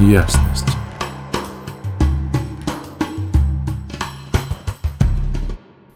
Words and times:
ясность. 0.00 0.66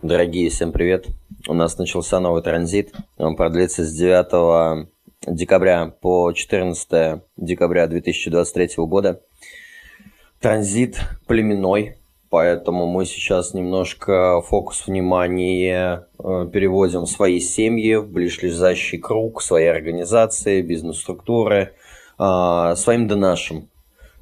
Дорогие, 0.02 0.50
всем 0.50 0.72
привет. 0.72 1.07
У 1.46 1.55
нас 1.55 1.78
начался 1.78 2.18
новый 2.18 2.42
транзит. 2.42 2.92
Он 3.17 3.36
продлится 3.36 3.84
с 3.84 3.92
9 3.94 4.88
декабря 5.28 5.86
по 6.00 6.33
14 6.33 7.23
декабря 7.36 7.86
2023 7.86 8.70
года. 8.79 9.23
Транзит 10.41 10.98
племенной, 11.29 11.98
поэтому 12.29 12.87
мы 12.89 13.07
сейчас 13.07 13.55
немножко 13.55 14.43
фокус 14.43 14.89
внимания 14.89 16.09
э, 16.19 16.48
переводим 16.53 17.03
в 17.03 17.11
свои 17.11 17.39
семьи, 17.39 17.95
в 17.95 18.11
ближайший 18.11 18.98
круг, 18.98 19.41
свои 19.41 19.66
организации, 19.66 20.61
бизнес-структуры, 20.62 21.75
э, 22.19 22.75
своим 22.77 23.07
да 23.07 23.14
нашим. 23.14 23.69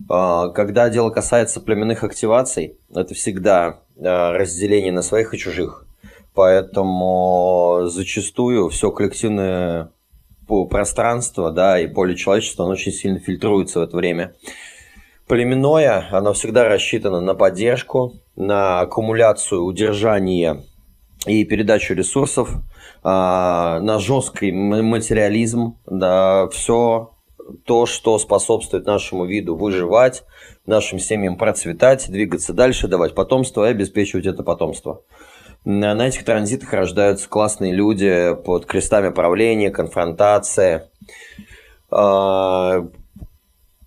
Э, 0.08 0.50
когда 0.54 0.88
дело 0.88 1.10
касается 1.10 1.60
племенных 1.60 2.04
активаций, 2.04 2.78
это 2.94 3.14
всегда 3.14 3.80
разделение 3.96 4.92
на 4.92 5.02
своих 5.02 5.34
и 5.34 5.38
чужих. 5.38 5.86
Поэтому 6.34 7.82
зачастую 7.84 8.70
все 8.70 8.90
коллективное 8.90 9.90
пространство, 10.70 11.50
да, 11.50 11.78
и 11.78 11.86
поле 11.86 12.16
человечества, 12.16 12.64
оно 12.64 12.72
очень 12.72 12.92
сильно 12.92 13.18
фильтруется 13.18 13.80
в 13.80 13.82
это 13.82 13.96
время. 13.96 14.34
Племенное, 15.28 16.08
оно 16.10 16.32
всегда 16.32 16.68
рассчитано 16.68 17.20
на 17.20 17.34
поддержку, 17.34 18.14
на 18.34 18.80
аккумуляцию, 18.80 19.62
удержание 19.64 20.64
и 21.26 21.44
передачу 21.44 21.94
ресурсов, 21.94 22.50
а, 23.02 23.78
на 23.80 23.98
жесткий 23.98 24.50
материализм, 24.50 25.76
да, 25.86 26.48
все 26.48 27.12
то, 27.64 27.86
что 27.86 28.18
способствует 28.18 28.86
нашему 28.86 29.24
виду 29.24 29.56
выживать, 29.56 30.24
нашим 30.66 30.98
семьям 30.98 31.36
процветать, 31.36 32.10
двигаться 32.10 32.52
дальше, 32.52 32.88
давать 32.88 33.14
потомство 33.14 33.66
и 33.66 33.70
обеспечивать 33.70 34.26
это 34.26 34.42
потомство. 34.42 35.02
На 35.64 36.06
этих 36.06 36.24
транзитах 36.24 36.72
рождаются 36.72 37.28
классные 37.28 37.72
люди 37.72 38.34
под 38.44 38.64
крестами 38.66 39.10
правления, 39.10 39.70
конфронтация. 39.70 40.90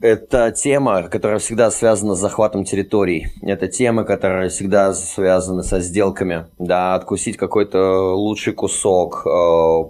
Это 0.03 0.51
тема, 0.51 1.03
которая 1.03 1.39
всегда 1.39 1.71
связана 1.71 2.15
с 2.15 2.19
захватом 2.19 2.65
территорий. 2.65 3.27
Это 3.41 3.69
тема, 3.69 4.03
которая 4.03 4.49
всегда 4.49 4.93
связана 4.93 5.63
со 5.63 5.79
сделками. 5.79 6.47
Да, 6.59 6.95
откусить 6.95 7.37
какой-то 7.37 8.13
лучший 8.13 8.51
кусок, 8.51 9.25
э, 9.25 9.29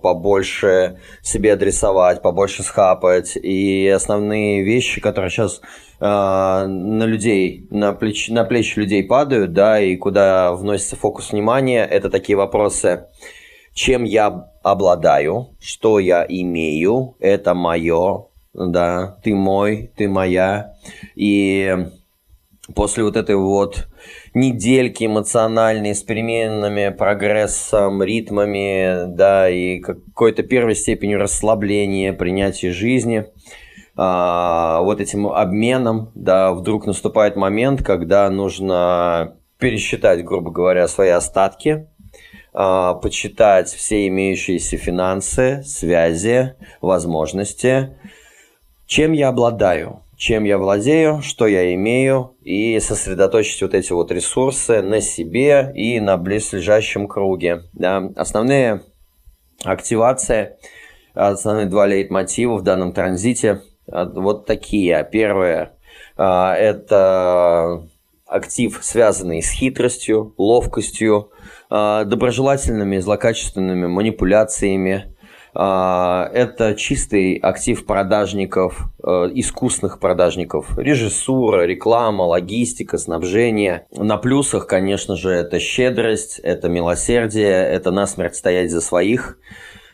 побольше 0.03 1.00
себе 1.23 1.53
адресовать, 1.53 2.22
побольше 2.22 2.61
схапать. 2.61 3.36
И 3.38 3.88
основные 3.88 4.64
вещи, 4.64 5.02
которые 5.02 5.31
сейчас 5.31 5.61
э, 6.00 6.06
на 6.06 7.06
людей, 7.06 7.66
на 7.72 7.94
плечи, 7.94 8.31
на 8.31 8.44
плечи 8.44 8.78
людей 8.78 9.03
падают, 9.03 9.53
да, 9.53 9.81
и 9.81 9.95
куда 9.95 10.53
вносится 10.53 10.95
фокус 10.95 11.31
внимания, 11.31 11.84
это 11.86 12.11
такие 12.11 12.38
вопросы 12.38 13.08
чем 13.73 14.03
я 14.03 14.52
обладаю, 14.61 15.56
что 15.59 15.97
я 15.97 16.23
имею, 16.30 17.16
это 17.19 17.56
мое, 17.56 18.28
да, 18.54 19.18
ты 19.23 19.34
мой, 19.34 19.92
ты 19.96 20.08
моя. 20.08 20.76
И 21.16 21.88
после 22.76 23.04
вот 23.04 23.18
этой 23.18 23.36
вот 23.36 23.88
недельки 24.34 25.06
эмоциональной 25.06 25.96
с 25.96 26.04
переменными 26.04 26.90
прогрессом, 26.90 28.02
ритмами, 28.04 29.08
да, 29.08 29.50
и 29.50 29.80
какой-то 29.80 30.44
первой 30.44 30.76
степенью 30.76 31.20
расслабления, 31.20 32.14
принятия 32.14 32.72
жизни, 32.72 33.26
а, 33.96 34.81
вот 34.81 35.02
этим 35.02 35.28
обменом, 35.28 36.12
да, 36.16 36.54
вдруг 36.54 36.86
наступает 36.86 37.36
момент, 37.36 37.84
когда 37.84 38.30
нужно 38.30 39.36
пересчитать, 39.59 40.24
грубо 40.26 40.52
говоря, 40.52 40.88
свои 40.88 41.09
остатки, 41.09 41.88
а, 42.54 42.96
почитать 42.96 43.70
все 43.70 44.08
имеющиеся 44.08 44.78
финансы, 44.78 45.64
связи, 45.64 46.56
возможности, 46.81 47.97
чем 48.94 49.12
я 49.14 49.30
обладаю, 49.30 50.04
чем 50.18 50.44
я 50.44 50.59
владею, 50.59 51.24
что 51.24 51.48
я 51.48 51.74
имею, 51.74 52.36
и 52.44 52.80
сосредоточить 52.80 53.59
вот 53.64 53.74
эти 53.74 53.92
вот 53.92 54.12
ресурсы 54.12 54.84
на 54.84 55.02
себе 55.02 55.72
и 55.74 56.00
на 56.00 56.16
близлежащем 56.16 57.08
круге. 57.08 57.64
Да. 57.74 58.12
Основные 58.16 58.84
активации, 59.64 60.58
основные 61.16 61.66
два 61.66 61.88
лейтмотива 61.88 62.56
в 62.56 62.62
данном 62.62 62.94
транзите 62.94 63.64
а, 63.92 64.06
вот 64.06 64.46
такие. 64.46 65.09
Первое 65.12 65.74
а,– 66.16 66.56
это 66.56 67.88
актив, 68.28 68.78
связанный 68.80 69.42
с 69.42 69.50
хитростью, 69.50 70.36
ловкостью, 70.38 71.32
а, 71.72 72.03
доброжелательными, 72.03 73.00
злокачественными 73.00 73.88
манипуляциями, 73.88 75.12
это 75.56 76.75
чистый 76.75 77.36
актив 77.36 77.86
продажников, 77.86 78.90
э, 79.03 79.30
искусных 79.36 80.00
продажников. 80.00 80.78
Режиссура, 80.78 81.66
реклама, 81.66 82.24
логистика, 82.24 82.97
снабжение. 82.97 83.86
На 83.91 84.18
плюсах, 84.18 84.68
конечно 84.68 85.16
же, 85.16 85.30
это 85.30 85.59
щедрость, 85.59 86.40
это 86.40 86.69
милосердие, 86.69 87.52
это 87.52 87.91
насмерть 87.91 88.36
стоять 88.36 88.72
за 88.72 88.81
своих. 88.81 89.38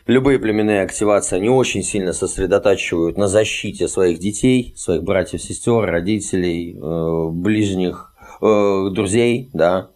Любые 0.06 0.38
племенные 0.38 0.82
активации, 0.82 1.36
они 1.36 1.50
очень 1.50 1.82
сильно 1.82 2.12
сосредотачивают 2.12 3.18
на 3.18 3.28
защите 3.28 3.86
своих 3.86 4.18
детей, 4.18 4.72
своих 4.76 5.04
братьев, 5.04 5.42
сестер, 5.42 5.82
родителей, 5.82 6.74
э, 6.74 7.28
ближних, 7.30 8.12
э, 8.40 8.88
друзей, 8.90 9.50
да, 9.52 9.76
а, 9.76 9.90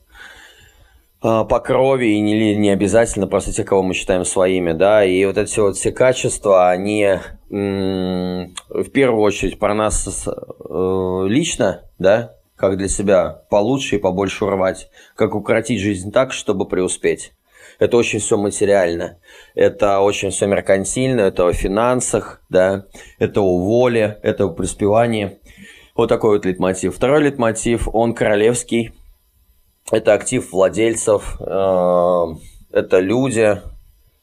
по 1.24 1.58
крови 1.58 2.04
и 2.08 2.20
не, 2.20 2.54
не 2.54 2.68
обязательно 2.68 3.26
просто 3.26 3.50
те, 3.50 3.64
кого 3.64 3.82
мы 3.82 3.94
считаем 3.94 4.26
своими, 4.26 4.72
да, 4.72 5.02
и 5.06 5.24
вот 5.24 5.38
эти 5.38 5.58
вот 5.58 5.74
все 5.74 5.90
качества, 5.90 6.68
они 6.68 7.18
в 7.48 8.90
первую 8.92 9.22
очередь 9.22 9.58
про 9.58 9.74
нас 9.74 10.26
э, 10.26 11.26
лично, 11.26 11.88
да, 11.98 12.36
как 12.56 12.76
для 12.76 12.88
себя 12.88 13.42
получше 13.48 13.96
и 13.96 13.98
побольше 13.98 14.44
урвать, 14.44 14.90
как 15.16 15.34
укоротить 15.34 15.80
жизнь 15.80 16.12
так, 16.12 16.30
чтобы 16.30 16.68
преуспеть. 16.68 17.32
Это 17.78 17.96
очень 17.96 18.18
все 18.18 18.36
материально, 18.36 19.18
это 19.54 20.00
очень 20.00 20.28
все 20.28 20.46
меркантильно, 20.46 21.22
это 21.22 21.46
о 21.46 21.54
финансах, 21.54 22.42
да, 22.50 22.84
это 23.18 23.40
о 23.40 23.58
воле, 23.58 24.18
это 24.22 24.44
о 24.44 24.50
преуспевании. 24.50 25.38
Вот 25.94 26.08
такой 26.08 26.36
вот 26.36 26.44
литмотив. 26.44 26.94
Второй 26.94 27.22
литмотив, 27.22 27.88
он 27.90 28.12
королевский, 28.12 28.92
это 29.90 30.14
актив 30.14 30.50
владельцев, 30.52 31.36
э, 31.40 32.26
это 32.72 32.98
люди, 33.00 33.60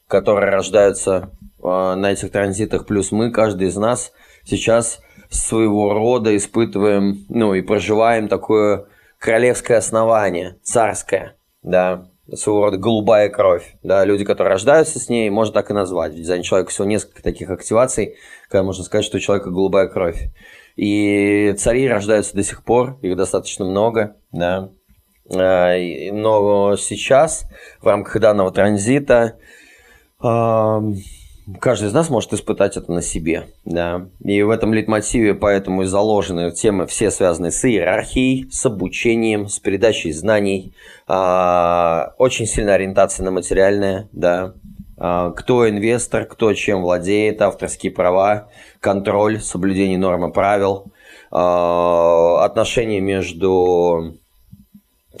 которые 0.08 0.50
рождаются 0.50 1.30
э, 1.62 1.94
на 1.94 2.12
этих 2.12 2.30
транзитах, 2.30 2.86
плюс 2.86 3.12
мы, 3.12 3.30
каждый 3.30 3.68
из 3.68 3.76
нас 3.76 4.12
сейчас 4.44 5.00
своего 5.30 5.92
рода 5.94 6.36
испытываем, 6.36 7.24
ну 7.28 7.54
и 7.54 7.62
проживаем 7.62 8.28
такое 8.28 8.86
королевское 9.18 9.78
основание, 9.78 10.58
царское, 10.62 11.36
да, 11.62 12.08
своего 12.34 12.64
рода 12.64 12.76
голубая 12.76 13.28
кровь, 13.28 13.74
да, 13.82 14.04
люди, 14.04 14.24
которые 14.24 14.52
рождаются 14.52 14.98
с 14.98 15.08
ней, 15.08 15.30
можно 15.30 15.54
так 15.54 15.70
и 15.70 15.74
назвать. 15.74 16.12
В 16.12 16.16
дизайне 16.16 16.44
человека 16.44 16.70
всего 16.70 16.86
несколько 16.86 17.22
таких 17.22 17.50
активаций, 17.50 18.16
когда 18.48 18.62
можно 18.64 18.84
сказать, 18.84 19.04
что 19.04 19.16
у 19.16 19.20
человека 19.20 19.50
голубая 19.50 19.88
кровь. 19.88 20.28
И 20.76 21.54
цари 21.58 21.88
рождаются 21.88 22.34
до 22.34 22.42
сих 22.42 22.64
пор, 22.64 22.98
их 23.02 23.16
достаточно 23.16 23.64
много, 23.64 24.16
да, 24.32 24.70
но 25.32 26.76
сейчас 26.76 27.46
в 27.80 27.86
рамках 27.86 28.20
данного 28.20 28.50
транзита 28.52 29.38
каждый 31.60 31.88
из 31.88 31.92
нас 31.92 32.10
может 32.10 32.32
испытать 32.32 32.76
это 32.76 32.92
на 32.92 33.02
себе. 33.02 33.48
Да? 33.64 34.08
И 34.20 34.42
в 34.42 34.50
этом 34.50 34.72
литмотиве 34.72 35.34
поэтому 35.34 35.82
и 35.82 35.86
заложены 35.86 36.52
темы 36.52 36.86
все 36.86 37.10
связанные 37.10 37.50
с 37.50 37.64
иерархией, 37.64 38.48
с 38.50 38.64
обучением, 38.66 39.48
с 39.48 39.58
передачей 39.58 40.12
знаний. 40.12 40.74
А, 41.06 42.14
очень 42.18 42.46
сильная 42.46 42.74
ориентация 42.74 43.24
на 43.24 43.30
материальное. 43.30 44.08
Да? 44.12 44.54
А, 44.96 45.30
кто 45.30 45.68
инвестор, 45.68 46.26
кто 46.26 46.52
чем 46.54 46.82
владеет, 46.82 47.42
авторские 47.42 47.92
права, 47.92 48.48
контроль, 48.80 49.40
соблюдение 49.40 49.98
норм 49.98 50.30
и 50.30 50.32
правил, 50.32 50.92
а, 51.30 52.44
отношения 52.44 53.00
между 53.00 54.18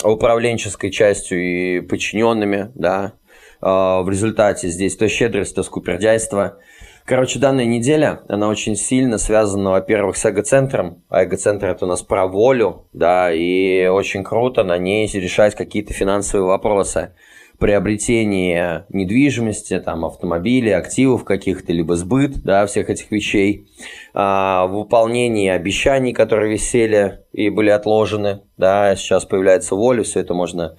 управленческой 0.02 0.90
частью 0.90 1.42
и 1.42 1.80
подчиненными, 1.80 2.70
да, 2.74 3.14
а, 3.60 4.02
в 4.02 4.10
результате 4.10 4.68
здесь 4.68 4.96
то 4.96 5.08
щедрость, 5.08 5.54
то 5.54 5.62
скупердяйство. 5.62 6.58
Короче, 7.04 7.38
данная 7.38 7.64
неделя, 7.64 8.20
она 8.28 8.48
очень 8.48 8.76
сильно 8.76 9.18
связана, 9.18 9.70
во-первых, 9.70 10.16
с 10.16 10.24
эгоцентром, 10.24 11.02
а 11.08 11.24
эгоцентр 11.24 11.66
это 11.66 11.84
у 11.84 11.88
нас 11.88 12.02
про 12.02 12.26
волю, 12.26 12.86
да, 12.92 13.32
и 13.32 13.86
очень 13.86 14.22
круто 14.22 14.62
на 14.62 14.78
ней 14.78 15.08
решать 15.12 15.56
какие-то 15.56 15.92
финансовые 15.92 16.46
вопросы. 16.46 17.14
Приобретение 17.62 18.86
недвижимости, 18.88 19.78
там, 19.78 20.04
автомобилей, 20.04 20.72
активов 20.72 21.24
каких-то, 21.24 21.72
либо 21.72 21.94
сбыт, 21.94 22.42
да, 22.42 22.66
всех 22.66 22.90
этих 22.90 23.12
вещей, 23.12 23.68
а, 24.14 24.66
выполнение 24.66 25.52
обещаний, 25.54 26.12
которые 26.12 26.54
висели 26.54 27.20
и 27.32 27.50
были 27.50 27.70
отложены, 27.70 28.40
да, 28.56 28.96
сейчас 28.96 29.26
появляется 29.26 29.76
воля, 29.76 30.02
все 30.02 30.18
это 30.18 30.34
можно 30.34 30.76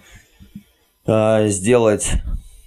а, 1.08 1.48
сделать 1.48 2.12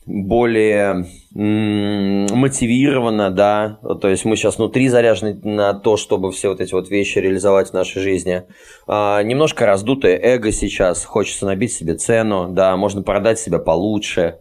более 0.06 1.06
мотивировано, 1.34 3.30
да, 3.30 3.78
то 4.00 4.08
есть 4.08 4.24
мы 4.24 4.36
сейчас 4.36 4.56
внутри 4.56 4.88
заряжены 4.88 5.38
на 5.42 5.74
то, 5.74 5.96
чтобы 5.96 6.30
все 6.30 6.48
вот 6.48 6.60
эти 6.60 6.72
вот 6.72 6.88
вещи 6.88 7.18
реализовать 7.18 7.70
в 7.70 7.74
нашей 7.74 8.00
жизни. 8.00 8.44
А, 8.86 9.20
немножко 9.22 9.66
раздутое 9.66 10.16
эго 10.16 10.52
сейчас, 10.52 11.04
хочется 11.04 11.44
набить 11.44 11.72
себе 11.72 11.94
цену, 11.94 12.48
да, 12.50 12.76
можно 12.76 13.02
продать 13.02 13.40
себя 13.40 13.58
получше, 13.58 14.38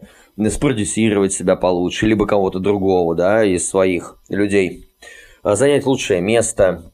спродюсировать 0.50 1.32
себя 1.32 1.56
получше, 1.56 2.06
либо 2.06 2.26
кого-то 2.26 2.60
другого, 2.60 3.16
да, 3.16 3.44
из 3.44 3.68
своих 3.68 4.18
людей. 4.28 4.86
А, 5.42 5.56
занять 5.56 5.84
лучшее 5.84 6.20
место, 6.20 6.92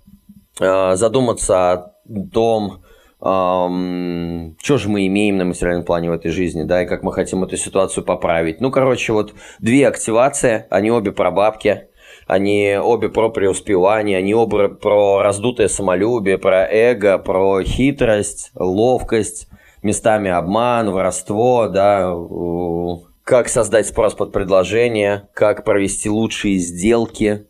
а, 0.59 0.97
задуматься 0.97 1.73
о 1.73 1.95
том, 2.33 2.83
эм, 3.25 4.57
что 4.63 4.79
же 4.79 4.89
мы 4.89 5.07
имеем 5.07 5.37
на 5.37 5.45
материальном 5.45 5.85
плане 5.85 6.11
в 6.11 6.13
этой 6.13 6.31
жизни, 6.31 6.65
да, 6.65 6.83
и 6.83 6.87
как 6.87 7.03
мы 7.03 7.13
хотим 7.13 7.45
эту 7.45 7.57
ситуацию 7.57 8.05
поправить. 8.05 8.61
Ну, 8.61 8.71
короче, 8.71 9.13
вот 9.13 9.35
две 9.61 9.87
активации, 9.87 10.67
они 10.71 10.91
обе 10.91 11.13
про 11.13 11.31
бабки, 11.31 11.89
они 12.27 12.77
обе 12.81 13.09
про 13.09 13.31
преуспевание, 13.31 14.19
они 14.19 14.35
оба 14.35 14.69
про 14.69 15.23
раздутое 15.23 15.69
самолюбие, 15.69 16.39
про 16.39 16.67
эго, 16.71 17.19
про 17.19 17.63
хитрость, 17.63 18.51
ловкость, 18.55 19.49
местами 19.83 20.31
обман, 20.31 20.91
воровство, 20.91 21.69
да, 21.69 22.15
как 23.25 23.49
создать 23.49 23.87
спрос 23.87 24.15
под 24.15 24.33
предложение, 24.33 25.29
как 25.35 25.65
провести 25.65 26.09
лучшие 26.09 26.59
сделки, 26.59 27.47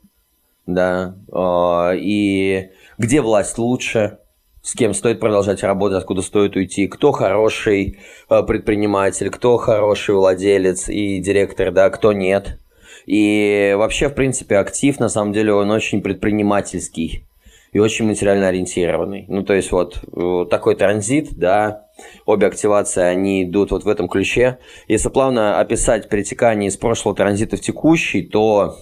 да, 0.67 1.17
а, 1.31 1.93
и 1.95 2.71
где 2.99 3.21
власть 3.21 3.59
лучше, 3.59 4.19
с 4.63 4.75
кем 4.75 4.95
стоит 4.95 5.19
продолжать 5.19 5.63
работать, 5.65 5.99
откуда 5.99 6.23
стоит 6.23 6.55
уйти, 6.55 6.87
кто 6.87 7.11
хороший 7.11 7.99
э, 8.31 8.43
предприниматель, 8.45 9.29
кто 9.29 9.57
хороший 9.57 10.15
владелец 10.15 10.89
и 10.89 11.19
директор, 11.19 11.73
да, 11.73 11.91
кто 11.91 12.13
нет. 12.13 12.61
И 13.05 13.75
вообще, 13.77 14.09
в 14.09 14.15
принципе, 14.15 14.59
актив, 14.59 15.01
на 15.01 15.09
самом 15.09 15.33
деле, 15.33 15.53
он 15.53 15.71
очень 15.73 16.01
предпринимательский 16.01 17.27
и 17.73 17.81
очень 17.81 18.07
материально 18.07 18.49
ориентированный. 18.49 19.25
Ну, 19.29 19.43
то 19.43 19.55
есть, 19.55 19.73
вот 19.73 20.01
такой 20.49 20.77
транзит, 20.77 21.31
да, 21.33 21.87
обе 22.25 22.47
активации, 22.47 23.03
они 23.03 23.43
идут 23.43 23.73
вот 23.73 23.83
в 23.83 23.89
этом 23.89 24.09
ключе. 24.09 24.59
Если 24.87 25.09
плавно 25.09 25.59
описать 25.59 26.09
перетекание 26.09 26.69
из 26.69 26.77
прошлого 26.77 27.17
транзита 27.17 27.57
в 27.57 27.61
текущий, 27.61 28.23
то 28.23 28.77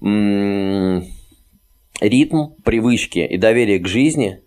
м- 0.00 1.04
ритм, 2.00 2.52
привычки 2.62 3.18
и 3.18 3.36
доверие 3.36 3.80
к 3.80 3.88
жизни– 3.88 4.42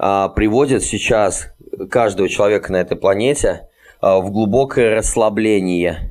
приводит 0.00 0.82
сейчас 0.82 1.50
каждого 1.90 2.28
человека 2.28 2.72
на 2.72 2.76
этой 2.76 2.96
планете 2.96 3.68
а, 4.00 4.20
в 4.20 4.30
глубокое 4.30 4.96
расслабление. 4.96 6.10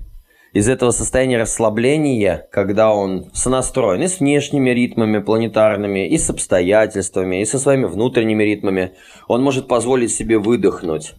Из 0.52 0.68
этого 0.68 0.90
состояния 0.90 1.38
расслабления, 1.38 2.48
когда 2.52 2.92
он 2.92 3.30
сонастроен 3.34 4.02
и 4.02 4.08
с 4.08 4.20
внешними 4.20 4.72
ритмами 4.72 5.20
планетарными, 5.20 6.08
и 6.08 6.18
с 6.18 6.28
обстоятельствами, 6.32 7.42
и 7.42 7.46
со 7.46 7.60
своими 7.60 7.86
внутренними 7.86 8.44
ритмами, 8.44 8.94
он 9.28 9.44
может 9.44 9.68
позволить 9.68 10.12
себе 10.12 10.40
выдохнуть. 10.40 11.14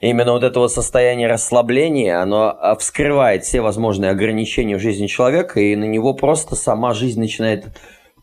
И 0.00 0.08
именно 0.08 0.32
вот 0.32 0.44
этого 0.44 0.68
состояния 0.68 1.26
расслабления, 1.26 2.22
оно 2.22 2.56
а, 2.58 2.76
вскрывает 2.76 3.42
все 3.42 3.60
возможные 3.60 4.12
ограничения 4.12 4.76
в 4.76 4.82
жизни 4.82 5.08
человека, 5.08 5.60
и 5.60 5.74
на 5.74 5.84
него 5.84 6.14
просто 6.14 6.54
сама 6.54 6.94
жизнь 6.94 7.18
начинает 7.18 7.66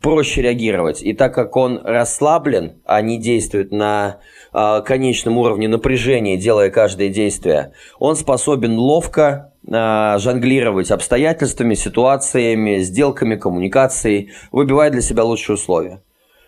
проще 0.04 0.42
реагировать. 0.42 1.02
И 1.02 1.14
так 1.14 1.34
как 1.34 1.56
он 1.56 1.80
расслаблен, 1.84 2.74
а 2.86 3.02
не 3.02 3.18
действует 3.18 3.72
на 3.72 4.20
э, 4.54 4.82
конечном 4.86 5.38
уровне 5.38 5.70
напряжения, 5.70 6.36
делая 6.36 6.70
каждое 6.70 7.08
действие, 7.08 7.72
он 8.00 8.18
способен 8.18 8.78
ловко 8.78 9.54
э, 9.66 10.18
жонглировать 10.20 10.92
обстоятельствами, 10.92 11.74
ситуациями, 11.74 12.80
сделками, 12.80 13.38
коммуникацией, 13.38 14.32
выбивая 14.52 14.92
для 14.92 15.02
себя 15.02 15.24
лучшие 15.24 15.56
условия. 15.56 16.04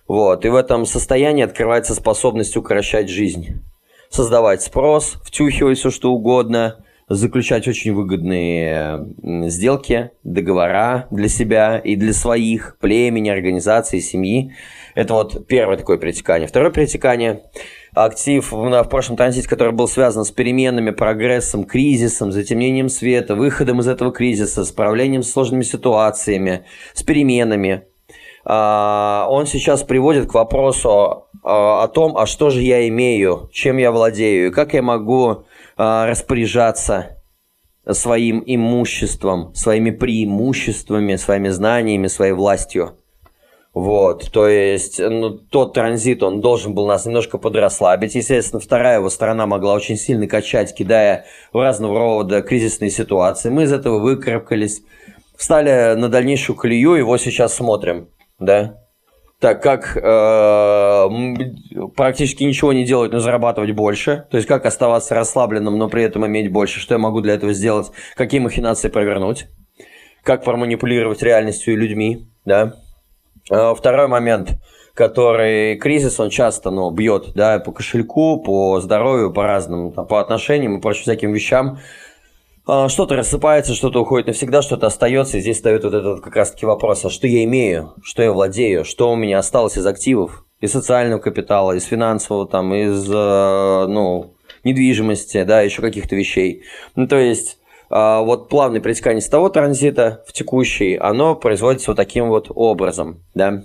Вот. 0.05 0.43
И 0.43 0.49
в 0.49 0.55
этом 0.55 0.85
состоянии 0.85 1.43
открывается 1.43 1.95
способность 1.95 2.57
укорочать 2.57 3.09
жизнь. 3.09 3.61
Создавать 4.09 4.63
спрос, 4.63 5.15
втюхивать 5.23 5.79
все 5.79 5.91
что 5.91 6.11
угодно, 6.11 6.84
заключать 7.07 7.67
очень 7.67 7.93
выгодные 7.93 9.07
сделки, 9.49 10.11
договора 10.23 11.07
для 11.11 11.27
себя 11.27 11.77
и 11.77 11.95
для 11.95 12.13
своих, 12.13 12.77
племени, 12.79 13.29
организации, 13.29 13.99
семьи. 13.99 14.53
Это 14.95 15.13
вот 15.13 15.47
первое 15.47 15.77
такое 15.77 15.97
перетекание. 15.97 16.47
Второе 16.47 16.71
перетекание– 16.71 17.41
актив 17.95 18.51
в 18.51 18.83
прошлом 18.89 19.17
транзите, 19.17 19.47
который 19.47 19.73
был 19.73 19.87
связан 19.87 20.25
с 20.25 20.31
переменами, 20.31 20.91
прогрессом, 20.91 21.63
кризисом, 21.63 22.31
затемнением 22.31 22.89
света, 22.89 23.35
выходом 23.35 23.79
из 23.79 23.87
этого 23.87 24.11
кризиса, 24.11 24.65
справлением 24.65 25.23
с 25.23 25.31
сложными 25.31 25.63
ситуациями, 25.63 26.65
с 26.93 27.03
переменами. 27.03 27.83
А, 28.43 29.27
он 29.29 29.47
сейчас 29.47 29.83
приводит 29.83 30.29
к 30.29 30.33
вопросу 30.33 31.27
о 31.43 31.87
том, 31.87 32.17
а 32.17 32.25
что 32.25 32.49
же 32.49 32.61
я 32.61 32.87
имею, 32.87 33.49
чем 33.51 33.77
я 33.77 33.91
владею, 33.91 34.47
и 34.47 34.51
как 34.51 34.73
я 34.73 34.81
могу 34.81 35.44
распоряжаться 35.77 37.17
своим 37.89 38.43
имуществом, 38.45 39.53
своими 39.53 39.91
преимуществами, 39.91 41.15
своими 41.15 41.49
знаниями, 41.49 42.07
своей 42.07 42.33
властью. 42.33 42.97
Вот, 43.73 44.31
то 44.31 44.47
есть 44.47 44.99
ну, 44.99 45.31
тот 45.31 45.73
транзит, 45.73 46.23
он 46.23 46.39
должен 46.39 46.73
был 46.73 46.87
нас 46.87 47.05
немножко 47.05 47.37
подрасслабить. 47.37 48.15
Естественно, 48.15 48.61
вторая 48.61 48.99
его 48.99 49.09
сторона 49.09 49.45
могла 49.47 49.73
очень 49.73 49.97
сильно 49.97 50.27
качать, 50.27 50.73
кидая 50.73 51.25
в 51.51 51.57
разного 51.57 51.99
рода 51.99 52.41
кризисные 52.41 52.89
ситуации. 52.89 53.49
Мы 53.49 53.63
из 53.63 53.73
этого 53.73 53.99
выкарабкались, 53.99 54.81
встали 55.35 55.93
на 55.95 56.07
дальнейшую 56.07 56.55
колею, 56.55 56.93
его 56.93 57.17
сейчас 57.17 57.53
смотрим, 57.53 58.07
да 58.39 58.84
так 59.45 59.61
как 59.61 59.95
э, 59.95 61.09
практически 61.95 62.43
ничего 62.43 62.73
не 62.73 62.83
делать, 62.83 63.11
но 63.11 63.19
зарабатывать 63.19 63.73
больше, 63.73 64.25
то 64.31 64.37
есть 64.37 64.47
как 64.47 64.65
оставаться 64.65 65.13
расслабленным, 65.13 65.77
но 65.77 65.87
при 65.87 66.01
этом 66.01 66.25
иметь 66.25 66.51
больше, 66.51 66.79
что 66.79 66.95
я 66.95 66.97
могу 66.97 67.21
для 67.21 67.35
этого 67.35 67.53
сделать, 67.53 67.91
какие 68.15 68.39
махинации 68.39 68.89
провернуть, 68.89 69.45
как 70.23 70.43
проманипулировать 70.43 71.21
реальностью 71.21 71.75
и 71.75 71.77
людьми, 71.77 72.25
да. 72.43 72.73
Э, 73.51 73.75
второй 73.77 74.07
момент, 74.07 74.57
который 74.95 75.77
кризис, 75.77 76.19
он 76.19 76.31
часто, 76.31 76.71
ну, 76.71 76.89
бьет, 76.89 77.33
да, 77.35 77.59
по 77.59 77.71
кошельку, 77.71 78.41
по 78.41 78.81
здоровью, 78.81 79.31
по 79.31 79.43
разным, 79.43 79.91
там, 79.91 80.07
по 80.07 80.21
отношениям 80.21 80.75
и 80.75 80.81
прочим 80.81 81.03
всяким 81.03 81.33
вещам, 81.33 81.77
что-то 82.65 83.15
рассыпается, 83.15 83.75
что-то 83.75 84.01
уходит 84.01 84.27
навсегда, 84.27 84.61
что-то 84.61 84.87
остается. 84.87 85.37
И 85.37 85.41
здесь 85.41 85.57
встает 85.57 85.83
вот 85.83 85.93
этот 85.93 86.21
как 86.21 86.35
раз-таки 86.35 86.65
вопрос, 86.65 87.05
а 87.05 87.09
что 87.09 87.27
я 87.27 87.43
имею, 87.43 87.93
что 88.03 88.23
я 88.23 88.31
владею, 88.31 88.85
что 88.85 89.11
у 89.11 89.15
меня 89.15 89.39
осталось 89.39 89.77
из 89.77 89.85
активов, 89.85 90.45
из 90.61 90.71
социального 90.71 91.19
капитала, 91.19 91.73
из 91.73 91.83
финансового, 91.83 92.47
там, 92.47 92.73
из, 92.73 93.07
э, 93.09 93.85
ну, 93.87 94.35
недвижимости, 94.63 95.43
да, 95.43 95.61
еще 95.61 95.81
каких-то 95.81 96.15
вещей. 96.15 96.63
Ну, 96.95 97.07
то 97.07 97.17
есть, 97.17 97.59
а, 97.89 98.21
вот 98.21 98.49
плавное 98.49 98.81
перетекание 98.81 99.21
с 99.21 99.29
того 99.29 99.49
транзита 99.49 100.23
в 100.27 100.33
текущий, 100.33 100.95
оно 100.95 101.35
производится 101.35 101.91
вот 101.91 101.97
таким 101.97 102.27
вот 102.27 102.47
образом, 102.53 103.23
да. 103.33 103.63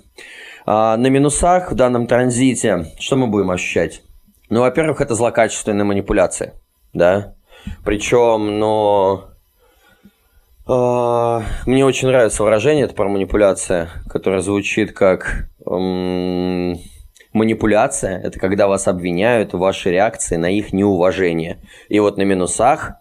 А, 0.65 0.95
на 0.95 1.07
минусах 1.07 1.71
в 1.71 1.75
данном 1.75 2.07
транзите 2.07 2.85
что 2.99 3.15
мы 3.15 3.27
будем 3.27 3.49
ощущать? 3.51 4.03
Ну, 4.49 4.61
во-первых, 4.61 5.01
это 5.01 5.15
злокачественная 5.15 5.85
манипуляция, 5.85 6.53
да, 6.93 7.35
причем, 7.83 8.59
но 8.59 9.29
э, 10.67 11.41
мне 11.65 11.85
очень 11.85 12.07
нравится 12.07 12.43
выражение, 12.43 12.85
это 12.85 12.93
про 12.93 13.09
манипуляция, 13.09 13.89
которое 14.09 14.41
звучит 14.41 14.93
как 14.93 15.49
эм, 15.65 16.79
манипуляция. 17.33 18.19
Это 18.19 18.39
когда 18.39 18.67
вас 18.67 18.87
обвиняют 18.87 19.53
в 19.53 19.59
вашей 19.59 19.91
реакции 19.93 20.35
на 20.35 20.49
их 20.49 20.73
неуважение. 20.73 21.59
И 21.89 21.99
вот 21.99 22.17
на 22.17 22.23
минусах 22.23 22.93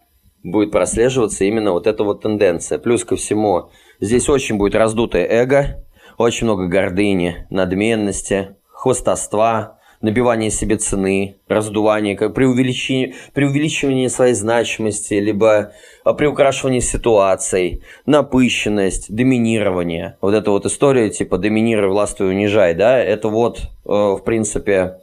будет 0.42 0.70
прослеживаться 0.70 1.44
именно 1.44 1.72
вот 1.72 1.86
эта 1.86 2.04
вот 2.04 2.22
тенденция. 2.22 2.78
Плюс 2.78 3.04
ко 3.04 3.16
всему, 3.16 3.70
здесь 4.00 4.28
очень 4.28 4.56
будет 4.56 4.74
раздутое 4.74 5.26
эго, 5.26 5.84
очень 6.16 6.46
много 6.46 6.66
гордыни, 6.66 7.46
надменности, 7.50 8.56
хвостовства, 8.68 9.78
набивание 10.00 10.50
себе 10.50 10.76
цены, 10.76 11.36
раздувание, 11.48 12.16
как 12.16 12.34
преувеличение, 12.34 13.14
преувеличивание 13.34 14.08
своей 14.08 14.34
значимости, 14.34 15.14
либо 15.14 15.72
а, 16.04 16.14
приукрашивание 16.14 16.80
ситуаций, 16.80 17.82
напыщенность, 18.06 19.14
доминирование. 19.14 20.16
Вот 20.20 20.34
эта 20.34 20.50
вот 20.50 20.66
история, 20.66 21.10
типа, 21.10 21.38
доминируй, 21.38 21.90
властвуй, 21.90 22.30
унижай, 22.30 22.74
да, 22.74 22.98
это 22.98 23.28
вот, 23.28 23.58
э, 23.58 23.62
в 23.84 24.22
принципе, 24.24 25.00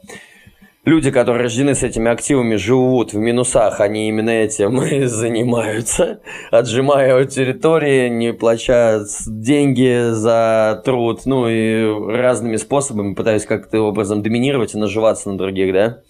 люди, 0.84 1.10
которые 1.10 1.44
рождены 1.44 1.74
с 1.74 1.82
этими 1.82 2.10
активами, 2.10 2.56
живут 2.56 3.12
в 3.12 3.16
минусах, 3.16 3.80
они 3.80 4.08
именно 4.08 4.30
этим 4.30 4.82
и 4.84 5.04
занимаются, 5.04 6.20
отжимая 6.50 7.24
территории, 7.26 8.08
не 8.08 8.32
плача 8.32 9.04
деньги 9.26 10.10
за 10.12 10.82
труд, 10.84 11.22
ну 11.26 11.48
и 11.48 11.84
разными 12.10 12.56
способами 12.56 13.14
пытаясь 13.14 13.44
как-то 13.44 13.80
образом 13.80 14.22
доминировать 14.22 14.74
и 14.74 14.78
наживаться 14.78 15.30
на 15.30 15.38
других, 15.38 15.72
да. 15.72 16.02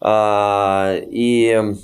А, 0.00 0.94
и 0.96 1.74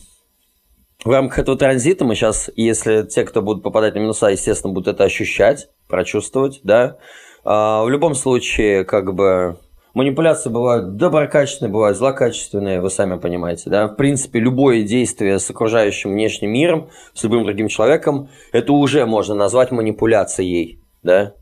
в 1.05 1.11
рамках 1.11 1.39
этого 1.39 1.57
транзита 1.57 2.05
мы 2.05 2.15
сейчас, 2.15 2.51
если 2.57 3.05
те, 3.05 3.25
кто 3.25 3.41
будут 3.41 3.63
попадать 3.63 3.95
на 3.95 4.01
минуса, 4.01 4.27
естественно, 4.27 4.73
будут 4.73 4.95
это 4.95 5.05
ощущать, 5.05 5.71
прочувствовать, 5.89 6.61
да. 6.63 6.99
А, 7.45 7.83
в 7.83 7.89
любом 7.89 8.15
случае, 8.15 8.85
как 8.85 9.15
бы, 9.15 9.59
манипуляции 9.95 10.51
бывают 10.51 10.97
доброкачественные, 10.97 11.73
бывают 11.73 11.97
злокачественные, 11.97 12.81
вы 12.81 12.91
сами 12.91 13.19
понимаете, 13.19 13.71
да. 13.71 13.89
В 13.89 13.97
принципе, 13.97 14.41
любое 14.41 14.83
действие 14.83 15.39
с 15.39 15.51
окружающим 15.51 16.13
внешним 16.13 16.53
миром, 16.53 16.91
с 17.15 17.23
любым 17.25 17.45
другим 17.45 17.69
человеком, 17.69 18.29
это 18.53 18.73
уже 18.73 19.07
можно 19.07 19.35
назвать 19.35 19.71
манипуляцией, 19.71 20.81
да. 21.03 21.35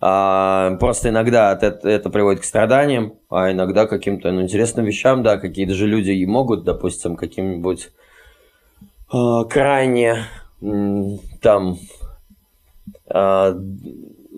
А, 0.00 0.76
просто 0.78 1.08
иногда 1.08 1.52
это, 1.52 1.88
это 1.88 2.08
приводит 2.10 2.42
к 2.42 2.44
страданиям, 2.44 3.14
а 3.30 3.50
иногда 3.50 3.86
к 3.86 3.90
каким-то 3.90 4.30
ну, 4.30 4.42
интересным 4.42 4.86
вещам, 4.86 5.22
да, 5.22 5.38
какие-то 5.38 5.74
же 5.74 5.86
люди 5.86 6.10
и 6.10 6.24
могут, 6.24 6.62
допустим, 6.64 7.16
каким-нибудь 7.16 7.90
э, 9.12 9.44
крайне 9.50 10.24
там 11.40 11.78
э, 13.12 13.54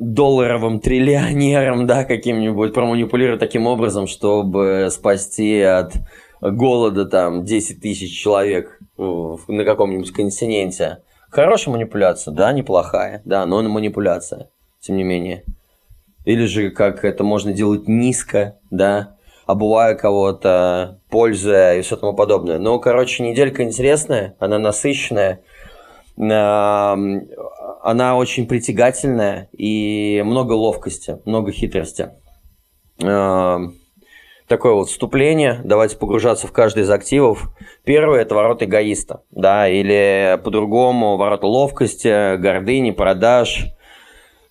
долларовым 0.00 0.80
триллионером, 0.80 1.86
да, 1.86 2.04
каким-нибудь 2.04 2.72
проманипулировать 2.72 3.38
таким 3.38 3.66
образом, 3.66 4.06
чтобы 4.06 4.88
спасти 4.90 5.60
от 5.60 5.92
голода 6.40 7.04
там 7.04 7.44
10 7.44 7.80
тысяч 7.82 8.18
человек 8.18 8.80
на 8.96 9.64
каком-нибудь 9.64 10.10
континенте. 10.12 11.02
Хорошая 11.30 11.74
манипуляция, 11.74 12.32
да, 12.32 12.50
неплохая, 12.52 13.20
да, 13.24 13.44
но 13.46 13.62
манипуляция, 13.62 14.48
тем 14.80 14.96
не 14.96 15.04
менее. 15.04 15.44
Или 16.24 16.46
же 16.46 16.70
как 16.70 17.04
это 17.04 17.22
можно 17.22 17.52
делать 17.52 17.86
низко, 17.86 18.56
да, 18.70 19.16
обувая 19.46 19.94
кого-то, 19.94 20.98
пользуя 21.10 21.74
и 21.76 21.82
все 21.82 21.96
тому 21.96 22.14
подобное. 22.14 22.58
Ну, 22.58 22.80
короче, 22.80 23.22
неделька 23.22 23.62
интересная, 23.62 24.34
она 24.38 24.58
насыщенная, 24.58 25.40
она 27.82 28.16
очень 28.16 28.46
притягательная 28.46 29.48
и 29.52 30.22
много 30.24 30.52
ловкости, 30.52 31.18
много 31.24 31.52
хитрости. 31.52 32.10
Такое 32.98 34.72
вот 34.74 34.88
вступление, 34.88 35.60
давайте 35.64 35.96
погружаться 35.96 36.48
в 36.48 36.52
каждый 36.52 36.82
из 36.82 36.90
активов. 36.90 37.50
Первый– 37.84 38.20
это 38.22 38.34
ворот 38.34 38.62
эгоиста, 38.62 39.22
да, 39.30 39.68
или 39.68 40.40
по-другому 40.42 41.16
ворота 41.16 41.46
ловкости, 41.46 42.36
гордыни, 42.36 42.90
продаж– 42.90 43.66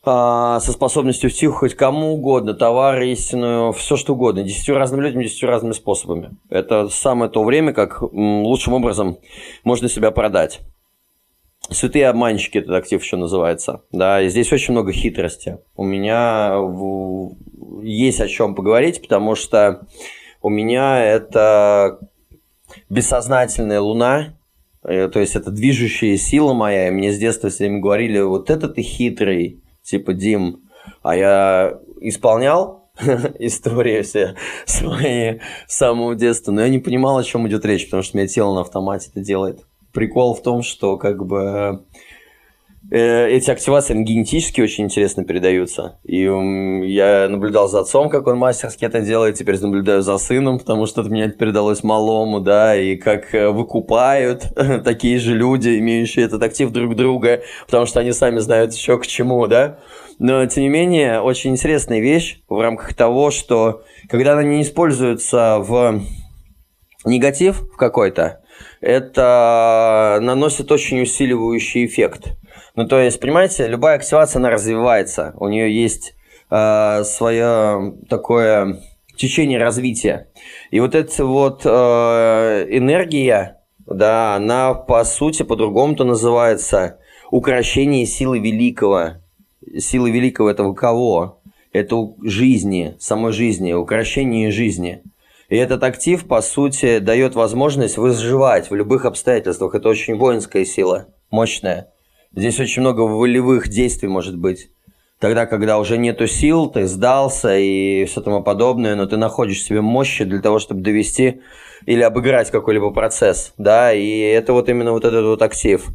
а, 0.01 0.59
со 0.61 0.71
способностью 0.71 1.29
втюхать 1.29 1.75
кому 1.75 2.13
угодно, 2.13 2.53
товар 2.53 3.01
истинную, 3.01 3.73
все 3.73 3.97
что 3.97 4.13
угодно, 4.13 4.43
десятью 4.43 4.75
разными 4.75 5.01
людьми, 5.03 5.25
десятью 5.25 5.49
разными 5.49 5.73
способами. 5.73 6.31
Это 6.49 6.87
самое 6.87 7.29
то 7.29 7.43
время, 7.43 7.73
как 7.73 8.01
лучшим 8.01 8.73
образом 8.73 9.17
можно 9.63 9.89
себя 9.89 10.11
продать. 10.11 10.61
Святые 11.71 12.07
обманщики 12.07 12.57
этот 12.57 12.71
актив 12.71 13.01
еще 13.01 13.17
называется. 13.17 13.83
Да, 13.91 14.21
и 14.21 14.29
здесь 14.29 14.51
очень 14.51 14.73
много 14.73 14.91
хитрости. 14.91 15.59
У 15.75 15.83
меня 15.83 16.55
есть 17.83 18.19
о 18.19 18.27
чем 18.27 18.55
поговорить, 18.55 19.01
потому 19.01 19.35
что 19.35 19.87
у 20.41 20.49
меня 20.49 21.03
это 21.03 21.99
бессознательная 22.89 23.81
луна, 23.81 24.37
э, 24.83 25.09
то 25.09 25.19
есть 25.19 25.35
это 25.35 25.51
движущая 25.51 26.17
сила 26.17 26.53
моя, 26.53 26.87
и 26.87 26.91
мне 26.91 27.11
с 27.11 27.17
детства 27.17 27.49
все 27.49 27.65
время 27.65 27.81
говорили, 27.81 28.19
вот 28.19 28.49
это 28.49 28.69
ты 28.69 28.81
хитрый, 28.81 29.63
типа, 29.81 30.13
Дим, 30.13 30.69
а 31.01 31.15
я 31.15 31.79
исполнял 32.01 32.91
истории 33.39 34.01
все 34.01 34.35
свои 34.65 35.39
с 35.67 35.77
самого 35.77 36.15
детства, 36.15 36.51
но 36.51 36.61
я 36.61 36.69
не 36.69 36.79
понимал, 36.79 37.17
о 37.17 37.23
чем 37.23 37.47
идет 37.47 37.65
речь, 37.65 37.85
потому 37.85 38.03
что 38.03 38.17
у 38.17 38.19
меня 38.19 38.27
тело 38.27 38.53
на 38.53 38.61
автомате 38.61 39.09
это 39.11 39.21
делает. 39.21 39.65
Прикол 39.93 40.35
в 40.35 40.41
том, 40.43 40.61
что 40.61 40.97
как 40.97 41.25
бы 41.25 41.83
э, 42.91 43.29
эти 43.29 43.49
активации 43.49 44.01
генетически 44.03 44.61
очень 44.61 44.85
интересно 44.85 45.23
передаются. 45.23 45.99
И 46.03 46.21
я 46.21 47.27
наблюдал 47.29 47.67
за 47.67 47.81
отцом, 47.81 48.09
как 48.09 48.27
он 48.27 48.37
мастерски 48.37 48.85
это 48.85 49.01
делает, 49.01 49.35
теперь 49.35 49.59
наблюдаю 49.59 50.01
за 50.01 50.17
сыном, 50.17 50.59
потому 50.59 50.85
что 50.85 51.01
это 51.01 51.09
мне 51.09 51.29
передалось 51.29 51.83
малому, 51.83 52.39
да, 52.39 52.75
и 52.75 52.95
как 52.95 53.33
э, 53.33 53.49
выкупают 53.49 54.53
такие 54.83 55.19
же 55.19 55.35
люди, 55.35 55.79
имеющие 55.79 56.25
этот 56.25 56.43
актив 56.43 56.71
друг 56.71 56.95
друга, 56.95 57.41
потому 57.65 57.85
что 57.85 57.99
они 57.99 58.11
сами 58.11 58.39
знают 58.39 58.73
еще 58.73 58.97
к 58.99 59.07
чему, 59.07 59.47
да. 59.47 59.79
Но, 60.19 60.45
тем 60.47 60.63
не 60.63 60.69
менее, 60.69 61.21
очень 61.21 61.51
интересная 61.51 62.01
вещь 62.01 62.41
в 62.49 62.59
рамках 62.59 62.93
того, 62.93 63.31
что 63.31 63.83
когда 64.09 64.33
она 64.33 64.43
не 64.43 64.61
используется 64.61 65.59
в 65.59 66.01
негатив 67.05 67.61
в 67.61 67.77
какой-то, 67.77 68.38
это 68.81 70.19
наносит 70.21 70.71
очень 70.71 71.01
усиливающий 71.01 71.85
эффект. 71.85 72.37
Ну, 72.75 72.87
то 72.87 72.99
есть, 72.99 73.19
понимаете, 73.19 73.67
любая 73.67 73.97
активация, 73.97 74.39
она 74.39 74.49
развивается. 74.49 75.33
У 75.37 75.47
нее 75.49 75.73
есть 75.73 76.15
э, 76.49 77.03
свое 77.03 77.95
такое 78.09 78.79
течение 79.15 79.59
развития. 79.59 80.27
И 80.71 80.79
вот 80.79 80.95
эта 80.95 81.25
вот 81.25 81.61
э, 81.65 82.67
энергия, 82.69 83.57
да, 83.85 84.35
она 84.35 84.73
по 84.73 85.03
сути 85.03 85.43
по-другому-то 85.43 86.05
называется 86.05 86.99
украшение 87.31 88.05
силы 88.05 88.39
великого. 88.39 89.15
Силы 89.77 90.11
великого 90.11 90.49
этого 90.49 90.73
кого? 90.73 91.41
Это 91.73 91.95
жизни, 92.23 92.95
самой 92.99 93.33
жизни, 93.33 93.73
украшение 93.73 94.51
жизни. 94.51 95.03
И 95.49 95.57
этот 95.57 95.83
актив, 95.83 96.25
по 96.27 96.41
сути, 96.41 96.99
дает 96.99 97.35
возможность 97.35 97.97
выживать 97.97 98.69
в 98.69 98.75
любых 98.75 99.05
обстоятельствах. 99.05 99.75
Это 99.75 99.89
очень 99.89 100.15
воинская 100.15 100.63
сила, 100.63 101.07
мощная. 101.31 101.91
Здесь 102.35 102.59
очень 102.59 102.81
много 102.81 103.01
волевых 103.01 103.67
действий 103.67 104.07
может 104.07 104.37
быть. 104.37 104.69
Тогда, 105.19 105.45
когда 105.47 105.79
уже 105.79 105.97
нету 105.97 106.27
сил, 106.27 106.69
ты 106.69 106.85
сдался 106.85 107.57
и 107.57 108.05
все 108.05 108.21
тому 108.21 108.41
подобное, 108.41 108.95
но 108.95 109.05
ты 109.05 109.17
находишь 109.17 109.57
в 109.57 109.65
себе 109.65 109.81
мощи 109.81 110.23
для 110.23 110.39
того, 110.39 110.59
чтобы 110.59 110.81
довести 110.81 111.41
или 111.85 112.01
обыграть 112.01 112.51
какой-либо 112.51 112.91
процесс, 112.91 113.53
да, 113.57 113.93
и 113.93 114.19
это 114.19 114.53
вот 114.53 114.69
именно 114.69 114.91
вот 114.91 115.03
этот 115.03 115.25
вот 115.25 115.41
актив. 115.41 115.85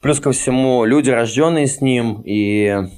Плюс 0.00 0.18
ко 0.18 0.32
всему, 0.32 0.84
люди, 0.84 1.10
рожденные 1.10 1.66
с 1.66 1.80
ним, 1.80 2.22
и 2.24 2.88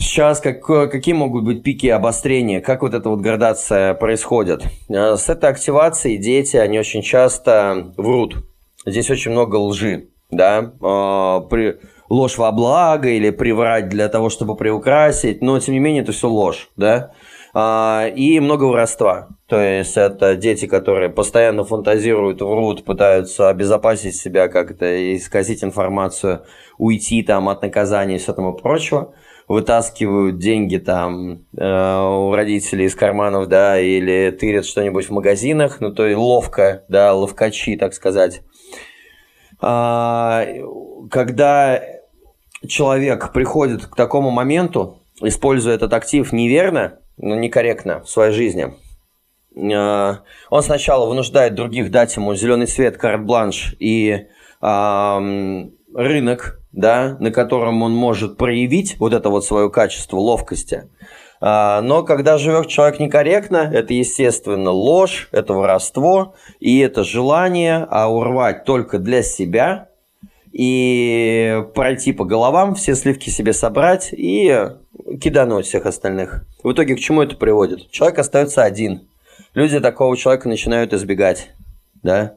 сейчас 0.00 0.40
как, 0.40 0.64
какие 0.64 1.14
могут 1.14 1.44
быть 1.44 1.62
пики 1.62 1.86
обострения, 1.86 2.60
как 2.60 2.82
вот 2.82 2.94
эта 2.94 3.08
вот 3.08 3.20
градация 3.20 3.94
происходит. 3.94 4.64
Э, 4.88 5.16
с 5.16 5.28
этой 5.28 5.50
активацией 5.50 6.16
дети, 6.18 6.56
они 6.56 6.78
очень 6.78 7.02
часто 7.02 7.92
врут. 7.96 8.44
Здесь 8.86 9.10
очень 9.10 9.30
много 9.30 9.56
лжи 9.56 10.08
да, 10.30 10.60
э, 10.60 11.48
при, 11.48 11.78
ложь 12.08 12.38
во 12.38 12.52
благо 12.52 13.08
или 13.08 13.30
приврать 13.30 13.88
для 13.88 14.08
того, 14.08 14.30
чтобы 14.30 14.56
приукрасить, 14.56 15.42
но 15.42 15.58
тем 15.58 15.74
не 15.74 15.80
менее 15.80 16.02
это 16.02 16.12
все 16.12 16.28
ложь, 16.28 16.70
да, 16.76 17.12
а, 17.52 18.06
и 18.14 18.38
много 18.38 18.64
воровства. 18.64 19.28
То 19.48 19.60
есть 19.60 19.96
это 19.96 20.36
дети, 20.36 20.66
которые 20.66 21.10
постоянно 21.10 21.64
фантазируют, 21.64 22.40
врут, 22.42 22.84
пытаются 22.84 23.48
обезопасить 23.48 24.16
себя 24.16 24.48
как-то, 24.48 25.16
исказить 25.16 25.64
информацию, 25.64 26.44
уйти 26.78 27.22
там 27.22 27.48
от 27.48 27.62
наказания 27.62 28.16
и 28.16 28.18
все 28.18 28.32
тому 28.32 28.54
прочего 28.54 29.14
вытаскивают 29.50 30.38
деньги 30.38 30.76
там 30.76 31.44
э, 31.58 31.64
у 31.64 32.32
родителей 32.32 32.84
из 32.84 32.94
карманов, 32.94 33.48
да, 33.48 33.80
или 33.80 34.30
тырят 34.30 34.64
что-нибудь 34.64 35.06
в 35.06 35.10
магазинах, 35.10 35.80
ну 35.80 35.92
то 35.92 36.06
и 36.06 36.14
ловко, 36.14 36.84
да, 36.88 37.12
ловкачи, 37.12 37.76
так 37.76 37.92
сказать. 37.92 38.42
А, 39.60 40.46
когда 41.10 41.82
человек 42.64 43.32
приходит 43.32 43.86
к 43.86 43.96
такому 43.96 44.30
моменту, 44.30 45.02
используя 45.20 45.74
этот 45.74 45.94
актив 45.94 46.32
неверно, 46.32 47.00
но 47.16 47.30
ну, 47.30 47.40
некорректно 47.40 48.04
в 48.04 48.08
своей 48.08 48.32
жизни, 48.32 48.72
а, 49.74 50.20
он 50.48 50.62
сначала 50.62 51.06
вынуждает 51.06 51.56
других 51.56 51.90
дать 51.90 52.14
ему 52.14 52.36
зеленый 52.36 52.68
свет, 52.68 52.98
карт-бланш 52.98 53.74
и 53.80 54.28
рынок, 54.60 56.59
да, 56.72 57.16
на 57.20 57.30
котором 57.30 57.82
он 57.82 57.94
может 57.94 58.36
проявить 58.36 58.96
вот 58.98 59.12
это 59.12 59.30
вот 59.30 59.44
свое 59.44 59.70
качество 59.70 60.16
ловкости– 60.16 60.88
а, 61.40 61.80
но 61.80 62.02
когда 62.02 62.36
живет 62.36 62.68
человек 62.68 63.00
некорректно, 63.00 63.70
это, 63.72 63.94
естественно, 63.94 64.70
ложь, 64.70 65.28
это 65.32 65.54
воровство, 65.54 66.34
и 66.60 66.78
это 66.80 67.02
желание 67.02 67.86
а 67.88 68.12
урвать 68.12 68.64
только 68.64 68.98
для 68.98 69.22
себя 69.22 69.88
и 70.52 71.64
пройти 71.74 72.12
по 72.12 72.24
головам, 72.24 72.74
все 72.74 72.94
сливки 72.94 73.30
себе 73.30 73.52
собрать 73.52 74.10
и 74.12 74.68
кидануть 75.20 75.66
всех 75.66 75.86
остальных. 75.86 76.44
В 76.62 76.72
итоге 76.72 76.96
к 76.96 77.00
чему 77.00 77.22
это 77.22 77.36
приводит? 77.36 77.90
Человек 77.90 78.18
остается 78.18 78.62
один. 78.62 79.08
люди 79.54 79.80
такого 79.80 80.16
человека 80.16 80.48
начинают 80.48 80.92
избегать, 80.92 81.52
да, 82.02 82.34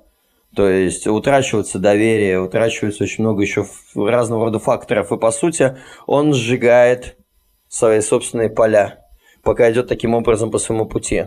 то 0.56 0.70
есть 0.70 1.08
утрачивается 1.08 1.80
доверие, 1.80 2.40
утрачивается 2.40 3.04
очень 3.04 3.24
много 3.24 3.42
еще 3.42 3.66
разного 3.96 4.46
рода 4.46 4.60
факторов, 4.60 5.12
и 5.12 5.18
по 5.18 5.32
сути 5.32 5.78
он 6.06 6.34
сжигает 6.34 7.18
свои 7.68 8.02
собственные 8.02 8.50
поля, 8.50 9.00
пока 9.44 9.72
идет 9.72 9.88
таким 9.88 10.14
образом 10.14 10.52
по 10.52 10.60
своему 10.60 10.86
пути. 10.86 11.26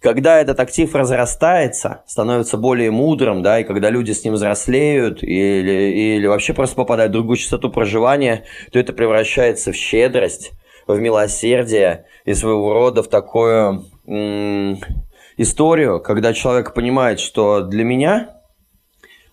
Когда 0.00 0.40
этот 0.40 0.60
актив 0.60 0.94
разрастается, 0.94 2.02
становится 2.06 2.56
более 2.56 2.90
мудрым, 2.90 3.42
да, 3.42 3.60
и 3.60 3.64
когда 3.64 3.90
люди 3.90 4.12
с 4.12 4.24
ним 4.24 4.34
взрослеют 4.34 5.22
или, 5.22 6.16
или 6.16 6.26
вообще 6.26 6.54
просто 6.54 6.76
попадают 6.76 7.10
в 7.10 7.14
другую 7.14 7.36
частоту 7.36 7.70
проживания, 7.70 8.44
то 8.72 8.78
это 8.78 8.92
превращается 8.92 9.72
в 9.72 9.76
щедрость, 9.76 10.52
в 10.86 10.98
милосердие 10.98 12.06
и 12.24 12.34
своего 12.34 12.72
рода 12.72 13.02
в 13.02 13.08
такую 13.08 13.84
историю, 15.36 16.00
когда 16.00 16.34
человек 16.34 16.74
понимает, 16.74 17.20
что 17.20 17.60
для 17.62 17.84
меня, 17.84 18.39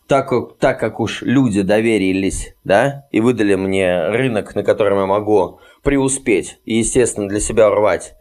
так, 0.08 0.32
так 0.60 0.80
как 0.80 1.00
уж 1.00 1.22
люди 1.22 1.62
доверились, 1.62 2.56
да, 2.64 3.06
и 3.12 3.20
выдали 3.20 3.56
мне 3.56 4.08
рынок, 4.08 4.56
на 4.56 4.64
котором 4.64 5.00
я 5.00 5.06
могу 5.06 5.60
преуспеть 5.84 6.60
и, 6.66 6.78
естественно, 6.78 7.28
для 7.28 7.40
себя 7.40 7.70
рвать, 7.70 8.16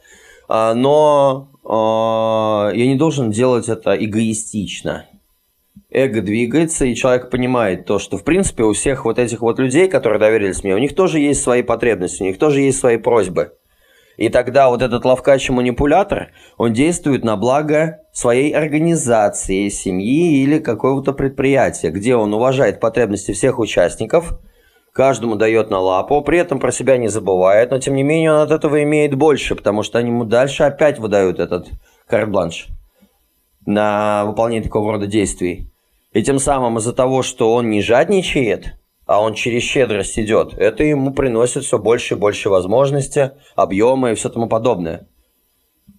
а, 0.49 0.75
но 0.75 1.49
а, 1.65 2.73
я 2.75 2.87
не 2.87 2.97
должен 2.97 3.31
делать 3.31 3.69
это 3.69 3.97
эгоистично. 3.97 5.07
Эго 5.91 6.21
двигается, 6.21 6.85
и 6.85 6.95
человек 6.95 7.31
понимает 7.31 7.87
то, 7.87 7.99
что, 7.99 8.19
в 8.19 8.25
принципе, 8.25 8.65
у 8.65 8.73
всех 8.73 9.05
вот 9.05 9.19
этих 9.19 9.41
вот 9.41 9.59
людей, 9.59 9.89
которые 9.89 10.19
доверились 10.19 10.65
мне, 10.65 10.75
у 10.75 10.79
них 10.79 10.95
тоже 10.95 11.21
есть 11.21 11.43
свои 11.43 11.63
потребности, 11.63 12.23
у 12.23 12.27
них 12.27 12.39
тоже 12.39 12.61
есть 12.61 12.79
свои 12.79 12.97
просьбы. 12.97 13.53
И 14.17 14.29
тогда 14.31 14.69
вот 14.71 14.83
этот 14.83 15.05
ловкач 15.05 15.49
и 15.49 15.53
манипулятор, 15.53 16.29
он 16.57 16.73
действует 16.73 17.23
на 17.23 17.37
благо 17.37 18.01
своей 18.13 18.53
организации, 18.53 19.69
семьи 19.69 20.43
или 20.43 20.59
какого-то 20.59 21.13
предприятия, 21.13 21.91
где 21.91 22.17
он 22.17 22.33
уважает 22.33 22.81
потребности 22.81 23.33
всех 23.33 23.59
участников, 23.59 24.39
каждому 24.93 25.37
дает 25.37 25.71
на 25.71 25.79
лапу, 25.79 26.23
при 26.23 26.39
этом 26.39 26.59
про 26.59 26.73
себя 26.73 26.97
не 26.97 27.09
забывает, 27.09 27.71
но 27.71 27.79
тем 27.79 27.95
не 27.95 28.03
менее 28.03 28.33
он 28.33 28.41
от 28.41 28.51
этого 28.51 28.83
имеет 28.83 29.15
больше, 29.15 29.55
потому 29.55 29.83
что 29.83 29.99
они 29.99 30.09
ему 30.09 30.25
дальше 30.25 30.65
опять 30.65 30.99
выдают 30.99 31.39
этот 31.39 31.69
карт-бланш 32.09 32.69
на 33.67 34.25
выполнение 34.25 34.63
такого 34.63 34.93
рода 34.93 35.07
действий. 35.07 35.71
И 36.13 36.23
тем 36.23 36.39
самым 36.39 36.79
из-за 36.79 36.95
того, 36.95 37.23
что 37.23 37.53
он 37.53 37.69
не 37.69 37.83
жадничает, 37.83 38.77
а 39.07 39.23
он 39.23 39.35
через 39.35 39.63
щедрость 39.63 40.19
идет, 40.19 40.55
это 40.59 40.85
ему 40.85 41.13
приносит 41.13 41.65
все 41.65 41.79
больше 41.79 42.15
и 42.15 42.19
больше 42.19 42.51
возможностей, 42.51 43.31
объемы 43.55 44.13
и 44.13 44.15
все 44.15 44.29
тому 44.29 44.49
подобное. 44.49 45.09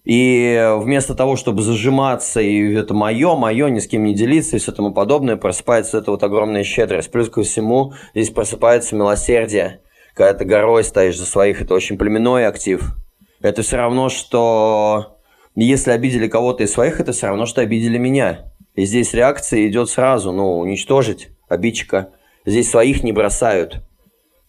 И 0.03 0.73
вместо 0.77 1.15
того, 1.15 1.35
чтобы 1.35 1.61
зажиматься, 1.61 2.39
и 2.39 2.73
это 2.73 2.93
мое, 2.93 3.35
мое, 3.35 3.69
ни 3.69 3.79
с 3.79 3.87
кем 3.87 4.05
не 4.05 4.13
делиться 4.13 4.55
и 4.55 4.59
все 4.59 4.71
тому 4.71 4.93
подобное, 4.93 5.35
просыпается 5.35 5.97
эта 5.97 6.11
вот 6.11 6.23
огромная 6.23 6.63
щедрость. 6.63 7.11
Плюс 7.11 7.29
ко 7.29 7.43
всему 7.43 7.93
здесь 8.13 8.29
просыпается 8.29 8.95
милосердие. 8.95 9.81
Когда 10.13 10.33
ты 10.33 10.45
горой 10.45 10.85
стоишь 10.85 11.17
за 11.17 11.25
своих, 11.25 11.61
это 11.61 11.73
очень 11.73 11.97
племенной 11.97 12.47
актив. 12.47 12.95
Это 13.41 13.63
все 13.63 13.75
равно, 13.75 14.07
что 14.07 15.17
если 15.55 15.91
обидели 15.91 16.27
кого-то 16.27 16.63
из 16.63 16.71
своих, 16.71 17.01
это 17.01 17.11
все 17.11 17.27
равно, 17.27 17.45
что 17.45 17.59
обидели 17.59 17.97
меня. 17.97 18.53
И 18.75 18.85
здесь 18.85 19.13
реакция 19.13 19.67
идет 19.67 19.89
сразу, 19.89 20.31
ну, 20.31 20.59
уничтожить 20.59 21.29
обидчика. 21.49 22.11
Здесь 22.47 22.71
своих 22.71 23.03
не 23.03 23.11
бросают. 23.11 23.81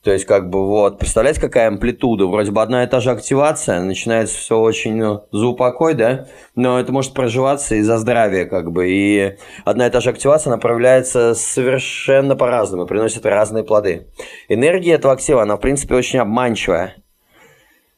То 0.04 0.12
есть, 0.12 0.24
как 0.24 0.50
бы, 0.50 0.64
вот, 0.68 1.00
представляете, 1.00 1.40
какая 1.40 1.66
амплитуда? 1.66 2.26
Вроде 2.26 2.52
бы 2.52 2.62
одна 2.62 2.84
и 2.84 2.86
та 2.86 3.00
же 3.00 3.10
активация, 3.10 3.80
начинается 3.82 4.38
все 4.38 4.56
очень 4.56 4.94
ну, 4.94 5.24
за 5.32 5.48
упокой, 5.48 5.94
да? 5.94 6.28
Но 6.54 6.78
это 6.78 6.92
может 6.92 7.12
проживаться 7.12 7.74
и 7.74 7.82
за 7.82 7.98
здравие, 7.98 8.46
как 8.46 8.70
бы. 8.70 8.88
И 8.88 9.36
одна 9.64 9.88
и 9.88 9.90
та 9.90 9.98
же 10.00 10.10
активация 10.10 10.52
направляется 10.52 11.34
совершенно 11.34 12.36
по-разному, 12.36 12.86
приносит 12.86 13.26
разные 13.26 13.64
плоды. 13.64 14.06
Энергия 14.48 14.92
этого 14.92 15.12
актива, 15.12 15.42
она, 15.42 15.56
в 15.56 15.60
принципе, 15.60 15.96
очень 15.96 16.20
обманчивая. 16.20 16.94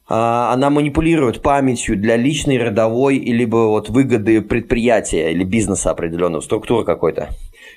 А, 0.09 0.55
она 0.55 0.71
манипулирует 0.71 1.43
памятью 1.43 1.99
для 1.99 2.17
личной, 2.17 2.57
родовой, 2.57 3.19
либо 3.19 3.69
вот 3.69 3.91
выгоды 3.91 4.41
предприятия 4.41 5.31
или 5.31 5.45
бизнеса 5.45 5.91
определенного, 5.91 6.41
структуры 6.41 6.87
какой-то 6.87 7.29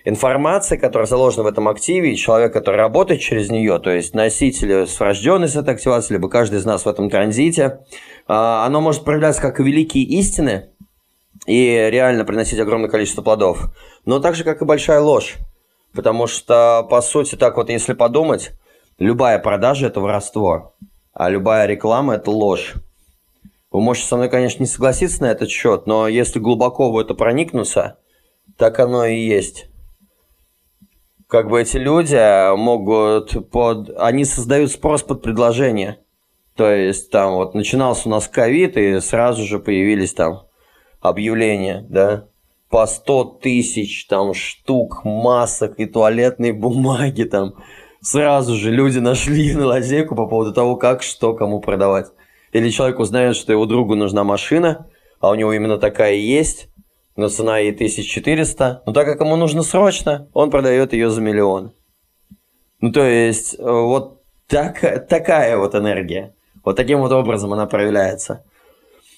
информация, 0.05 0.77
которая 0.77 1.07
заложена 1.07 1.43
в 1.43 1.47
этом 1.47 1.67
активе, 1.67 2.13
и 2.13 2.17
человек, 2.17 2.53
который 2.53 2.75
работает 2.75 3.21
через 3.21 3.49
нее, 3.49 3.79
то 3.79 3.89
есть 3.89 4.13
носитель 4.13 4.85
с 4.85 4.99
врожденной 4.99 5.47
с 5.47 5.55
этой 5.55 5.73
активацией, 5.73 6.17
либо 6.17 6.29
каждый 6.29 6.59
из 6.59 6.65
нас 6.65 6.85
в 6.85 6.89
этом 6.89 7.09
транзите, 7.09 7.79
а, 8.27 8.65
оно 8.65 8.81
может 8.81 9.03
проявляться 9.03 9.41
как 9.41 9.59
великие 9.59 10.03
истины 10.03 10.69
и 11.45 11.89
реально 11.89 12.25
приносить 12.25 12.59
огромное 12.59 12.89
количество 12.89 13.21
плодов, 13.21 13.73
но 14.05 14.19
так 14.19 14.35
же, 14.35 14.43
как 14.43 14.61
и 14.61 14.65
большая 14.65 14.99
ложь. 14.99 15.35
Потому 15.93 16.25
что, 16.25 16.87
по 16.89 17.01
сути, 17.01 17.35
так 17.35 17.55
вот, 17.55 17.69
если 17.69 17.93
подумать, 17.93 18.51
любая 18.97 19.37
продажа– 19.37 19.87
это 19.87 20.01
воровство, 20.01 20.73
а 21.13 21.29
любая 21.29 21.67
реклама– 21.67 22.15
это 22.15 22.31
ложь. 22.31 22.73
Вы 23.71 23.81
можете 23.81 24.07
со 24.07 24.15
мной, 24.15 24.29
конечно, 24.29 24.63
не 24.63 24.67
согласиться 24.67 25.21
на 25.21 25.27
этот 25.27 25.49
счет, 25.49 25.85
но 25.85 26.07
если 26.07 26.39
глубоко 26.39 26.91
в 26.91 26.97
это 26.97 27.13
проникнуться, 27.13 27.97
так 28.57 28.79
оно 28.79 29.05
и 29.05 29.19
есть 29.19 29.67
как 31.33 31.49
бы 31.49 31.59
эти 31.59 31.77
люди 31.77 32.55
могут 32.55 33.49
под... 33.49 33.89
Они 33.97 34.23
создают 34.23 34.71
спрос 34.71 35.01
под 35.01 35.23
предложение. 35.23 35.97
То 36.55 36.69
есть 36.69 37.09
там 37.09 37.33
вот 37.33 37.55
начинался 37.55 38.07
у 38.07 38.11
нас 38.11 38.27
ковид, 38.27 38.77
и 38.77 38.99
сразу 38.99 39.41
же 39.43 39.57
появились 39.57 40.13
там 40.13 40.43
объявления, 41.01 41.87
да, 41.89 42.27
по 42.69 42.85
100 42.85 43.39
тысяч 43.41 44.05
там 44.05 44.35
штук 44.35 45.05
масок 45.05 45.79
и 45.79 45.87
туалетной 45.87 46.51
бумаги 46.51 47.23
там. 47.23 47.55
Сразу 47.99 48.53
же 48.53 48.69
люди 48.69 48.99
нашли 48.99 49.53
на 49.55 49.65
лазейку 49.65 50.13
по 50.13 50.27
поводу 50.27 50.53
того, 50.53 50.75
как, 50.75 51.01
что, 51.01 51.33
кому 51.33 51.61
продавать. 51.61 52.11
Или 52.51 52.69
человек 52.69 52.99
узнает, 52.99 53.35
что 53.35 53.53
его 53.53 53.65
другу 53.65 53.95
нужна 53.95 54.23
машина, 54.23 54.87
а 55.19 55.31
у 55.31 55.33
него 55.33 55.51
именно 55.51 55.79
такая 55.79 56.13
есть, 56.13 56.69
но 57.15 57.29
цена 57.29 57.59
ей 57.59 57.71
1400. 57.71 58.83
Но 58.85 58.93
так 58.93 59.05
как 59.05 59.21
ему 59.21 59.35
нужно 59.35 59.63
срочно, 59.63 60.27
он 60.33 60.51
продает 60.51 60.93
ее 60.93 61.09
за 61.09 61.21
миллион. 61.21 61.73
Ну, 62.81 62.91
то 62.91 63.03
есть, 63.03 63.55
э, 63.57 63.63
вот 63.63 64.21
так, 64.47 65.07
такая 65.07 65.57
вот 65.57 65.75
энергия. 65.75 66.33
Вот 66.63 66.75
таким 66.75 66.99
вот 66.99 67.11
образом 67.11 67.53
она 67.53 67.65
проявляется. 67.65 68.43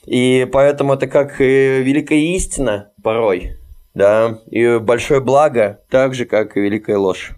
И 0.05 0.47
поэтому 0.51 0.93
это 0.93 1.07
как 1.07 1.41
и 1.41 1.81
великая 1.83 2.19
истина 2.35 2.91
порой, 3.01 3.57
да, 3.95 4.39
и 4.51 4.77
большое 4.77 5.19
благо, 5.19 5.81
так 5.89 6.13
же, 6.13 6.25
как 6.25 6.57
и 6.57 6.61
великая 6.61 6.97
ложь. 6.97 7.31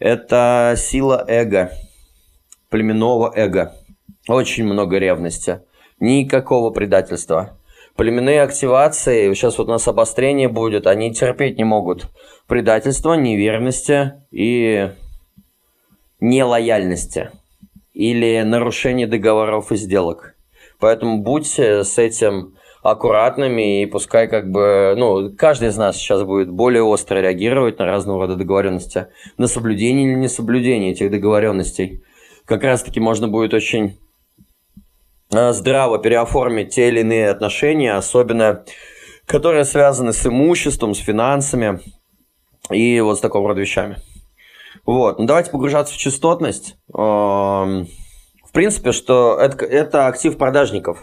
Это 0.00 0.74
сила 0.76 1.24
эго, 1.28 1.70
племенного 2.70 3.32
эго. 3.34 3.74
Очень 4.28 4.64
много 4.64 4.98
ревности, 4.98 5.60
никакого 6.00 6.70
предательства 6.70 7.56
племенные 8.02 8.42
активации, 8.42 9.32
сейчас 9.32 9.58
вот 9.58 9.68
у 9.68 9.70
нас 9.70 9.86
обострение 9.86 10.48
будет, 10.48 10.88
они 10.88 11.14
терпеть 11.14 11.56
не 11.56 11.62
могут 11.62 12.08
предательства, 12.48 13.14
неверности 13.14 14.14
и 14.32 14.90
нелояльности 16.18 17.30
или 17.94 18.42
нарушение 18.42 19.06
договоров 19.06 19.70
и 19.70 19.76
сделок. 19.76 20.34
Поэтому 20.80 21.18
будьте 21.18 21.84
с 21.84 21.96
этим 21.96 22.56
аккуратными 22.82 23.82
и 23.82 23.86
пускай 23.86 24.26
как 24.26 24.50
бы, 24.50 24.94
ну, 24.96 25.30
каждый 25.36 25.68
из 25.68 25.76
нас 25.76 25.96
сейчас 25.96 26.24
будет 26.24 26.50
более 26.50 26.82
остро 26.82 27.20
реагировать 27.20 27.78
на 27.78 27.86
разного 27.86 28.22
рода 28.22 28.34
договоренности, 28.34 29.06
на 29.38 29.46
соблюдение 29.46 30.10
или 30.10 30.18
несоблюдение 30.18 30.90
этих 30.90 31.08
договоренностей. 31.08 32.02
Как 32.46 32.64
раз 32.64 32.82
таки 32.82 32.98
можно 32.98 33.28
будет 33.28 33.54
очень 33.54 33.96
здраво 35.32 35.98
переоформить 35.98 36.74
те 36.74 36.88
или 36.88 37.00
иные 37.00 37.30
отношения, 37.30 37.94
особенно 37.94 38.64
которые 39.26 39.64
связаны 39.64 40.12
с 40.12 40.26
имуществом, 40.26 40.94
с 40.94 40.98
финансами 40.98 41.80
и 42.70 43.00
вот 43.00 43.18
с 43.18 43.20
такого 43.20 43.48
рода 43.48 43.60
вещами. 43.60 43.96
Вот, 44.84 45.18
ну 45.18 45.26
давайте 45.26 45.50
погружаться 45.50 45.94
в 45.94 45.96
частотность. 45.96 46.76
Эм, 46.94 47.88
в 48.44 48.52
принципе, 48.52 48.92
что 48.92 49.38
это, 49.40 49.64
это 49.64 50.06
актив 50.06 50.36
продажников. 50.36 51.00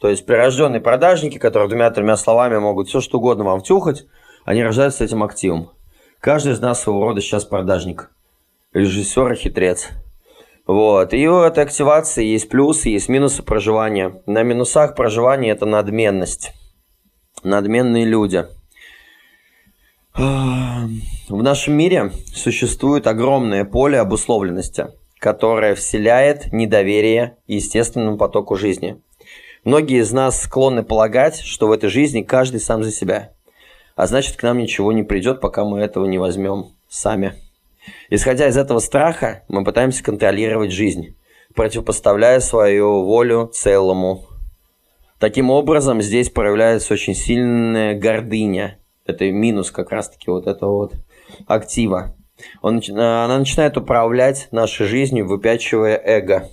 То 0.00 0.08
есть 0.08 0.24
прирожденные 0.24 0.80
продажники, 0.80 1.38
которые 1.38 1.68
двумя-тремя 1.68 2.16
словами 2.16 2.58
могут 2.58 2.88
все 2.88 3.00
что 3.00 3.18
угодно 3.18 3.44
вам 3.44 3.60
втюхать, 3.60 4.06
они 4.44 4.64
рождаются 4.64 4.98
с 4.98 5.02
этим 5.02 5.22
активом. 5.22 5.70
Каждый 6.20 6.52
из 6.52 6.60
нас 6.60 6.82
своего 6.82 7.04
рода 7.04 7.20
сейчас 7.20 7.44
продажник. 7.44 8.10
Режиссер 8.72 9.32
и 9.32 9.36
хитрец. 9.36 9.90
Вот. 10.70 11.12
И 11.14 11.28
у 11.28 11.40
этой 11.40 11.64
активации 11.64 12.24
есть 12.24 12.48
плюсы, 12.48 12.90
есть 12.90 13.08
минусы 13.08 13.42
проживания. 13.42 14.22
На 14.26 14.44
минусах 14.44 14.94
проживания 14.94 15.50
это 15.50 15.66
надменность. 15.66 16.52
Надменные 17.42 18.04
люди. 18.04 18.44
В 20.14 21.42
нашем 21.42 21.74
мире 21.74 22.12
существует 22.32 23.08
огромное 23.08 23.64
поле 23.64 23.98
обусловленности, 23.98 24.86
которое 25.18 25.74
вселяет 25.74 26.52
недоверие 26.52 27.36
естественному 27.48 28.16
потоку 28.16 28.54
жизни. 28.54 29.02
Многие 29.64 30.02
из 30.02 30.12
нас 30.12 30.40
склонны 30.40 30.84
полагать, 30.84 31.40
что 31.40 31.66
в 31.66 31.72
этой 31.72 31.90
жизни 31.90 32.22
каждый 32.22 32.60
сам 32.60 32.84
за 32.84 32.92
себя. 32.92 33.32
А 33.96 34.06
значит, 34.06 34.36
к 34.36 34.44
нам 34.44 34.58
ничего 34.58 34.92
не 34.92 35.02
придет, 35.02 35.40
пока 35.40 35.64
мы 35.64 35.80
этого 35.80 36.06
не 36.06 36.18
возьмем 36.18 36.66
сами. 36.88 37.34
Исходя 38.08 38.48
из 38.48 38.56
этого 38.56 38.78
страха, 38.78 39.42
мы 39.48 39.64
пытаемся 39.64 40.02
контролировать 40.02 40.72
жизнь, 40.72 41.16
противопоставляя 41.54 42.40
свою 42.40 43.04
волю 43.04 43.50
целому. 43.52 44.26
Таким 45.18 45.50
образом, 45.50 46.00
здесь 46.00 46.30
проявляется 46.30 46.94
очень 46.94 47.14
сильная 47.14 47.98
гордыня. 47.98 48.78
Это 49.04 49.30
минус 49.30 49.70
как 49.70 49.90
раз-таки 49.90 50.30
вот 50.30 50.46
этого 50.46 50.70
вот 50.70 50.94
актива. 51.46 52.16
Он, 52.62 52.80
она 52.88 53.38
начинает 53.38 53.76
управлять 53.76 54.48
нашей 54.50 54.86
жизнью, 54.86 55.26
выпячивая 55.26 56.00
эго. 56.02 56.48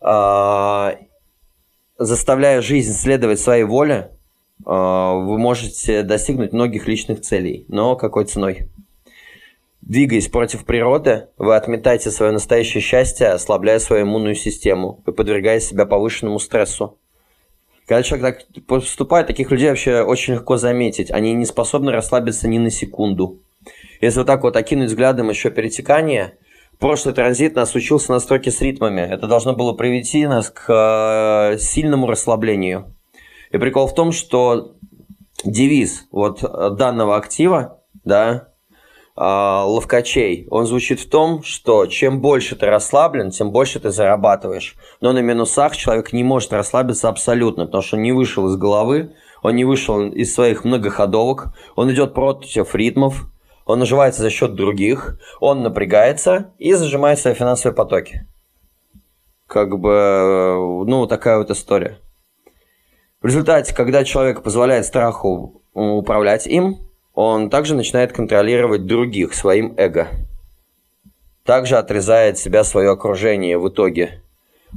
А, 0.00 0.96
заставляя 1.98 2.60
жизнь 2.60 2.92
следовать 2.92 3.40
своей 3.40 3.64
воле, 3.64 4.12
а, 4.64 5.14
вы 5.14 5.38
можете 5.38 6.02
достигнуть 6.02 6.52
многих 6.52 6.86
личных 6.86 7.22
целей. 7.22 7.64
Но 7.68 7.96
какой 7.96 8.24
ценой? 8.24 8.68
Двигаясь 9.86 10.26
против 10.26 10.64
природы, 10.64 11.28
вы 11.38 11.54
отметаете 11.54 12.10
свое 12.10 12.32
настоящее 12.32 12.80
счастье, 12.80 13.28
ослабляя 13.28 13.78
свою 13.78 14.02
иммунную 14.02 14.34
систему 14.34 15.00
и 15.06 15.12
подвергая 15.12 15.60
себя 15.60 15.86
повышенному 15.86 16.40
стрессу. 16.40 16.98
Когда 17.86 18.02
человек 18.02 18.44
так 18.52 18.64
поступает, 18.66 19.28
таких 19.28 19.52
людей 19.52 19.68
вообще 19.68 20.02
очень 20.02 20.34
легко 20.34 20.56
заметить. 20.56 21.12
Они 21.12 21.34
не 21.34 21.46
способны 21.46 21.92
расслабиться 21.92 22.48
ни 22.48 22.58
на 22.58 22.68
секунду. 22.68 23.38
Если 24.00 24.18
вот 24.18 24.26
так 24.26 24.42
вот 24.42 24.56
окинуть 24.56 24.88
взглядом 24.88 25.30
еще 25.30 25.50
перетекание, 25.50 26.36
прошлый 26.80 27.14
транзит 27.14 27.54
нас 27.54 27.76
учился 27.76 28.10
настройке 28.10 28.50
с 28.50 28.60
ритмами. 28.60 29.02
Это 29.02 29.28
должно 29.28 29.54
было 29.54 29.72
привести 29.72 30.26
нас 30.26 30.50
к 30.50 30.64
э, 30.68 31.58
сильному 31.58 32.08
расслаблению. 32.08 32.92
И 33.52 33.58
прикол 33.58 33.86
в 33.86 33.94
том, 33.94 34.10
что 34.10 34.74
девиз 35.44 36.08
вот 36.10 36.40
данного 36.76 37.14
актива, 37.16 37.80
да, 38.02 38.48
э, 38.48 38.55
ловкачей, 39.16 40.46
он 40.50 40.66
звучит 40.66 41.00
в 41.00 41.08
том, 41.08 41.42
что 41.42 41.86
чем 41.86 42.20
больше 42.20 42.54
ты 42.54 42.66
расслаблен, 42.66 43.30
тем 43.30 43.50
больше 43.50 43.80
ты 43.80 43.90
зарабатываешь. 43.90 44.76
Но 45.00 45.12
на 45.12 45.20
минусах 45.20 45.74
человек 45.74 46.12
не 46.12 46.22
может 46.22 46.52
расслабиться 46.52 47.08
абсолютно, 47.08 47.64
потому 47.64 47.82
что 47.82 47.96
он 47.96 48.02
не 48.02 48.12
вышел 48.12 48.46
из 48.46 48.56
головы, 48.56 49.14
он 49.42 49.54
не 49.56 49.64
вышел 49.64 50.02
из 50.02 50.34
своих 50.34 50.64
многоходовок, 50.64 51.54
он 51.76 51.90
идет 51.90 52.12
против 52.12 52.74
ритмов, 52.74 53.26
он 53.64 53.78
наживается 53.78 54.22
за 54.22 54.30
счет 54.30 54.54
других, 54.54 55.18
он 55.40 55.62
напрягается 55.62 56.52
и 56.58 56.74
зажимает 56.74 57.18
свои 57.18 57.34
финансовые 57.34 57.74
потоки. 57.74 58.26
Как 59.46 59.78
бы, 59.78 60.84
ну, 60.86 61.06
такая 61.06 61.38
вот 61.38 61.50
история. 61.50 62.00
В 63.22 63.26
результате, 63.26 63.74
когда 63.74 64.04
человек 64.04 64.42
позволяет 64.42 64.84
страху 64.84 65.62
управлять 65.72 66.46
им, 66.46 66.85
он 67.16 67.50
также 67.50 67.74
начинает 67.74 68.12
контролировать 68.12 68.86
других 68.86 69.34
своим 69.34 69.74
эго. 69.76 70.06
Также 71.44 71.76
отрезает 71.76 72.38
себя 72.38 72.62
свое 72.62 72.90
окружение 72.90 73.58
в 73.58 73.68
итоге. 73.68 74.22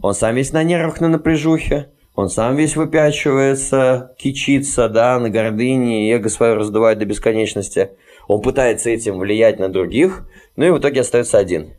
Он 0.01 0.15
сам 0.15 0.33
весь 0.33 0.51
на 0.51 0.63
нервах, 0.63 0.99
на 1.01 1.09
напряжухе, 1.09 1.89
он 2.15 2.29
сам 2.29 2.55
весь 2.55 2.75
выпячивается, 2.75 4.15
кичится, 4.17 4.89
да, 4.89 5.19
на 5.19 5.29
гордыне, 5.29 6.11
эго 6.11 6.29
свое 6.29 6.55
раздувает 6.55 6.97
до 6.97 7.05
бесконечности– 7.05 7.91
он 8.29 8.43
пытается 8.43 8.91
этим 8.91 9.17
влиять 9.17 9.57
на 9.57 9.69
других, 9.69 10.29
ну 10.55 10.63
и 10.63 10.69
в 10.69 10.77
итоге 10.77 11.01
остается 11.01 11.39
один. 11.39 11.73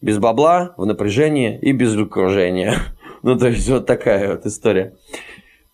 Без 0.00 0.18
бабла, 0.18 0.74
в 0.76 0.84
напряжении 0.84 1.56
и 1.56 1.72
без 1.72 1.96
окружения. 1.96 2.74
Ну, 3.22 3.38
то 3.38 3.48
есть, 3.48 3.66
вот 3.70 3.86
такая 3.86 4.32
вот 4.32 4.44
история. 4.44 4.96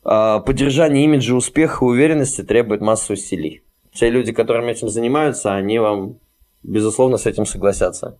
А, 0.03 0.41
поддержание 0.41 1.05
имиджа 1.05 1.35
успеха 1.35 1.85
и 1.85 1.89
уверенности 1.89 2.43
требует 2.43 2.81
массы 2.81 3.13
усилий. 3.13 3.63
Те 3.93 4.11
люди, 4.11 4.33
которыми 4.33 4.73
этим 4.73 4.89
занимаются, 4.89 5.55
они 5.55 5.79
вам, 5.79 6.19
безусловно, 6.63 7.17
с 7.17 7.27
этим 7.27 7.47
согласятся. 7.47 8.19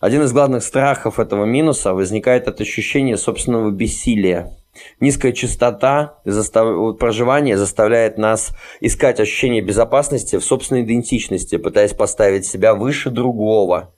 Один 0.00 0.22
из 0.22 0.32
главных 0.32 0.62
страхов 0.62 1.18
этого 1.18 1.44
минуса 1.44 1.94
возникает 1.94 2.48
от 2.48 2.60
ощущения 2.60 3.16
собственного 3.16 3.70
бессилия– 3.70 4.50
Низкая 5.00 5.32
частота 5.32 6.18
проживания 6.24 7.56
заставляет 7.56 8.18
нас 8.18 8.52
искать 8.80 9.20
ощущение 9.20 9.62
безопасности 9.62 10.36
в 10.36 10.44
собственной 10.44 10.82
идентичности, 10.82 11.56
пытаясь 11.56 11.92
поставить 11.92 12.46
себя 12.46 12.74
выше 12.74 13.10
другого 13.10 13.94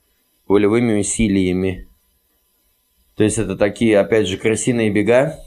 волевыми 0.47 0.99
усилиями. 0.99 1.87
То 3.15 3.23
есть 3.23 3.37
это 3.37 3.57
такие, 3.57 3.99
опять 3.99 4.27
же, 4.27 4.37
крысиные 4.37 4.91
бега, 4.91 5.39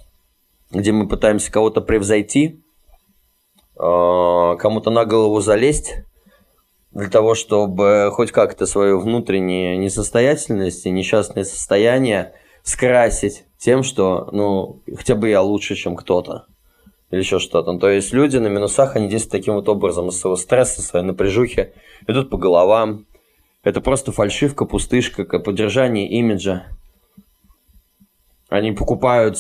где 0.71 0.93
мы 0.93 1.09
пытаемся 1.09 1.51
кого-то 1.53 1.81
превзойти, 1.81 2.63
а, 3.77 4.57
кому-то 4.57 4.91
на 4.91 5.05
голову 5.05 5.41
залезть, 5.41 5.95
для 6.93 7.09
того, 7.09 7.35
чтобы 7.35 8.11
хоть 8.13 8.33
как-то 8.33 8.67
свою 8.67 8.99
внутреннюю 8.99 9.79
несостоятельность 9.79 10.87
и 10.87 10.91
несчастное 10.91 11.45
состояние 11.45 12.35
скрасить 12.63 13.45
тем, 13.59 13.83
что, 13.83 14.29
ну, 14.33 14.83
хотя 14.97 15.15
бы 15.15 15.29
я 15.29 15.41
лучше, 15.41 15.77
чем 15.77 15.97
кто-то. 15.97 16.47
Или 17.11 17.21
еще 17.21 17.39
что-то. 17.39 17.77
То 17.79 17.89
есть 17.89 18.13
люди 18.13 18.37
на 18.37 18.47
минусах, 18.47 18.97
они 18.97 19.09
действуют 19.09 19.43
таким 19.43 19.55
вот 19.55 19.69
образом. 19.69 20.09
Из 20.09 20.19
своего 20.19 20.37
стресса, 20.37 20.81
своей 20.81 21.05
напряжухи, 21.05 21.73
идут 22.07 22.31
по 22.31 22.37
головам. 22.37 23.07
Это 23.63 23.81
просто 23.81 24.13
фальшивка, 24.13 24.65
пустышка, 24.65 25.25
поддержание 25.25 26.09
имиджа. 26.09 26.67
Они 28.51 28.73
покупают 28.73 29.39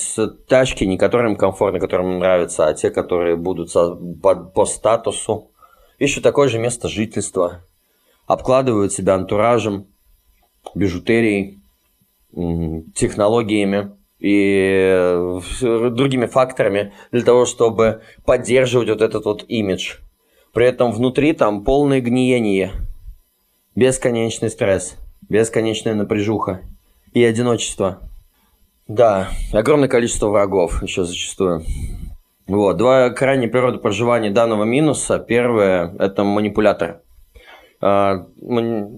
тачки, 0.48 0.84
не 0.84 0.96
которым 0.96 1.34
комфортно, 1.34 1.80
которым 1.80 2.20
нравятся, 2.20 2.68
а 2.68 2.74
те, 2.74 2.90
которые 2.90 3.36
будут 3.36 3.72
по, 4.22 4.36
по 4.36 4.64
статусу. 4.64 5.50
Ищут 5.98 6.22
такое 6.22 6.48
же 6.48 6.60
место 6.60 6.88
жительства. 6.88 7.64
Обкладывают 8.28 8.92
себя 8.92 9.16
антуражем, 9.16 9.88
бижутерией, 10.76 11.58
технологиями 12.94 13.90
и 14.20 14.86
э, 14.86 15.40
другими 15.90 16.26
факторами 16.26 16.92
для 17.10 17.22
того, 17.22 17.46
чтобы 17.46 18.02
поддерживать 18.24 18.90
вот 18.90 19.02
этот 19.02 19.24
вот 19.24 19.44
имидж. 19.48 19.96
При 20.52 20.66
этом 20.66 20.92
внутри 20.92 21.32
там 21.32 21.64
полное 21.64 22.00
гниение, 22.00 22.72
бесконечный 23.74 24.50
стресс, 24.50 24.96
бесконечная 25.28 25.94
напряжуха 25.94 26.60
и 27.12 27.24
одиночество. 27.24 28.09
Да, 28.90 29.28
огромное 29.52 29.88
количество 29.88 30.28
врагов 30.28 30.82
еще 30.82 31.04
зачастую. 31.04 31.62
Вот, 32.48 32.76
два 32.76 33.10
крайние 33.10 33.48
природы 33.48 33.78
проживания 33.78 34.30
данного 34.30 34.64
минуса. 34.64 35.20
Первое– 35.20 35.94
это 36.00 36.24
манипулятор. 36.24 37.00
А, 37.80 38.26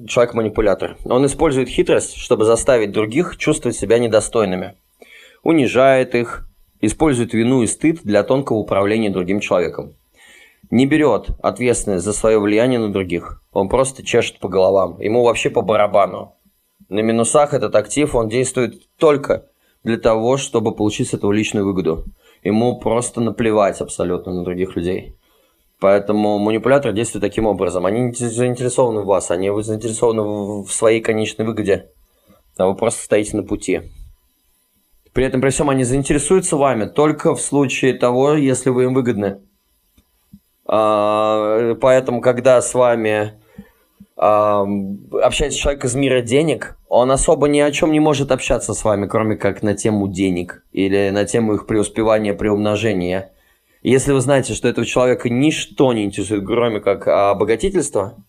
человек-манипулятор. 0.09 0.97
Он 1.05 1.27
использует 1.27 1.69
хитрость, 1.69 2.17
чтобы 2.17 2.47
заставить 2.47 2.93
других 2.93 3.37
чувствовать 3.37 3.77
себя 3.77 3.99
недостойными 3.99 4.77
унижает 5.43 6.15
их, 6.15 6.49
использует 6.81 7.35
вину 7.35 7.63
и 7.63 7.67
стыд 7.67 8.01
для 8.03 8.23
тонкого 8.23 8.57
управления 8.59 9.11
другим 9.11 9.41
человеком. 9.41 9.95
Не 10.71 10.87
берет 10.87 11.29
ответственность 11.43 12.05
за 12.05 12.15
свое 12.15 12.39
влияние 12.39 12.79
на 12.79 12.91
других. 12.91 13.43
Он 13.53 13.69
просто 13.69 14.03
чешет 14.03 14.39
по 14.39 14.49
головам. 14.49 14.99
Ему 15.01 15.23
вообще 15.23 15.51
по 15.51 15.61
барабану. 15.61 16.35
На 16.89 17.01
минусах 17.01 17.53
этот 17.53 17.75
актив, 17.75 18.15
он 18.15 18.29
действует 18.29 18.89
только 18.97 19.49
для 19.85 19.99
того, 19.99 20.37
чтобы 20.37 20.75
получить 20.75 21.09
с 21.09 21.15
этого 21.15 21.33
личную 21.33 21.67
выгоду. 21.67 22.05
Ему 22.43 22.79
просто 22.79 23.21
наплевать 23.21 23.81
абсолютно 23.81 24.33
на 24.33 24.45
других 24.45 24.77
людей. 24.77 25.17
Поэтому 25.81 26.39
манипуляторы 26.39 26.95
действуют 26.95 27.23
таким 27.23 27.47
образом. 27.47 27.87
Они 27.87 28.01
не 28.01 28.13
заинтересованы 28.13 29.01
в 29.01 29.07
вас, 29.07 29.31
они 29.31 29.51
заинтересованы 29.63 30.23
в 30.63 30.73
своей 30.73 31.01
конечной 31.01 31.45
выгоде. 31.45 31.91
А 32.57 32.67
вы 32.67 32.77
просто 32.77 33.03
стоите 33.03 33.37
на 33.37 33.43
пути. 33.43 33.83
При 35.13 35.25
этом, 35.25 35.41
при 35.41 35.51
всем, 35.51 35.69
они 35.69 35.85
заинтересуются 35.85 36.57
вами 36.57 36.87
только 36.87 37.35
в 37.35 37.41
случае 37.41 37.95
того, 37.95 38.35
если 38.35 38.71
вы 38.71 38.85
им 38.85 38.95
выгодны. 38.95 39.41
А, 40.67 41.75
поэтому, 41.81 42.21
когда 42.21 42.63
с 42.63 42.73
вами 42.73 43.41
а, 44.17 44.65
общается 45.21 45.59
человек 45.59 45.85
из 45.85 45.95
мира 45.95 46.23
денег, 46.23 46.79
он 46.95 47.11
особо 47.11 47.49
ни 47.49 47.59
о 47.59 47.73
чем 47.73 47.91
не 47.91 48.01
может 48.01 48.31
общаться 48.31 48.75
с 48.75 48.85
вами, 48.85 49.07
кроме 49.07 49.37
как 49.37 49.63
на 49.63 49.75
тему 49.75 50.09
денег 50.09 50.63
или 50.73 51.09
на 51.09 51.25
тему 51.25 51.55
их 51.55 51.67
преуспевания, 51.67 52.35
приумножения. 52.35 53.33
Если 53.81 54.13
вы 54.13 54.21
знаете, 54.21 54.53
что 54.53 54.69
этого 54.69 54.87
человека 54.87 55.31
ничто 55.31 55.95
не 55.95 56.05
интересует, 56.05 56.47
кроме 56.47 56.81
как 56.81 57.09
обогатительство, 57.09 58.23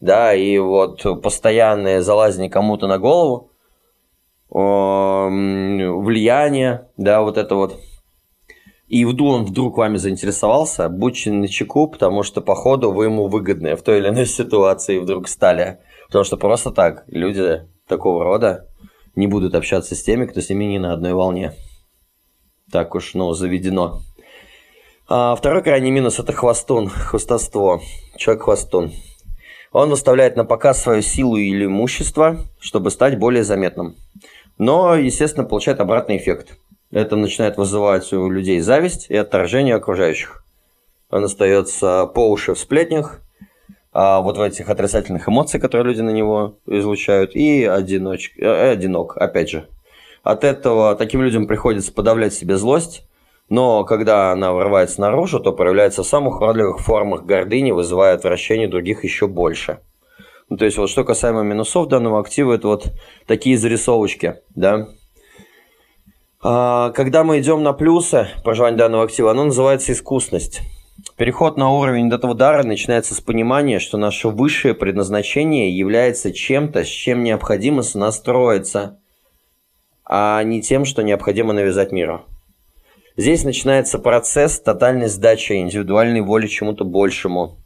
да, 0.00 0.34
и 0.34 0.58
вот 0.58 1.00
постоянное 1.22 2.00
залазение 2.00 2.50
кому-то 2.50 2.88
на 2.88 2.98
голову, 2.98 3.52
влияние, 4.50 6.88
да, 6.96 7.22
вот 7.22 7.38
это 7.38 7.54
вот. 7.54 7.78
И 8.88 9.04
вдруг 9.04 9.28
он 9.28 9.44
вдруг 9.44 9.76
вами 9.76 9.96
заинтересовался, 9.96 10.88
будьте 10.88 11.30
на 11.30 11.46
чеку, 11.46 11.86
потому 11.86 12.24
что, 12.24 12.40
походу, 12.40 12.90
вы 12.90 13.04
ему 13.04 13.28
выгодны 13.28 13.76
в 13.76 13.82
той 13.82 13.98
или 13.98 14.08
иной 14.08 14.26
ситуации 14.26 14.98
вдруг 14.98 15.28
стали. 15.28 15.78
Потому 16.08 16.24
что 16.24 16.36
просто 16.36 16.72
так 16.72 17.04
люди 17.06 17.60
такого 17.88 18.24
рода 18.24 18.68
не 19.16 19.26
будут 19.26 19.54
общаться 19.54 19.94
с 19.94 20.02
теми, 20.02 20.26
кто 20.26 20.40
с 20.40 20.48
ними 20.48 20.64
не 20.64 20.78
на 20.78 20.92
одной 20.92 21.14
волне. 21.14 21.54
Так 22.70 22.94
уж, 22.94 23.14
ну, 23.14 23.32
заведено. 23.32 24.02
А 25.08 25.34
второй 25.34 25.62
крайний 25.62 25.90
минус– 25.90 26.18
это 26.20 26.32
хвостун, 26.32 26.88
хвостовство. 26.88 27.80
Человек-хвостун. 28.16 28.92
Он 29.72 29.90
выставляет 29.90 30.36
на 30.36 30.44
показ 30.44 30.82
свою 30.82 31.02
силу 31.02 31.36
или 31.36 31.64
имущество, 31.64 32.38
чтобы 32.60 32.90
стать 32.90 33.18
более 33.18 33.42
заметным. 33.42 33.96
Но, 34.58 34.94
естественно, 34.94 35.46
получает 35.46 35.80
обратный 35.80 36.16
эффект. 36.16 36.58
Это 36.90 37.16
начинает 37.16 37.56
вызывать 37.56 38.12
у 38.12 38.30
людей 38.30 38.60
зависть 38.60 39.06
и 39.08 39.16
отторжение 39.16 39.74
окружающих. 39.74 40.44
Он 41.10 41.24
остается 41.24 42.06
по 42.06 42.30
уши 42.30 42.54
в 42.54 42.58
сплетнях, 42.58 43.20
а 44.00 44.20
вот 44.20 44.38
в 44.38 44.40
этих 44.40 44.70
отрицательных 44.70 45.28
эмоциях, 45.28 45.60
которые 45.60 45.92
люди 45.92 46.02
на 46.02 46.10
него 46.10 46.54
излучают, 46.66 47.34
и 47.34 47.64
одиноч... 47.64 48.32
э, 48.36 48.70
одинок, 48.70 49.16
опять 49.16 49.50
же. 49.50 49.66
От 50.22 50.44
этого 50.44 50.94
таким 50.94 51.20
людям 51.20 51.48
приходится 51.48 51.92
подавлять 51.92 52.32
себе 52.32 52.56
злость, 52.58 53.04
но 53.48 53.82
когда 53.82 54.30
она 54.30 54.52
вырывается 54.52 55.00
наружу, 55.00 55.40
то 55.40 55.52
проявляется 55.52 56.04
в 56.04 56.06
самых 56.06 56.40
уродливых 56.40 56.78
формах 56.78 57.24
гордыни, 57.24 57.72
вызывая 57.72 58.14
отвращение 58.14 58.68
других 58.68 59.02
еще 59.02 59.26
больше. 59.26 59.80
Ну, 60.48 60.56
то 60.56 60.64
есть, 60.64 60.78
вот 60.78 60.88
что 60.90 61.02
касаемо 61.02 61.42
минусов 61.42 61.88
данного 61.88 62.20
актива, 62.20 62.52
это 62.52 62.68
вот 62.68 62.92
такие 63.26 63.58
зарисовочки, 63.58 64.36
да. 64.54 64.90
А, 66.40 66.90
когда 66.90 67.24
мы 67.24 67.40
идем 67.40 67.64
на 67.64 67.72
плюсы 67.72 68.28
проживания 68.44 68.76
данного 68.76 69.02
актива, 69.02 69.32
оно 69.32 69.46
называется 69.46 69.90
искусность. 69.90 70.60
Переход 71.18 71.56
на 71.56 71.70
уровень 71.70 72.14
этого 72.14 72.32
дара 72.32 72.62
начинается 72.62 73.12
с 73.12 73.20
понимания, 73.20 73.80
что 73.80 73.98
наше 73.98 74.28
высшее 74.28 74.72
предназначение 74.72 75.76
является 75.76 76.32
чем-то, 76.32 76.84
с 76.84 76.86
чем 76.86 77.24
необходимо 77.24 77.82
сонастроиться, 77.82 79.00
а 80.04 80.40
не 80.44 80.62
тем, 80.62 80.84
что 80.84 81.02
необходимо 81.02 81.52
навязать 81.52 81.90
миру. 81.90 82.24
Здесь 83.16 83.42
начинается 83.42 83.98
процесс 83.98 84.60
тотальной 84.60 85.08
сдачи 85.08 85.54
индивидуальной 85.54 86.20
воли 86.20 86.46
чему-то 86.46 86.84
большему. 86.84 87.56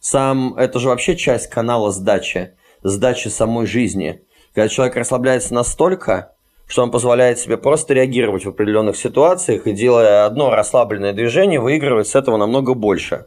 Сам, 0.00 0.56
это 0.56 0.80
же 0.80 0.88
вообще 0.88 1.14
часть 1.14 1.46
канала 1.46 1.92
сдачи, 1.92 2.54
сдачи 2.82 3.28
самой 3.28 3.66
жизни. 3.66 4.20
Когда 4.52 4.68
человек 4.68 4.96
расслабляется 4.96 5.54
настолько, 5.54 6.32
что 6.66 6.82
он 6.82 6.90
позволяет 6.90 7.38
себе 7.38 7.56
просто 7.56 7.94
реагировать 7.94 8.44
в 8.44 8.48
определенных 8.48 8.96
ситуациях 8.96 9.66
и 9.66 9.72
делая 9.72 10.24
одно 10.24 10.50
расслабленное 10.50 11.12
движение, 11.12 11.60
выигрывать 11.60 12.08
с 12.08 12.14
этого 12.14 12.36
намного 12.36 12.74
больше. 12.74 13.26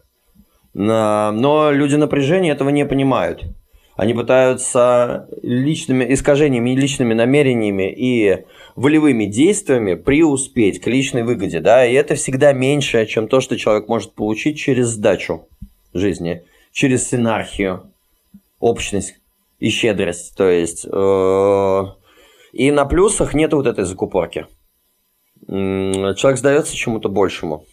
Но 0.74 1.70
люди 1.72 1.96
напряжения 1.96 2.52
этого 2.52 2.70
не 2.70 2.86
понимают. 2.86 3.46
Они 3.96 4.14
пытаются 4.14 5.30
личными 5.42 6.14
искажениями, 6.14 6.72
личными 6.72 7.14
намерениями 7.14 7.94
и 7.96 8.46
волевыми 8.76 9.26
действиями 9.26 9.94
преуспеть 9.94 10.82
к 10.82 10.88
личной 10.88 11.24
выгоде, 11.24 11.62
да, 11.62 11.86
и 11.86 11.94
это 11.94 12.16
всегда 12.16 12.52
меньше, 12.52 13.06
чем 13.06 13.30
то, 13.30 13.40
что 13.40 13.58
человек 13.58 13.88
может 13.88 14.14
получить 14.14 14.58
через 14.58 14.88
сдачу 14.88 15.48
жизни, 15.94 16.44
через 16.74 17.08
синархию, 17.08 17.90
общность 18.60 19.16
и 19.60 19.70
щедрость, 19.70 20.36
то 20.36 20.50
есть 20.50 20.86
э, 20.86 21.86
и 22.56 22.72
на 22.72 22.86
плюсах 22.86 23.34
нет 23.34 23.52
вот 23.52 23.68
этой 23.68 23.84
закупорки. 23.84 24.48
Человек 25.46 26.40
сдается 26.40 26.74
чему-то 26.74 27.10
большему. 27.10 27.66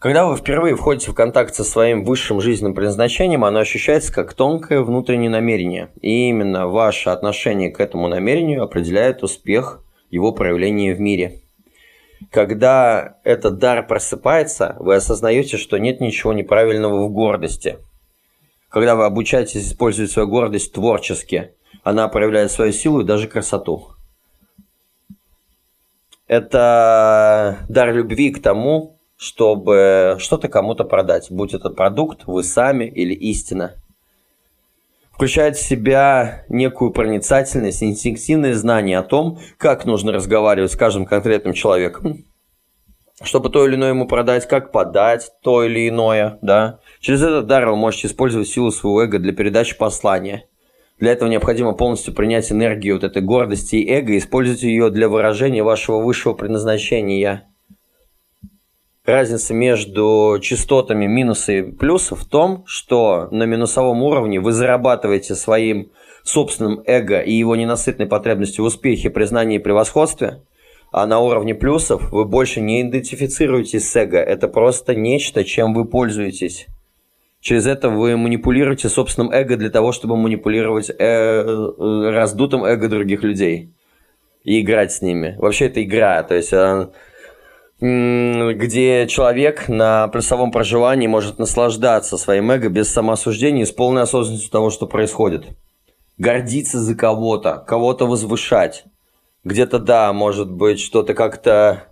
Когда 0.00 0.26
вы 0.26 0.36
впервые 0.36 0.76
входите 0.76 1.10
в 1.10 1.14
контакт 1.14 1.54
со 1.54 1.62
своим 1.62 2.04
высшим 2.04 2.40
жизненным 2.40 2.74
предназначением, 2.74 3.44
оно 3.44 3.58
ощущается 3.58 4.14
как 4.14 4.32
тонкое 4.32 4.80
внутреннее 4.80 5.28
намерение. 5.28 5.90
И 6.00 6.30
именно 6.30 6.68
ваше 6.68 7.10
отношение 7.10 7.70
к 7.70 7.80
этому 7.80 8.08
намерению 8.08 8.62
определяет 8.62 9.22
успех 9.22 9.84
его 10.10 10.32
проявления 10.32 10.94
в 10.94 11.00
мире. 11.00 11.42
Когда 12.30 13.18
этот 13.24 13.58
дар 13.58 13.86
просыпается, 13.86 14.74
вы 14.78 14.94
осознаете, 14.94 15.58
что 15.58 15.76
нет 15.76 16.00
ничего 16.00 16.32
неправильного 16.32 17.06
в 17.06 17.12
гордости. 17.12 17.76
Когда 18.70 18.96
вы 18.96 19.04
обучаетесь 19.04 19.68
использовать 19.68 20.10
свою 20.10 20.28
гордость 20.28 20.72
творчески, 20.72 21.52
она 21.82 22.08
проявляет 22.08 22.50
свою 22.50 22.72
силу 22.72 23.00
и 23.00 23.04
даже 23.04 23.28
красоту. 23.28 23.88
Это 26.26 27.58
дар 27.68 27.94
любви 27.94 28.30
к 28.30 28.42
тому, 28.42 28.98
чтобы 29.16 30.16
что-то 30.20 30.48
кому-то 30.48 30.84
продать, 30.84 31.28
будь 31.30 31.54
это 31.54 31.70
продукт, 31.70 32.22
вы 32.26 32.42
сами 32.44 32.84
или 32.84 33.14
истина. 33.14 33.74
Включает 35.10 35.56
в 35.56 35.62
себя 35.62 36.44
некую 36.48 36.92
проницательность, 36.92 37.82
инстинктивное 37.82 38.54
знание 38.54 38.98
о 38.98 39.02
том, 39.02 39.40
как 39.56 39.84
нужно 39.84 40.12
разговаривать 40.12 40.70
с 40.70 40.76
каждым 40.76 41.06
конкретным 41.06 41.54
человеком, 41.54 42.24
чтобы 43.22 43.50
то 43.50 43.66
или 43.66 43.74
иное 43.74 43.88
ему 43.88 44.06
продать, 44.06 44.46
как 44.46 44.70
подать 44.70 45.32
то 45.42 45.64
или 45.64 45.88
иное, 45.88 46.38
да. 46.40 46.78
Через 47.00 47.22
этот 47.22 47.46
дар 47.46 47.68
вы 47.68 47.74
можете 47.74 48.06
использовать 48.06 48.46
силу 48.46 48.70
своего 48.70 49.02
эго 49.02 49.18
для 49.18 49.32
передачи 49.32 49.76
послания. 49.76 50.47
Для 50.98 51.12
этого 51.12 51.28
необходимо 51.28 51.72
полностью 51.72 52.14
принять 52.14 52.50
энергию 52.50 52.94
вот 52.94 53.04
этой 53.04 53.22
гордости 53.22 53.76
и 53.76 53.88
эго 53.88 54.12
и 54.14 54.18
использовать 54.18 54.62
ее 54.62 54.90
для 54.90 55.08
выражения 55.08 55.62
вашего 55.62 56.00
высшего 56.00 56.34
предназначения– 56.34 57.44
разница 59.08 59.54
между 59.54 60.38
частотами 60.40 61.06
минуса 61.06 61.52
и 61.52 61.62
плюса 61.62 62.14
в 62.14 62.24
том, 62.24 62.62
что 62.66 63.28
на 63.30 63.44
минусовом 63.44 64.02
уровне 64.02 64.38
вы 64.38 64.52
зарабатываете 64.52 65.34
своим 65.34 65.90
собственным 66.22 66.82
эго 66.84 67.20
и 67.20 67.32
его 67.32 67.56
ненасытной 67.56 68.06
потребностью 68.06 68.64
в 68.64 68.68
успехе, 68.68 69.08
признании 69.10 69.56
и 69.56 69.62
превосходстве, 69.62 70.42
а 70.92 71.06
на 71.06 71.20
уровне 71.20 71.54
плюсов 71.54 72.12
вы 72.12 72.26
больше 72.26 72.60
не 72.60 72.82
идентифицируетесь 72.82 73.90
с 73.90 73.96
эго. 73.96 74.18
Это 74.18 74.46
просто 74.46 74.94
нечто, 74.94 75.42
чем 75.42 75.74
вы 75.74 75.86
пользуетесь. 75.86 76.66
Через 77.40 77.66
это 77.66 77.88
вы 77.88 78.16
манипулируете 78.16 78.88
собственным 78.88 79.30
эго 79.30 79.56
для 79.56 79.70
того, 79.70 79.92
чтобы 79.92 80.16
манипулировать 80.16 80.90
э, 80.90 80.94
э, 80.98 82.10
раздутым 82.10 82.64
эго 82.64 82.88
других 82.88 83.22
людей 83.22 83.74
и 84.42 84.60
играть 84.60 84.92
с 84.92 85.02
ними. 85.02 85.36
Вообще 85.38 85.66
это 85.66 85.82
игра, 85.82 86.22
то 86.24 86.34
есть 86.34 86.52
э, 86.52 86.88
где 87.80 89.06
человек 89.06 89.68
на 89.68 90.08
плюсовом 90.08 90.50
проживании 90.50 91.06
может 91.06 91.38
наслаждаться 91.38 92.16
своим 92.16 92.50
эго 92.50 92.68
без 92.68 92.88
самоосуждения 92.88 93.62
и 93.62 93.66
с 93.66 93.70
полной 93.70 94.02
осознанностью 94.02 94.50
того, 94.50 94.70
что 94.70 94.86
происходит. 94.86 95.46
Гордиться 96.16 96.80
за 96.80 96.96
кого-то, 96.96 97.64
кого-то 97.68 98.06
возвышать. 98.06 98.84
Где-то, 99.44 99.78
да, 99.78 100.12
может 100.12 100.50
быть, 100.50 100.80
что-то 100.80 101.14
как-то 101.14 101.87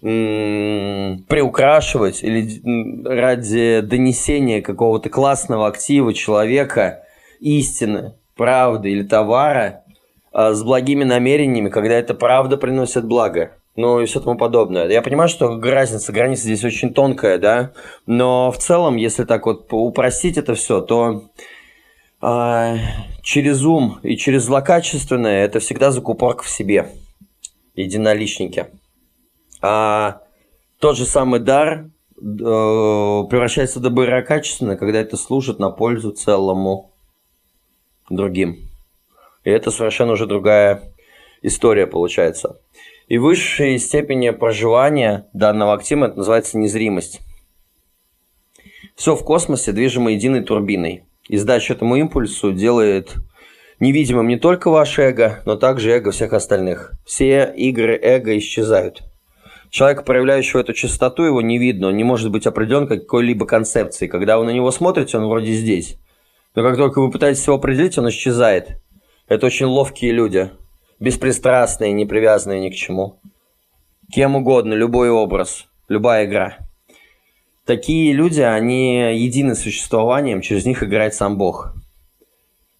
приукрашивать 0.00 2.22
или 2.22 3.06
ради 3.06 3.82
донесения 3.82 4.62
какого-то 4.62 5.10
классного 5.10 5.66
актива 5.66 6.14
человека, 6.14 7.04
истины, 7.40 8.14
правды 8.36 8.90
или 8.90 9.02
товара 9.02 9.84
а, 10.32 10.54
с 10.54 10.62
благими 10.62 11.04
намерениями, 11.04 11.68
когда 11.68 11.94
это 11.94 12.14
правда 12.14 12.56
приносит 12.56 13.04
благо 13.04 13.50
ну 13.76 14.00
и 14.00 14.06
все 14.06 14.20
тому 14.20 14.36
подобное. 14.36 14.88
Я 14.88 15.02
понимаю, 15.02 15.28
что 15.28 15.58
разница, 15.60 16.12
граница 16.12 16.42
здесь 16.42 16.64
очень 16.64 16.92
тонкая, 16.92 17.38
да, 17.38 17.72
но 18.06 18.50
в 18.52 18.58
целом, 18.58 18.96
если 18.96 19.24
так 19.24 19.46
вот 19.46 19.68
упростить 19.70 20.36
это 20.36 20.54
все, 20.54 20.80
то 20.80 21.30
э, 22.20 22.76
через 23.22 23.64
ум 23.64 24.00
и 24.02 24.16
через 24.16 24.44
злокачественное 24.44 25.44
это 25.44 25.60
всегда 25.60 25.92
закупорка 25.92 26.44
в 26.44 26.50
себе, 26.50 26.88
единоличники. 27.74 28.66
А 29.62 30.22
тот 30.78 30.96
же 30.96 31.04
самый 31.04 31.40
дар 31.40 31.90
э, 32.16 32.20
превращается 32.20 33.78
в 33.78 33.82
доброкачественное, 33.82 34.76
когда 34.76 35.00
это 35.00 35.16
служит 35.16 35.58
на 35.58 35.70
пользу 35.70 36.12
целому 36.12 36.92
другим. 38.08 38.70
И 39.44 39.50
это 39.50 39.70
совершенно 39.70 40.12
уже 40.12 40.26
другая 40.26 40.92
история 41.42 41.86
получается. 41.86 42.60
И 43.08 43.18
высшей 43.18 43.78
степени 43.78 44.30
проживания 44.30 45.28
данного 45.32 45.74
актива 45.74 46.06
это 46.06 46.18
называется 46.18 46.58
незримость. 46.58 47.20
Все 48.94 49.16
в 49.16 49.24
космосе 49.24 49.72
движимо 49.72 50.12
единой 50.12 50.42
турбиной. 50.42 51.04
И 51.28 51.36
сдача 51.36 51.74
этому 51.74 51.96
импульсу 51.96 52.52
делает 52.52 53.14
невидимым 53.78 54.28
не 54.28 54.36
только 54.36 54.70
ваше 54.70 55.02
эго, 55.02 55.40
но 55.46 55.56
также 55.56 55.90
эго 55.90 56.10
всех 56.10 56.32
остальных. 56.32 56.92
Все 57.04 57.52
игры 57.56 57.98
эго 58.00 58.36
исчезают. 58.36 59.02
Человека, 59.70 60.02
проявляющего 60.02 60.60
эту 60.60 60.72
частоту, 60.72 61.22
его 61.22 61.40
не 61.40 61.58
видно, 61.58 61.88
он 61.88 61.96
не 61.96 62.04
может 62.04 62.30
быть 62.30 62.46
определен 62.46 62.88
какой-либо 62.88 63.46
концепцией. 63.46 64.10
Когда 64.10 64.38
вы 64.38 64.44
на 64.44 64.50
него 64.50 64.70
смотрите, 64.72 65.16
он 65.16 65.28
вроде 65.28 65.52
здесь. 65.52 65.96
Но 66.54 66.62
как 66.62 66.76
только 66.76 67.00
вы 67.00 67.10
пытаетесь 67.10 67.46
его 67.46 67.56
определить, 67.56 67.96
он 67.96 68.08
исчезает. 68.08 68.80
Это 69.28 69.46
очень 69.46 69.66
ловкие 69.66 70.12
люди 70.12 70.50
беспристрастные, 71.00 71.92
не 71.92 72.04
привязанные 72.04 72.60
ни 72.60 72.70
к 72.70 72.74
чему. 72.74 73.20
Кем 74.12 74.36
угодно, 74.36 74.74
любой 74.74 75.10
образ, 75.10 75.66
любая 75.88 76.26
игра. 76.26 76.58
Такие 77.64 78.12
люди, 78.12 78.40
они 78.40 79.16
едины 79.16 79.54
существованием, 79.54 80.42
через 80.42 80.66
них 80.66 80.82
играет 80.82 81.14
сам 81.14 81.38
Бог. 81.38 81.74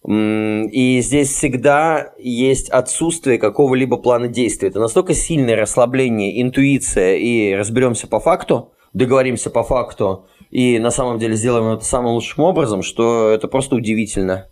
И 0.07 0.99
здесь 1.01 1.29
всегда 1.29 2.13
есть 2.17 2.69
отсутствие 2.69 3.37
какого-либо 3.37 3.97
плана 3.97 4.27
действия. 4.27 4.69
Это 4.69 4.79
настолько 4.79 5.13
сильное 5.13 5.55
расслабление, 5.55 6.41
интуиция 6.41 7.17
и 7.17 7.53
разберемся 7.53 8.07
по 8.07 8.19
факту, 8.19 8.71
договоримся 8.93 9.51
по 9.51 9.63
факту 9.63 10.25
и 10.51 10.79
на 10.79 10.91
самом 10.91 11.17
деле 11.17 11.35
сделаем 11.35 11.73
это 11.73 11.85
самым 11.85 12.13
лучшим 12.13 12.43
образом, 12.43 12.83
что 12.83 13.29
это 13.29 13.47
просто 13.47 13.75
удивительно. 13.75 14.49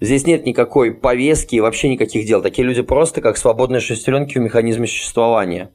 Здесь 0.00 0.26
нет 0.26 0.46
никакой 0.46 0.92
повестки 0.94 1.56
и 1.56 1.60
вообще 1.60 1.88
никаких 1.88 2.26
дел. 2.26 2.42
Такие 2.42 2.66
люди 2.66 2.82
просто 2.82 3.20
как 3.20 3.36
свободные 3.36 3.80
шестеренки 3.80 4.38
в 4.38 4.42
механизме 4.42 4.86
существования. 4.86 5.74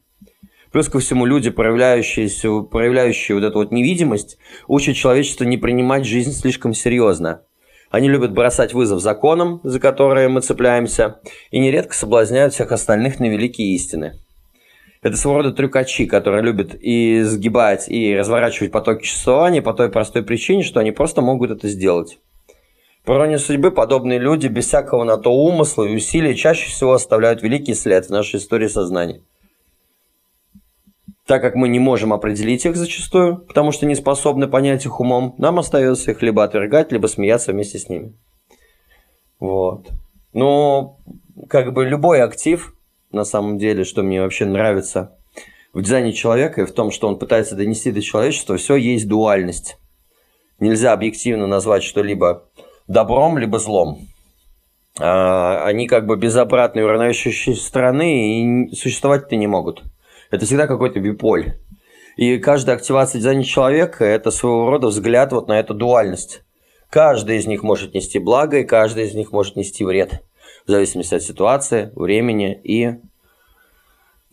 Плюс 0.72 0.90
ко 0.90 1.00
всему 1.00 1.26
люди, 1.26 1.50
проявляющие, 1.50 2.30
проявляющие 2.64 3.36
вот 3.36 3.44
эту 3.44 3.60
вот 3.60 3.72
невидимость, 3.72 4.38
учат 4.68 4.96
человечество 4.96 5.44
не 5.44 5.58
принимать 5.58 6.06
жизнь 6.06 6.32
слишком 6.32 6.74
серьезно. 6.74 7.44
Они 7.92 8.08
любят 8.08 8.32
бросать 8.32 8.74
вызов 8.74 9.02
законам, 9.02 9.60
за 9.64 9.80
которые 9.80 10.30
мы 10.30 10.40
цепляемся, 10.40 11.20
и 11.52 11.60
нередко 11.60 11.94
соблазняют 11.94 12.54
всех 12.54 12.72
остальных 12.72 13.20
на 13.20 13.26
великие 13.26 13.76
истины. 13.76 14.14
Это 15.02 15.18
своего 15.18 15.40
рода 15.40 15.52
трюкачи, 15.52 16.06
которые 16.06 16.42
любят 16.42 16.74
и 16.74 17.22
сгибать, 17.24 17.90
и 17.90 18.16
разворачивать 18.16 18.72
потоки 18.72 19.06
существования 19.06 19.62
по 19.62 19.74
той 19.74 19.90
простой 19.90 20.24
причине, 20.24 20.64
что 20.64 20.80
они 20.80 20.92
просто 20.92 21.22
могут 21.22 21.52
это 21.52 21.68
сделать. 21.68 22.20
По 23.04 23.14
иронии 23.14 23.38
судьбы, 23.38 23.72
подобные 23.72 24.20
люди 24.20 24.48
без 24.48 24.68
всякого 24.68 25.04
на 25.04 25.18
то 25.18 25.34
умысла 25.34 25.84
и 25.84 25.96
усилий 25.96 26.36
чаще 26.36 26.70
всего 26.70 26.94
оставляют 26.94 27.42
великий 27.42 27.74
след 27.74 28.06
в 28.06 28.10
нашей 28.12 28.38
истории 28.38 28.68
сознания 28.68 29.22
так 31.32 31.42
как 31.42 31.56
мы 31.56 31.70
не 31.70 31.80
можем 31.80 32.12
определить 32.12 32.66
их 32.66 32.76
зачастую, 32.76 33.38
потому 33.38 33.72
что 33.72 33.86
не 33.86 33.96
способны 33.96 34.50
понять 34.50 34.86
их 34.86 35.00
умом, 35.00 35.34
нам 35.38 35.60
остается 35.60 36.12
их 36.12 36.22
либо 36.22 36.44
отвергать, 36.44 36.92
либо 36.92 37.08
смеяться 37.08 37.54
вместе 37.54 37.80
с 37.80 37.88
ними. 37.88 38.20
Вот. 39.40 39.88
Но 40.34 40.98
как 41.48 41.72
бы 41.72 41.86
любой 41.86 42.22
актив, 42.22 42.76
на 43.14 43.24
самом 43.24 43.58
деле, 43.58 43.86
что 43.86 44.04
мне 44.04 44.22
вообще 44.22 44.44
нравится 44.44 45.16
в 45.74 45.82
дизайне 45.82 46.12
человека 46.12 46.64
и 46.64 46.66
в 46.66 46.74
том, 46.74 46.92
что 46.92 47.08
он 47.08 47.18
пытается 47.18 47.56
донести 47.56 47.94
до 47.94 48.02
человечества, 48.02 48.58
все 48.58 48.76
есть 48.76 49.08
дуальность. 49.08 49.78
Нельзя 50.60 50.92
объективно 50.92 51.48
назвать 51.48 51.84
что-либо 51.84 52.50
добром, 52.90 53.38
либо 53.38 53.58
злом. 53.58 54.00
А, 55.00 55.64
они 55.64 55.88
как 55.88 56.08
бы 56.08 56.18
без 56.18 56.36
обратной 56.36 56.84
уравновешивающей 56.84 57.56
стороны 57.56 58.68
и 58.68 58.76
существовать-то 58.76 59.38
не 59.38 59.48
могут. 59.48 59.84
Это 60.32 60.46
всегда 60.46 60.66
какой-то 60.66 61.00
биполь. 61.00 61.58
И 62.16 62.38
каждая 62.40 62.78
активация 62.78 63.20
дизайна 63.20 63.44
человека– 63.44 64.04
это 64.06 64.32
своего 64.32 64.70
рода 64.70 64.88
взгляд 64.88 65.32
вот 65.34 65.48
на 65.48 65.60
эту 65.60 65.74
дуальность. 65.74 66.44
Каждый 66.90 67.38
из 67.38 67.48
них 67.48 67.64
может 67.64 67.94
нести 67.94 68.20
благо, 68.20 68.60
и 68.60 68.64
каждый 68.64 69.06
из 69.06 69.14
них 69.14 69.32
может 69.32 69.56
нести 69.56 69.86
вред. 69.86 70.24
В 70.66 70.72
зависимости 70.72 71.16
от 71.16 71.22
ситуации, 71.22 71.92
времени 71.96 72.60
и 72.64 72.96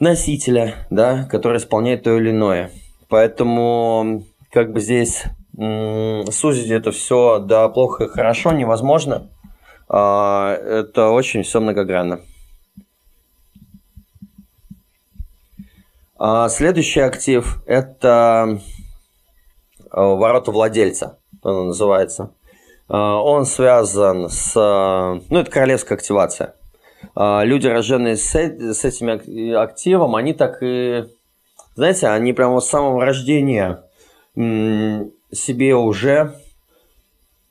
носителя, 0.00 0.87
да, 0.90 1.24
который 1.30 1.58
исполняет 1.58 2.04
то 2.04 2.16
или 2.16 2.30
иное. 2.30 2.70
Поэтому 3.08 4.24
как 4.52 4.72
бы 4.72 4.80
здесь 4.80 5.24
сузить 5.56 6.70
это 6.70 6.92
все 6.92 7.38
до 7.40 7.68
плохо 7.68 8.04
и 8.04 8.08
хорошо 8.08 8.52
невозможно. 8.52 9.30
А, 9.88 10.54
это 10.54 11.11
очень 11.11 11.42
все 11.42 11.61
многогранно. 11.61 12.20
Следующий 16.48 17.00
актив– 17.00 17.62
это 17.66 18.61
э, 19.81 19.87
ворота 19.90 20.50
владельца, 20.50 21.18
он 21.42 21.68
называется. 21.68 22.33
А, 22.88 23.22
он 23.22 23.44
связан 23.44 24.28
с… 24.28 24.54
Ну, 25.28 25.38
это 25.38 25.50
королевская 25.50 25.96
активация. 25.96 26.54
А, 27.14 27.44
люди, 27.44 27.66
рожденные 27.66 28.16
с, 28.16 28.35
этим 28.35 29.57
активом, 29.57 30.16
они 30.16 30.33
так 30.33 30.62
и… 30.62 31.04
Знаете, 31.74 32.09
они 32.09 32.33
прямо 32.33 32.61
с 32.61 32.68
самого 32.68 33.04
рождения 33.04 33.85
себе 34.35 35.74
уже 35.74 36.35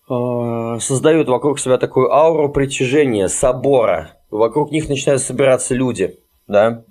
создают 0.08 1.28
вокруг 1.28 1.60
себя 1.60 1.78
такую 1.78 2.14
ауру 2.14 2.50
притяжения, 2.50 3.28
собора. 3.28 4.12
Вокруг 4.32 4.72
них 4.72 4.88
начинают 4.88 5.22
собираться 5.22 5.76
люди, 5.76 6.18
да, 6.48 6.68
а, 6.68 6.84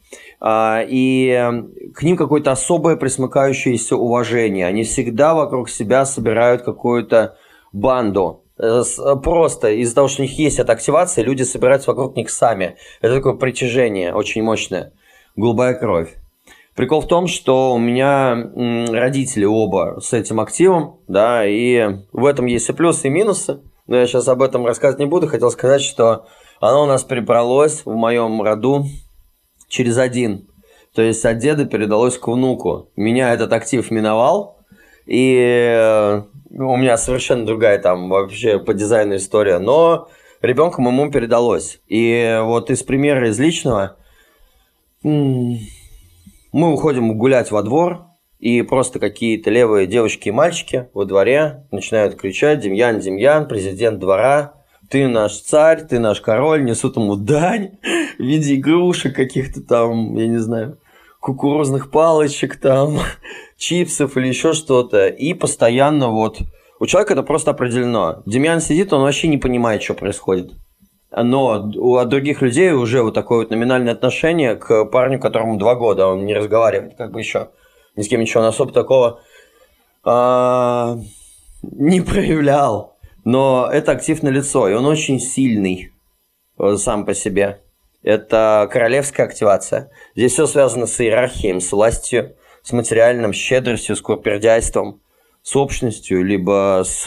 и 0.45 1.29
эм, 1.29 1.73
к 1.95 2.03
ним 2.03 2.17
какое-то 2.17 2.53
особое 2.53 2.97
присмыкающееся 2.97 3.97
уважение. 3.97 4.67
Они 4.67 4.85
всегда 4.85 5.35
вокруг 5.35 5.71
себя 5.71 6.05
собирают 6.05 6.63
какую-то 6.63 7.37
банду. 7.73 8.45
Э, 8.59 8.83
просто 9.23 9.71
из-за 9.71 9.95
того, 9.95 10.09
что 10.09 10.23
у 10.23 10.25
них 10.25 10.39
есть 10.39 10.59
эта 10.59 10.73
активация, 10.73 11.25
люди 11.25 11.43
собираются 11.43 11.91
вокруг 11.91 12.17
них 12.17 12.31
сами. 12.31 12.77
Это 13.01 13.17
такое 13.17 13.35
притяжение 13.35 14.15
очень 14.15 14.43
мощное. 14.43 14.93
Голубая 15.37 15.75
кровь. 15.75 16.15
Прикол 16.75 17.01
в 17.01 17.09
том, 17.09 17.27
что 17.27 17.73
у 17.73 17.79
меня 17.79 18.37
родители 18.93 19.47
оба 19.47 19.99
с 20.01 20.13
этим 20.13 20.41
активом, 20.41 21.01
да, 21.09 21.47
и 21.47 22.03
в 22.13 22.27
этом 22.27 22.45
есть 22.45 22.69
и 22.69 22.73
плюсы, 22.75 23.07
и 23.07 23.11
минусы. 23.11 23.61
Но 23.87 23.97
я 23.97 24.07
сейчас 24.07 24.29
об 24.29 24.43
этом 24.43 24.67
рассказывать 24.67 25.01
не 25.01 25.07
буду. 25.07 25.27
Хотел 25.27 25.51
сказать, 25.51 25.81
что 25.81 26.27
оно 26.61 26.83
у 26.83 26.87
нас 26.87 27.03
перебралось 27.03 27.83
в 27.87 27.95
моем 27.95 28.43
роду 28.43 28.85
через 29.69 29.99
один. 29.99 30.49
То 30.95 31.03
есть 31.03 31.25
от 31.25 31.39
деда 31.39 31.67
передалось 31.67 32.19
к 32.19 32.27
внуку. 32.27 32.91
Меня 32.97 33.35
этот 33.35 33.53
актив 33.53 33.91
миновал, 33.91 34.59
и 35.05 35.37
э, 35.39 36.23
у 36.51 36.77
меня 36.77 36.97
совершенно 36.97 37.45
другая 37.45 37.79
там 37.79 38.09
вообще 38.09 38.59
по 38.59 38.73
дизайну 38.73 39.17
история, 39.17 39.59
но 39.59 40.09
ребенку 40.41 40.81
моему 40.81 41.11
передалось. 41.11 41.81
И 41.87 42.41
вот 42.43 42.71
из 42.71 42.83
примера 42.83 43.29
из 43.29 43.39
личного, 43.39 43.97
мы 45.03 46.73
уходим 46.73 47.17
гулять 47.19 47.51
во 47.51 47.63
двор, 47.63 48.07
и 48.39 48.63
просто 48.63 48.99
какие-то 48.99 49.51
левые 49.51 49.87
девочки 49.87 50.29
и 50.29 50.33
мальчики 50.33 50.89
во 50.95 51.05
дворе 51.05 51.67
начинают 51.71 52.17
кричать 52.17 52.61
«Демьян, 52.61 53.01
Демьян, 53.01 53.49
президент 53.49 53.99
двора, 53.99 54.56
ты 54.89 55.09
наш 55.09 55.39
царь, 55.41 55.83
ты 55.83 55.99
наш 55.99 56.21
король, 56.21 56.65
несут 56.65 56.97
ему 56.97 57.17
дань 57.17 57.79
в 58.19 58.23
виде 58.23 58.55
игрушек 58.57 59.15
каких-то 59.15 59.61
там, 59.63 60.17
я 60.17 60.27
не 60.27 60.39
знаю, 60.39 60.79
кукурузных 61.21 61.91
палочек 61.91 62.57
там, 62.57 62.99
чипсов 63.57 64.17
или 64.17 64.29
еще 64.29 64.53
что-то. 64.53 65.09
И 65.09 65.35
постоянно 65.35 66.09
вот... 66.09 66.39
У 66.79 66.87
человека 66.87 67.15
это 67.15 67.23
просто 67.23 67.53
определено. 67.53 68.23
Демьян 68.27 68.61
сидит, 68.61 68.93
он 68.93 69.01
вообще 69.03 69.29
не 69.29 69.39
понимает, 69.39 69.83
что 69.83 69.95
происходит. 69.95 70.53
Но 71.11 71.71
у 71.75 72.05
других 72.05 72.43
людей 72.43 72.73
уже 72.73 73.03
вот 73.03 73.15
такое 73.15 73.39
вот 73.39 73.51
номинальное 73.51 73.95
отношение 73.95 74.57
к 74.57 74.85
парню, 74.85 75.19
которому 75.19 75.57
два 75.57 75.75
года, 75.75 76.07
он 76.09 76.27
не 76.27 76.35
разговаривает, 76.35 76.97
как 76.97 77.13
бы 77.13 77.21
еще 77.21 77.49
ни 77.97 78.03
с 78.03 78.09
кем 78.09 78.21
ничего, 78.21 78.43
он 78.43 78.49
особо 78.49 78.73
такого 78.73 79.21
а, 80.05 80.99
не 81.63 82.03
проявлял 82.03 82.96
но 83.27 83.69
это 83.71 83.91
актив 83.91 84.23
на 84.23 84.29
лицо, 84.29 84.69
и 84.69 84.73
он 84.73 84.87
очень 84.87 85.19
сильный 85.19 85.93
э, 86.61 86.77
сам 86.77 87.05
по 87.05 87.13
себе. 87.13 87.61
Это 88.05 88.69
королевская 88.71 89.27
активация. 89.27 89.91
Здесь 90.15 90.35
все 90.35 90.47
связано 90.47 90.87
с 90.87 91.01
иерархией, 91.01 91.61
с 91.61 91.73
властью, 91.73 92.37
с 92.63 92.71
материальным, 92.71 93.33
щедростью, 93.33 93.97
с 93.97 94.01
курпердяйством, 94.01 95.01
с 95.43 95.57
общностью, 95.57 96.25
либо 96.25 96.85
с 96.87 97.05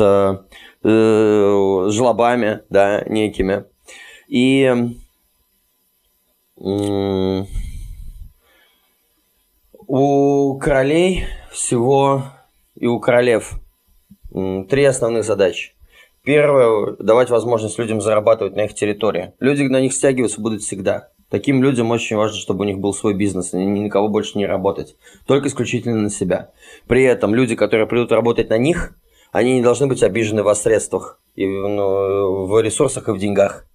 э, 0.84 1.88
жлобами, 1.90 2.64
да, 2.70 3.02
некими. 3.06 3.64
И 4.28 4.76
э, 6.60 7.44
у 9.88 10.60
королей 10.60 11.28
всего 11.50 12.26
и 12.76 12.88
у 12.88 13.00
королев 13.00 13.54
э, 14.36 14.66
три 14.70 14.84
основных 14.84 15.24
задачи. 15.24 15.79
Первое– 16.30 16.96
давать 17.00 17.32
возможность 17.32 17.80
людям 17.80 18.02
зарабатывать 18.02 18.56
на 18.56 18.66
их 18.66 18.76
территории. 18.76 19.34
Люди 19.40 19.64
на 19.64 19.82
них 19.82 19.94
стягиваться 19.94 20.40
будут 20.40 20.62
всегда. 20.62 21.08
Таким 21.28 21.64
людям 21.64 21.90
очень 21.90 22.18
важно, 22.18 22.38
чтобы 22.38 22.66
у 22.66 22.68
них 22.68 22.78
был 22.78 22.94
свой 22.94 23.16
бизнес, 23.16 23.56
и 23.56 23.58
ни 23.58 23.80
на 23.80 23.90
кого 23.90 24.10
больше 24.10 24.38
не 24.38 24.46
работать. 24.46 24.96
Только 25.26 25.48
исключительно 25.48 25.98
на 25.98 26.12
себя. 26.12 26.52
При 26.88 27.02
этом 27.02 27.34
люди, 27.34 27.56
которые 27.56 27.88
придут 27.88 28.12
работать 28.12 28.52
на 28.52 28.60
них, 28.60 28.94
они 29.32 29.56
не 29.56 29.64
должны 29.64 29.88
быть 29.88 30.04
обижены 30.04 30.44
во 30.44 30.54
средствах, 30.54 31.20
и, 31.34 31.48
ну, 31.48 32.46
в 32.46 32.62
ресурсах 32.62 33.10
и 33.10 33.12
в 33.12 33.18
деньгах. 33.18 33.66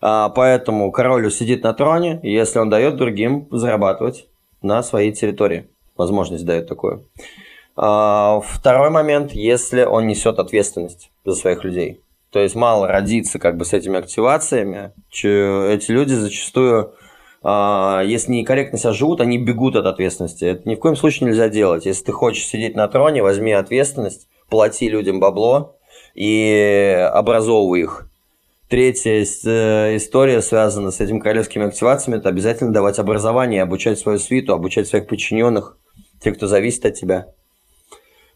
А, 0.00 0.30
поэтому 0.30 0.90
король 0.92 1.30
сидит 1.30 1.64
на 1.64 1.74
троне, 1.74 2.18
если 2.22 2.60
он 2.60 2.70
дает 2.70 2.96
другим 2.96 3.46
зарабатывать 3.50 4.26
на 4.62 4.82
своей 4.82 5.12
территории. 5.12 5.68
Возможность 5.98 6.46
дает 6.46 6.66
такую. 6.66 7.04
А, 7.82 8.42
второй 8.42 8.90
момент, 8.90 9.32
если 9.32 9.84
он 9.84 10.06
несет 10.06 10.38
ответственность 10.38 11.10
за 11.24 11.34
своих 11.34 11.64
людей. 11.64 12.02
То 12.30 12.38
есть 12.38 12.54
мало 12.54 12.86
родиться 12.86 13.38
как 13.38 13.56
бы 13.56 13.64
с 13.64 13.72
этими 13.72 13.98
активациями. 13.98 14.92
Эти 15.10 15.90
люди 15.90 16.12
зачастую, 16.12 16.92
а, 17.42 18.02
если 18.04 18.32
некорректно 18.32 18.76
себя 18.78 18.92
живут, 18.92 19.22
они 19.22 19.38
бегут 19.38 19.76
от 19.76 19.86
ответственности. 19.86 20.44
Это 20.44 20.68
ни 20.68 20.74
в 20.74 20.78
коем 20.78 20.94
случае 20.94 21.30
нельзя 21.30 21.48
делать. 21.48 21.86
Если 21.86 22.04
ты 22.04 22.12
хочешь 22.12 22.44
сидеть 22.44 22.76
на 22.76 22.86
троне, 22.86 23.22
возьми 23.22 23.52
ответственность, 23.52 24.28
плати 24.50 24.90
людям 24.90 25.18
бабло 25.18 25.78
и 26.14 27.08
образовывай 27.14 27.80
их. 27.80 28.10
Третья 28.68 29.24
э, 29.24 29.96
история 29.96 30.42
связана 30.42 30.90
с 30.90 31.00
этими 31.00 31.18
королевскими 31.18 31.68
активациями. 31.68 32.18
Это 32.18 32.28
обязательно 32.28 32.74
давать 32.74 32.98
образование, 32.98 33.62
обучать 33.62 33.98
свою 33.98 34.18
свиту, 34.18 34.52
обучать 34.52 34.86
своих 34.86 35.06
подчиненных, 35.06 35.78
тех, 36.22 36.36
кто 36.36 36.46
зависит 36.46 36.84
от 36.84 36.92
тебя. 36.92 37.28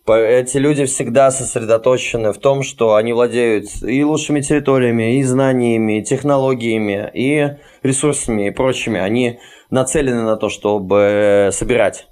Эти 0.07 0.59
люди 0.59 0.85
всегда 0.85 1.31
сосредоточены 1.31 2.33
в 2.35 2.39
том, 2.39 2.63
что 2.63 2.95
они 2.95 3.15
владеют 3.15 3.67
и 3.83 4.05
лучшими 4.05 4.43
территориями, 4.43 5.19
и 5.19 5.23
знаниями, 5.23 6.01
и 6.01 6.05
технологиями, 6.05 7.11
и 7.15 7.57
ресурсами, 7.83 8.49
и 8.49 8.51
прочими. 8.51 9.01
Они 9.01 9.39
нацелены 9.71 10.23
на 10.23 10.37
то, 10.37 10.51
чтобы 10.51 11.49
собирать 11.53 12.09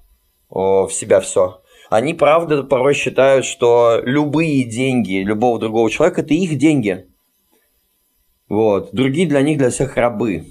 в 0.49 0.88
себя 0.90 1.20
все. 1.20 1.62
Они, 1.90 2.14
правда, 2.14 2.62
порой 2.62 2.95
считают, 2.95 3.45
что 3.45 4.01
любые 4.03 4.64
деньги 4.64 5.22
любого 5.22 5.59
другого 5.59 5.90
человека– 5.90 6.20
это 6.22 6.32
их 6.32 6.57
деньги. 6.57 7.07
Вот. 8.49 8.95
Другие 8.95 9.28
для 9.28 9.43
них, 9.43 9.59
для 9.59 9.68
всех 9.68 9.99
рабы. 9.99 10.47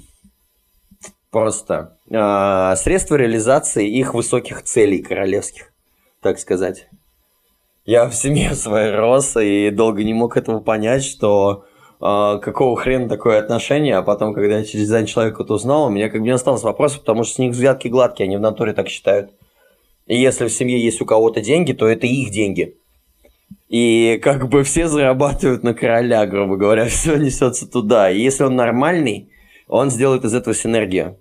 Просто. 1.31 1.97
А, 2.13 2.75
средства 2.75 3.15
реализации 3.15 3.89
их 3.89 4.13
высоких 4.13 4.61
целей 4.61 5.01
королевских, 5.01 5.73
так 6.21 6.37
сказать. 6.37 6.87
Я 7.85 8.07
в 8.07 8.13
семье 8.13 8.55
своей 8.55 8.91
рос 8.95 9.35
и 9.37 9.69
долго 9.71 10.03
не 10.03 10.13
мог 10.13 10.37
этого 10.37 10.59
понять, 10.59 11.03
что 11.03 11.65
э, 11.99 12.39
какого 12.41 12.75
хрена 12.77 13.09
такое 13.09 13.39
отношение, 13.39 13.97
а 13.97 14.03
потом, 14.03 14.33
когда 14.33 14.59
я 14.59 14.63
через 14.63 14.85
дизайн 14.85 15.05
человека 15.05 15.43
это 15.43 15.53
узнал, 15.53 15.85
у 15.85 15.89
меня 15.89 16.09
как 16.09 16.21
бы 16.21 16.27
не 16.27 16.33
осталось 16.33 16.63
вопросов, 16.63 16.99
потому 16.99 17.23
что 17.23 17.35
с 17.35 17.39
них 17.39 17.51
взятки 17.53 17.87
гладкие, 17.87 18.25
они 18.25 18.37
в 18.37 18.41
натуре 18.41 18.73
так 18.73 18.87
считают. 18.87 19.31
И 20.07 20.19
если 20.19 20.47
в 20.47 20.51
семье 20.51 20.83
есть 20.83 21.01
у 21.01 21.05
кого-то 21.05 21.41
деньги, 21.41 21.73
то 21.73 21.87
это 21.87 22.05
их 22.05 22.31
деньги. 22.31 22.77
И 23.69 24.19
как 24.21 24.49
бы 24.49 24.63
все 24.63 24.87
зарабатывают 24.87 25.63
на 25.63 25.73
короля, 25.73 26.25
грубо 26.25 26.57
говоря, 26.57 26.85
все 26.89 27.15
несется 27.15 27.69
туда. 27.69 28.11
И 28.11 28.19
если 28.19 28.43
он 28.43 28.55
нормальный, 28.55 29.31
он 29.67 29.89
сделает 29.89 30.25
из 30.25 30.33
этого 30.33 30.53
синергию. 30.53 31.17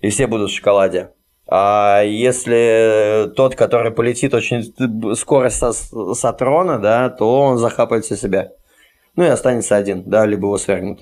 И 0.00 0.10
все 0.10 0.26
будут 0.26 0.50
в 0.50 0.54
шоколаде. 0.54 1.10
А 1.50 2.02
если 2.02 3.32
тот, 3.34 3.54
который 3.54 3.90
полетит 3.90 4.34
очень 4.34 4.74
скоро 5.16 5.48
со, 5.48 5.72
с 5.72 6.32
трона, 6.34 6.78
да, 6.78 7.08
то 7.08 7.40
он 7.40 7.56
захапает 7.56 8.04
все 8.04 8.16
себя. 8.16 8.52
Ну 9.16 9.24
и 9.24 9.28
останется 9.28 9.74
один, 9.74 10.02
да, 10.04 10.26
либо 10.26 10.46
его 10.46 10.58
свергнут. 10.58 11.00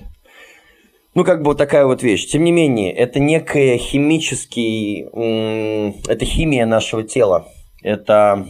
Ну, 1.13 1.25
как 1.25 1.39
бы 1.39 1.45
вот 1.45 1.57
такая 1.57 1.85
вот 1.85 2.01
вещь. 2.01 2.27
Тем 2.27 2.43
не 2.43 2.51
менее, 2.51 2.93
это 2.93 3.19
некая 3.19 3.77
химический... 3.77 5.07
Это 6.07 6.25
химия 6.25 6.65
нашего 6.65 7.03
тела. 7.03 7.47
Это 7.83 8.47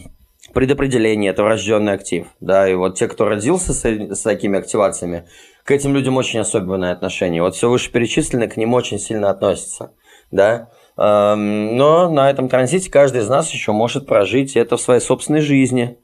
предопределение, 0.54 1.30
это 1.32 1.42
врожденный 1.42 1.94
актив. 1.94 2.26
Да, 2.40 2.68
и 2.68 2.74
вот 2.74 2.96
те, 2.96 3.08
кто 3.08 3.26
родился 3.26 3.72
с, 3.72 3.84
с 3.84 4.20
такими 4.20 4.58
активациями, 4.58 5.24
к 5.64 5.70
этим 5.70 5.94
людям 5.94 6.16
очень 6.16 6.40
особенное 6.40 6.92
отношение. 6.92 7.42
Вот 7.42 7.56
все 7.56 7.68
вышеперечисленное 7.68 8.48
к 8.48 8.56
ним 8.56 8.74
очень 8.74 8.98
сильно 8.98 9.30
относится. 9.30 9.92
Да, 10.30 10.70
но 10.98 12.10
на 12.10 12.28
этом 12.28 12.48
транзите 12.48 12.90
каждый 12.90 13.20
из 13.20 13.28
нас 13.28 13.52
еще 13.52 13.70
может 13.70 14.06
прожить 14.06 14.56
это 14.56 14.76
в 14.76 14.80
своей 14.80 15.00
собственной 15.00 15.40
жизни, 15.40 15.96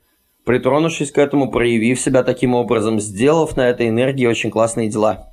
притронувшись 0.44 1.10
к 1.10 1.18
этому, 1.18 1.50
проявив 1.50 2.00
себя 2.00 2.22
таким 2.22 2.54
образом, 2.54 3.00
сделав 3.00 3.56
на 3.56 3.68
этой 3.68 3.88
энергии 3.88 4.26
очень 4.26 4.50
классные 4.50 4.88
дела 4.88 5.32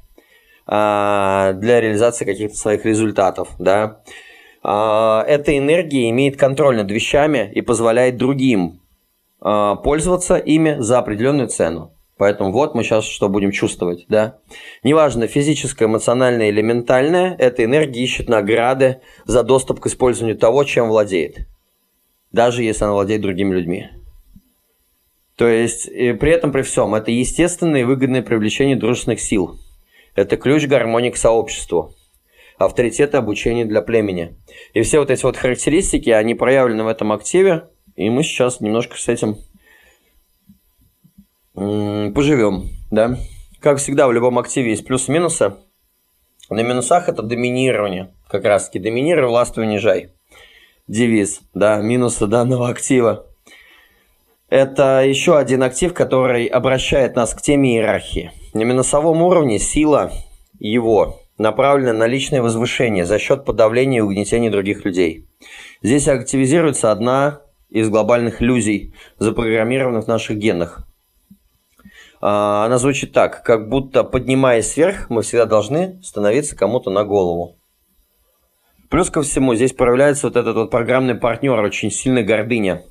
а, 0.65 1.53
для 1.53 1.79
реализации 1.79 2.25
каких-то 2.25 2.57
своих 2.57 2.85
результатов. 2.85 3.49
Да? 3.59 4.01
А, 4.63 5.23
эта 5.27 5.57
энергия 5.57 6.09
имеет 6.09 6.37
контроль 6.37 6.77
над 6.77 6.89
вещами 6.89 7.51
и 7.53 7.61
позволяет 7.61 8.17
другим 8.17 8.81
а, 9.41 9.75
пользоваться 9.75 10.37
ими 10.37 10.77
за 10.79 10.99
определенную 10.99 11.49
цену. 11.49 11.93
Поэтому 12.21 12.51
вот 12.51 12.75
мы 12.75 12.83
сейчас 12.83 13.05
что 13.05 13.29
будем 13.29 13.49
чувствовать, 13.51 14.05
да. 14.07 14.37
Неважно, 14.83 15.25
физическое, 15.25 15.85
эмоциональное 15.85 16.49
или 16.49 16.61
ментальное, 16.61 17.35
эта 17.39 17.63
энергия 17.63 18.03
ищет 18.03 18.29
награды 18.29 19.01
за 19.25 19.41
доступ 19.41 19.79
к 19.79 19.87
использованию 19.87 20.37
того, 20.37 20.63
чем 20.63 20.87
владеет. 20.87 21.47
Даже 22.31 22.61
если 22.61 22.83
она 22.83 22.93
владеет 22.93 23.21
другими 23.21 23.55
людьми. 23.55 23.89
То 25.35 25.47
есть, 25.47 25.87
при 25.87 26.29
этом, 26.31 26.51
при 26.51 26.61
всем, 26.61 26.93
это 26.93 27.09
естественное 27.09 27.81
и 27.81 27.85
выгодное 27.85 28.21
привлечение 28.21 28.75
дружественных 28.75 29.19
сил. 29.19 29.57
Это 30.13 30.37
ключ 30.37 30.67
гармонии 30.67 31.09
к 31.09 31.17
сообществу. 31.17 31.95
Авторитет 32.59 33.15
обучение 33.15 33.65
для 33.65 33.81
племени. 33.81 34.35
И 34.75 34.83
все 34.83 34.99
вот 34.99 35.09
эти 35.09 35.23
вот 35.23 35.37
характеристики, 35.37 36.11
они 36.11 36.35
проявлены 36.35 36.83
в 36.83 36.87
этом 36.87 37.13
активе. 37.13 37.63
И 37.95 38.11
мы 38.11 38.21
сейчас 38.21 38.61
немножко 38.61 38.95
с 38.99 39.07
этим 39.07 39.37
поживем, 42.13 42.69
да. 42.89 43.17
Как 43.59 43.77
всегда, 43.77 44.07
в 44.07 44.11
любом 44.11 44.39
активе 44.39 44.71
есть 44.71 44.85
плюсы 44.85 45.11
и 45.11 45.13
минусы. 45.13 45.53
На 46.49 46.63
минусах 46.63 47.07
это 47.07 47.21
доминирование, 47.21 48.13
как 48.27 48.43
раз 48.45 48.65
таки 48.65 48.79
доминируй, 48.79 49.29
властвуй, 49.29 49.65
унижай. 49.65 50.11
Девиз, 50.87 51.41
да, 51.53 51.77
минусы 51.77 52.27
данного 52.27 52.69
актива. 52.69 53.27
Это 54.49 55.03
еще 55.05 55.37
один 55.37 55.63
актив, 55.63 55.93
который 55.93 56.45
обращает 56.45 57.15
нас 57.15 57.33
к 57.33 57.41
теме 57.41 57.75
иерархии. 57.75 58.31
На 58.53 58.63
минусовом 58.63 59.21
уровне 59.21 59.59
сила 59.59 60.11
его 60.59 61.21
направлена 61.37 61.93
на 61.93 62.07
личное 62.07 62.41
возвышение 62.41 63.05
за 63.05 63.17
счет 63.17 63.45
подавления 63.45 63.99
и 63.99 64.01
угнетения 64.01 64.51
других 64.51 64.83
людей. 64.83 65.27
Здесь 65.81 66.07
активизируется 66.07 66.91
одна 66.91 67.41
из 67.69 67.89
глобальных 67.89 68.41
иллюзий, 68.41 68.93
запрограммированных 69.19 70.05
в 70.05 70.07
наших 70.09 70.37
генах. 70.37 70.85
А, 72.21 72.65
она 72.65 72.77
звучит 72.77 73.13
так, 73.13 73.43
как 73.43 73.67
будто 73.67 74.03
поднимаясь 74.03 74.77
вверх, 74.77 75.09
мы 75.09 75.23
всегда 75.23 75.45
должны 75.45 76.01
становиться 76.03 76.55
кому-то 76.55 76.91
на 76.91 77.03
голову. 77.03 77.57
Плюс 78.89 79.09
ко 79.09 79.21
всему, 79.21 79.55
здесь 79.55 79.73
проявляется 79.73 80.27
вот 80.27 80.35
этот 80.35 80.55
вот 80.55 80.69
программный 80.69 81.15
партнер, 81.15 81.59
очень 81.59 81.89
сильная 81.89 82.23
гордыня. 82.23 82.83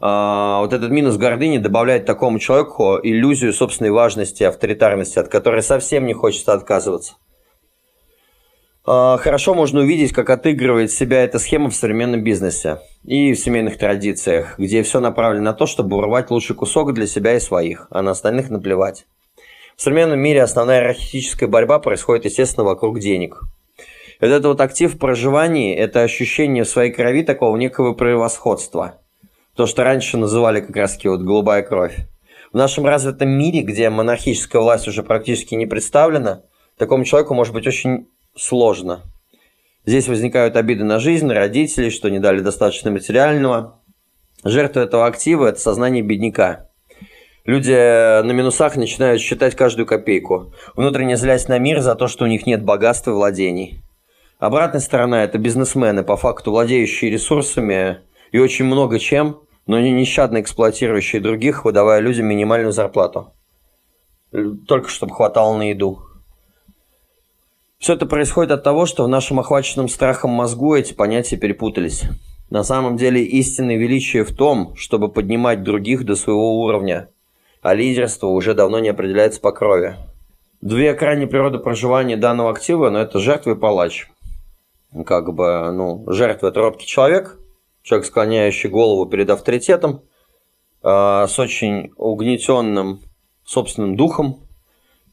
А, 0.00 0.60
вот 0.60 0.72
этот 0.72 0.90
минус 0.90 1.16
гордыни 1.16 1.58
добавляет 1.58 2.06
такому 2.06 2.38
человеку 2.38 3.00
иллюзию 3.02 3.52
собственной 3.52 3.90
важности, 3.90 4.44
авторитарности, 4.44 5.18
от 5.18 5.28
которой 5.28 5.62
совсем 5.62 6.06
не 6.06 6.12
хочется 6.12 6.52
отказываться. 6.52 7.14
А, 8.90 9.18
хорошо 9.18 9.52
можно 9.52 9.80
увидеть, 9.80 10.14
как 10.14 10.30
отыгрывает 10.30 10.90
себя 10.90 11.22
эта 11.22 11.38
схема 11.38 11.68
в 11.68 11.74
современном 11.74 12.24
бизнесе 12.24 12.80
и 13.04 13.34
в 13.34 13.38
семейных 13.38 13.76
традициях, 13.76 14.58
где 14.58 14.82
все 14.82 14.98
направлено 15.00 15.44
на 15.44 15.52
то, 15.52 15.66
чтобы 15.66 15.98
урвать 15.98 16.30
лучший 16.30 16.56
кусок 16.56 16.94
для 16.94 17.06
себя 17.06 17.36
и 17.36 17.40
своих, 17.40 17.86
а 17.90 18.00
на 18.00 18.12
остальных 18.12 18.48
наплевать. 18.48 19.04
В 19.76 19.82
современном 19.82 20.20
мире 20.20 20.42
основная 20.42 20.78
иерархическая 20.78 21.50
борьба 21.50 21.80
происходит, 21.80 22.24
естественно, 22.24 22.64
вокруг 22.64 22.98
денег. 22.98 23.42
И 23.76 24.24
вот 24.24 24.28
этот 24.28 24.46
вот 24.46 24.60
актив 24.62 24.94
в 24.94 24.98
проживании– 24.98 25.76
это 25.76 26.00
ощущение 26.00 26.64
в 26.64 26.68
своей 26.68 26.90
крови 26.90 27.24
такого 27.24 27.58
некого 27.58 27.92
превосходства. 27.92 29.02
То, 29.54 29.66
что 29.66 29.84
раньше 29.84 30.16
называли 30.16 30.62
как 30.62 30.74
раз-таки 30.74 31.08
вот 31.08 31.20
голубая 31.20 31.60
кровь. 31.60 31.94
В 32.54 32.56
нашем 32.56 32.86
развитом 32.86 33.28
мире, 33.28 33.60
где 33.60 33.90
монархическая 33.90 34.62
власть 34.62 34.88
уже 34.88 35.02
практически 35.02 35.54
не 35.54 35.66
представлена, 35.66 36.44
такому 36.78 37.04
человеку 37.04 37.34
может 37.34 37.52
быть 37.52 37.66
очень 37.66 38.06
сложно. 38.38 39.02
Здесь 39.84 40.08
возникают 40.08 40.56
обиды 40.56 40.84
на 40.84 40.98
жизнь, 40.98 41.26
на 41.26 41.34
родителей, 41.34 41.90
что 41.90 42.08
не 42.08 42.18
дали 42.18 42.40
достаточно 42.40 42.90
материального. 42.90 43.80
Жертва 44.44 44.80
этого 44.80 45.06
актива– 45.06 45.46
это 45.48 45.58
сознание 45.58 46.02
бедняка. 46.02 46.68
Люди 47.44 47.72
на 47.72 48.30
минусах 48.32 48.76
начинают 48.76 49.22
считать 49.22 49.56
каждую 49.56 49.86
копейку, 49.86 50.52
внутренне 50.76 51.16
злясь 51.16 51.48
на 51.48 51.58
мир 51.58 51.80
за 51.80 51.94
то, 51.94 52.06
что 52.06 52.24
у 52.24 52.28
них 52.28 52.46
нет 52.46 52.62
богатства 52.62 53.12
и 53.12 53.14
владений. 53.14 53.82
Обратная 54.38 54.80
сторона– 54.80 55.24
это 55.24 55.38
бизнесмены, 55.38 56.04
по 56.04 56.16
факту 56.16 56.50
владеющие 56.50 57.10
ресурсами 57.10 58.00
и 58.30 58.38
очень 58.38 58.66
много 58.66 58.98
чем, 58.98 59.40
но 59.66 59.80
не 59.80 59.90
нещадно 59.90 60.40
эксплуатирующие 60.40 61.22
других, 61.22 61.64
выдавая 61.64 62.00
людям 62.00 62.26
минимальную 62.26 62.72
зарплату. 62.72 63.32
Только 64.66 64.90
чтобы 64.90 65.14
хватало 65.14 65.56
на 65.56 65.70
еду. 65.70 66.02
Все 67.78 67.94
это 67.94 68.06
происходит 68.06 68.50
от 68.50 68.64
того, 68.64 68.86
что 68.86 69.04
в 69.04 69.08
нашем 69.08 69.38
охваченном 69.38 69.88
страхом 69.88 70.30
мозгу 70.30 70.74
эти 70.74 70.94
понятия 70.94 71.36
перепутались. 71.36 72.02
На 72.50 72.64
самом 72.64 72.96
деле 72.96 73.22
истинное 73.22 73.76
величие 73.76 74.24
в 74.24 74.34
том, 74.34 74.74
чтобы 74.74 75.08
поднимать 75.12 75.62
других 75.62 76.04
до 76.04 76.16
своего 76.16 76.60
уровня, 76.60 77.08
а 77.62 77.74
лидерство 77.74 78.28
уже 78.28 78.54
давно 78.54 78.80
не 78.80 78.88
определяется 78.88 79.40
по 79.40 79.52
крови. 79.52 79.96
Две 80.60 80.92
крайние 80.94 81.28
природы 81.28 81.58
проживания 81.58 82.16
данного 82.16 82.50
актива, 82.50 82.90
но 82.90 82.98
это 82.98 83.20
жертва 83.20 83.52
и 83.52 83.54
палач. 83.54 84.08
Как 85.06 85.32
бы, 85.32 85.70
ну, 85.70 86.04
жертва– 86.08 86.48
это 86.48 86.60
робкий 86.60 86.86
человек, 86.86 87.38
человек, 87.82 88.06
склоняющий 88.06 88.70
голову 88.70 89.06
перед 89.06 89.30
авторитетом, 89.30 90.02
э, 90.82 90.88
с 91.28 91.38
очень 91.38 91.92
угнетенным 91.96 93.02
собственным 93.44 93.96
духом, 93.96 94.47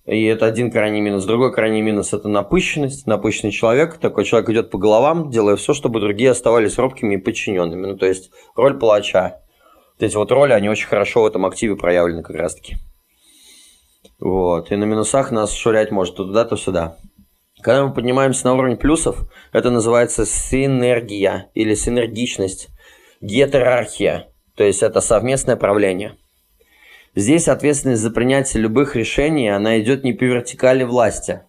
и 0.06 0.24
это 0.26 0.46
один 0.46 0.72
крайний 0.72 1.02
минус. 1.02 1.26
Другой 1.26 1.52
крайний 1.52 1.82
минус– 1.82 2.14
это 2.14 2.28
напыщенность. 2.28 3.08
Напыщенный 3.08 3.52
человек. 3.52 3.98
Такой 3.98 4.24
человек 4.24 4.50
идет 4.52 4.70
по 4.70 4.78
головам, 4.78 5.32
делая 5.32 5.56
все, 5.56 5.74
чтобы 5.74 6.00
другие 6.00 6.32
оставались 6.32 6.78
робкими 6.78 7.16
и 7.16 7.18
подчиненными. 7.18 7.88
Ну, 7.88 7.98
то 7.98 8.06
есть 8.06 8.30
роль 8.56 8.78
палача. 8.78 9.42
Вот 9.98 10.04
эти 10.06 10.16
вот 10.16 10.32
роли, 10.32 10.54
они 10.54 10.70
очень 10.70 10.88
хорошо 10.88 11.24
в 11.24 11.26
этом 11.26 11.46
активе 11.46 11.76
проявлены 11.76 12.22
как 12.22 12.36
раз-таки. 12.36 12.76
Вот. 14.20 14.72
И 14.72 14.76
на 14.76 14.84
минусах 14.84 15.32
нас 15.32 15.52
шурять 15.54 15.92
может 15.92 16.16
то 16.16 16.24
туда, 16.24 16.46
то 16.46 16.56
сюда. 16.56 16.98
Когда 17.62 17.86
мы 17.86 17.94
поднимаемся 17.94 18.46
на 18.46 18.54
уровень 18.54 18.78
плюсов, 18.78 19.18
это 19.52 19.72
называется 19.72 20.26
синергия 20.26 21.50
или 21.56 21.74
синергичность, 21.74 22.68
гетерархия, 23.22 24.28
то 24.56 24.64
есть 24.64 24.84
это 24.84 25.02
совместное 25.02 25.56
правление. 25.56 26.18
Здесь 27.16 27.48
ответственность 27.48 28.02
за 28.02 28.12
принятие 28.12 28.62
любых 28.62 28.96
решений, 28.96 29.50
она 29.50 29.80
идет 29.80 30.04
не 30.04 30.14
по 30.14 30.24
вертикали 30.24 30.84
власти. 30.84 31.42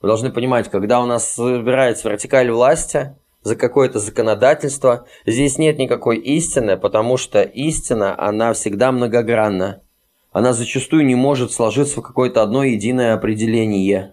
Вы 0.00 0.08
должны 0.08 0.32
понимать, 0.32 0.70
когда 0.70 1.00
у 1.00 1.06
нас 1.06 1.30
собирается 1.30 2.08
вертикаль 2.08 2.50
власти 2.50 3.14
за 3.42 3.54
какое-то 3.54 3.98
законодательство, 3.98 5.06
здесь 5.26 5.58
нет 5.58 5.78
никакой 5.78 6.16
истины, 6.18 6.76
потому 6.76 7.16
что 7.16 7.42
истина, 7.42 8.18
она 8.18 8.52
всегда 8.54 8.92
многогранна 8.92 9.82
она 10.32 10.52
зачастую 10.52 11.04
не 11.06 11.14
может 11.14 11.52
сложиться 11.52 12.00
в 12.00 12.04
какое-то 12.04 12.42
одно 12.42 12.62
единое 12.62 13.14
определение. 13.14 14.12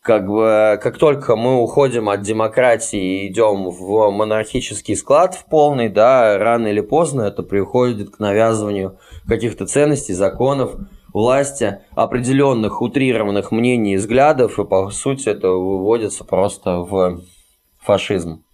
Как 0.00 0.26
бы, 0.26 0.80
как 0.82 0.98
только 0.98 1.36
мы 1.36 1.62
уходим 1.62 2.08
от 2.08 2.22
демократии 2.22 3.24
и 3.24 3.28
идем 3.28 3.70
в 3.70 4.10
монархический 4.10 4.96
склад 4.96 5.34
в 5.34 5.44
полный, 5.46 5.88
да, 5.88 6.38
рано 6.38 6.68
или 6.68 6.80
поздно 6.80 7.22
это 7.22 7.44
приходит 7.44 8.16
к 8.16 8.18
навязыванию 8.18 8.98
каких-то 9.26 9.66
ценностей, 9.66 10.14
законов, 10.14 10.76
власти, 11.12 11.80
определенных 11.92 12.80
утрированных 12.80 13.52
мнений 13.52 13.94
и 13.94 13.96
взглядов, 13.96 14.58
и 14.58 14.64
по 14.64 14.90
сути 14.90 15.28
это 15.28 15.48
выводится 15.50 16.24
просто 16.24 16.78
в 16.78 17.22
фашизм. 17.78 18.44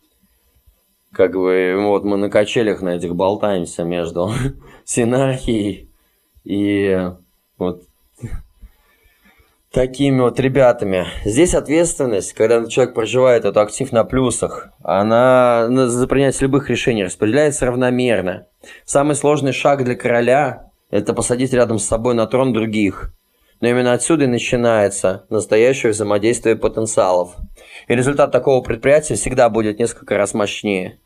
Как 1.13 1.33
бы 1.33 1.75
вот 1.79 2.05
мы 2.05 2.17
на 2.17 2.29
качелях 2.29 2.83
на 2.83 2.91
этих 2.97 3.15
болтаемся 3.15 3.85
между 3.85 4.31
синархией 4.85 5.91
и 6.45 7.11
вот 7.57 7.83
такими 9.73 10.21
вот 10.21 10.41
ребятами. 10.41 11.07
Здесь 11.25 11.55
ответственность, 11.55 12.33
когда 12.33 12.67
человек 12.67 12.95
проживает 12.95 13.45
эту 13.45 13.61
актив 13.61 13.93
на 13.93 14.05
плюсах, 14.05 14.71
она 14.83 15.69
за 15.89 16.07
принятие 16.09 16.43
любых 16.43 16.69
решений 16.69 17.05
распределяется 17.05 17.67
равномерно. 17.67 18.48
Самый 18.85 19.15
сложный 19.15 19.53
шаг 19.53 19.85
для 19.85 19.95
короля– 19.95 20.71
это 20.91 21.15
посадить 21.15 21.53
рядом 21.53 21.79
с 21.79 21.85
собой 21.87 22.15
на 22.15 22.27
трон 22.27 22.53
других. 22.53 23.13
Но 23.61 23.69
именно 23.69 23.93
отсюда 23.93 24.25
и 24.25 24.29
начинается 24.29 25.27
настоящее 25.31 25.93
взаимодействие 25.93 26.57
потенциалов. 26.57 27.37
И 27.89 27.95
результат 27.95 28.31
такого 28.31 28.63
предприятия 28.63 29.15
всегда 29.15 29.49
будет 29.49 29.79
несколько 29.79 30.17
раз 30.17 30.35
мощнее. 30.35 30.99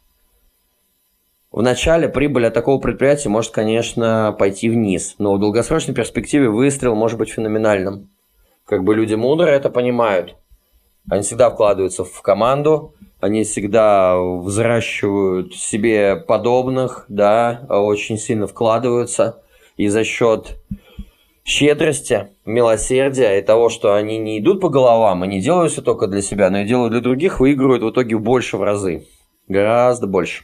В 1.51 1.61
начале 1.61 2.09
прибыль 2.09 2.47
от 2.47 2.55
такого 2.55 2.81
предприятия 2.81 3.29
может, 3.29 3.53
конечно, 3.53 4.35
пойти 4.39 4.71
вниз, 4.71 5.17
но 5.19 5.35
в 5.35 5.41
долгосрочной 5.41 5.95
перспективе 5.95 6.49
выстрел 6.49 6.95
может 6.95 7.19
быть 7.19 7.31
феноменальным. 7.31 8.11
Как 8.65 8.85
бы 8.85 8.95
люди 8.95 9.15
мудрые 9.15 9.55
это 9.55 9.69
понимают. 9.69 10.35
Они 11.11 11.23
всегда 11.23 11.51
вкладываются 11.51 12.05
в 12.05 12.23
команду, 12.23 12.95
они 13.23 13.45
всегда 13.45 14.21
взращивают 14.21 15.55
себе 15.55 16.17
подобных, 16.17 17.05
да, 17.07 17.65
очень 17.69 18.19
сильно 18.19 18.49
вкладываются. 18.49 19.45
И 19.77 19.87
за 19.87 20.03
счет 20.03 20.61
щедрости, 21.45 22.31
милосердия 22.45 23.39
и 23.39 23.43
того, 23.43 23.69
что 23.69 23.95
они 23.95 24.19
не 24.19 24.41
идут 24.41 24.61
по 24.61 24.69
головам 24.69 25.25
и 25.25 25.29
не 25.29 25.41
делают 25.41 25.71
все 25.71 25.83
только 25.83 26.09
для 26.09 26.21
себя, 26.21 26.51
но 26.51 26.63
и 26.63 26.67
делают 26.67 26.91
для 26.91 27.01
других, 27.01 27.39
выигрывают 27.39 27.85
в 27.85 27.91
итоге 27.91 28.19
больше 28.19 28.57
в 28.57 28.63
разы. 28.65 29.07
Гораздо 29.47 30.09
больше. 30.09 30.43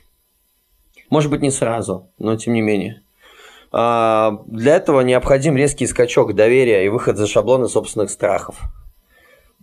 Может 1.10 1.32
быть, 1.32 1.42
не 1.42 1.50
сразу, 1.50 2.12
но 2.16 2.36
тем 2.36 2.54
не 2.54 2.60
менее. 2.60 3.02
А, 3.72 4.38
для 4.46 4.76
этого 4.76 5.00
необходим 5.00 5.56
резкий 5.56 5.88
скачок 5.88 6.32
доверия 6.36 6.86
и 6.86 6.88
выход 6.88 7.16
за 7.16 7.26
шаблоны 7.26 7.66
собственных 7.66 8.10
страхов. 8.10 8.60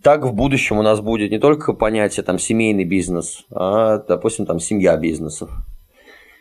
Так 0.06 0.22
в 0.22 0.32
будущем 0.32 0.78
у 0.78 0.82
нас 0.82 1.00
будет 1.00 1.32
не 1.32 1.40
только 1.40 1.72
понятие 1.72 2.22
там 2.22 2.38
семейный 2.38 2.84
бизнес, 2.84 3.44
а, 3.50 3.98
допустим, 3.98 4.46
там 4.46 4.60
семья 4.60 4.96
бизнесов. 4.96 5.50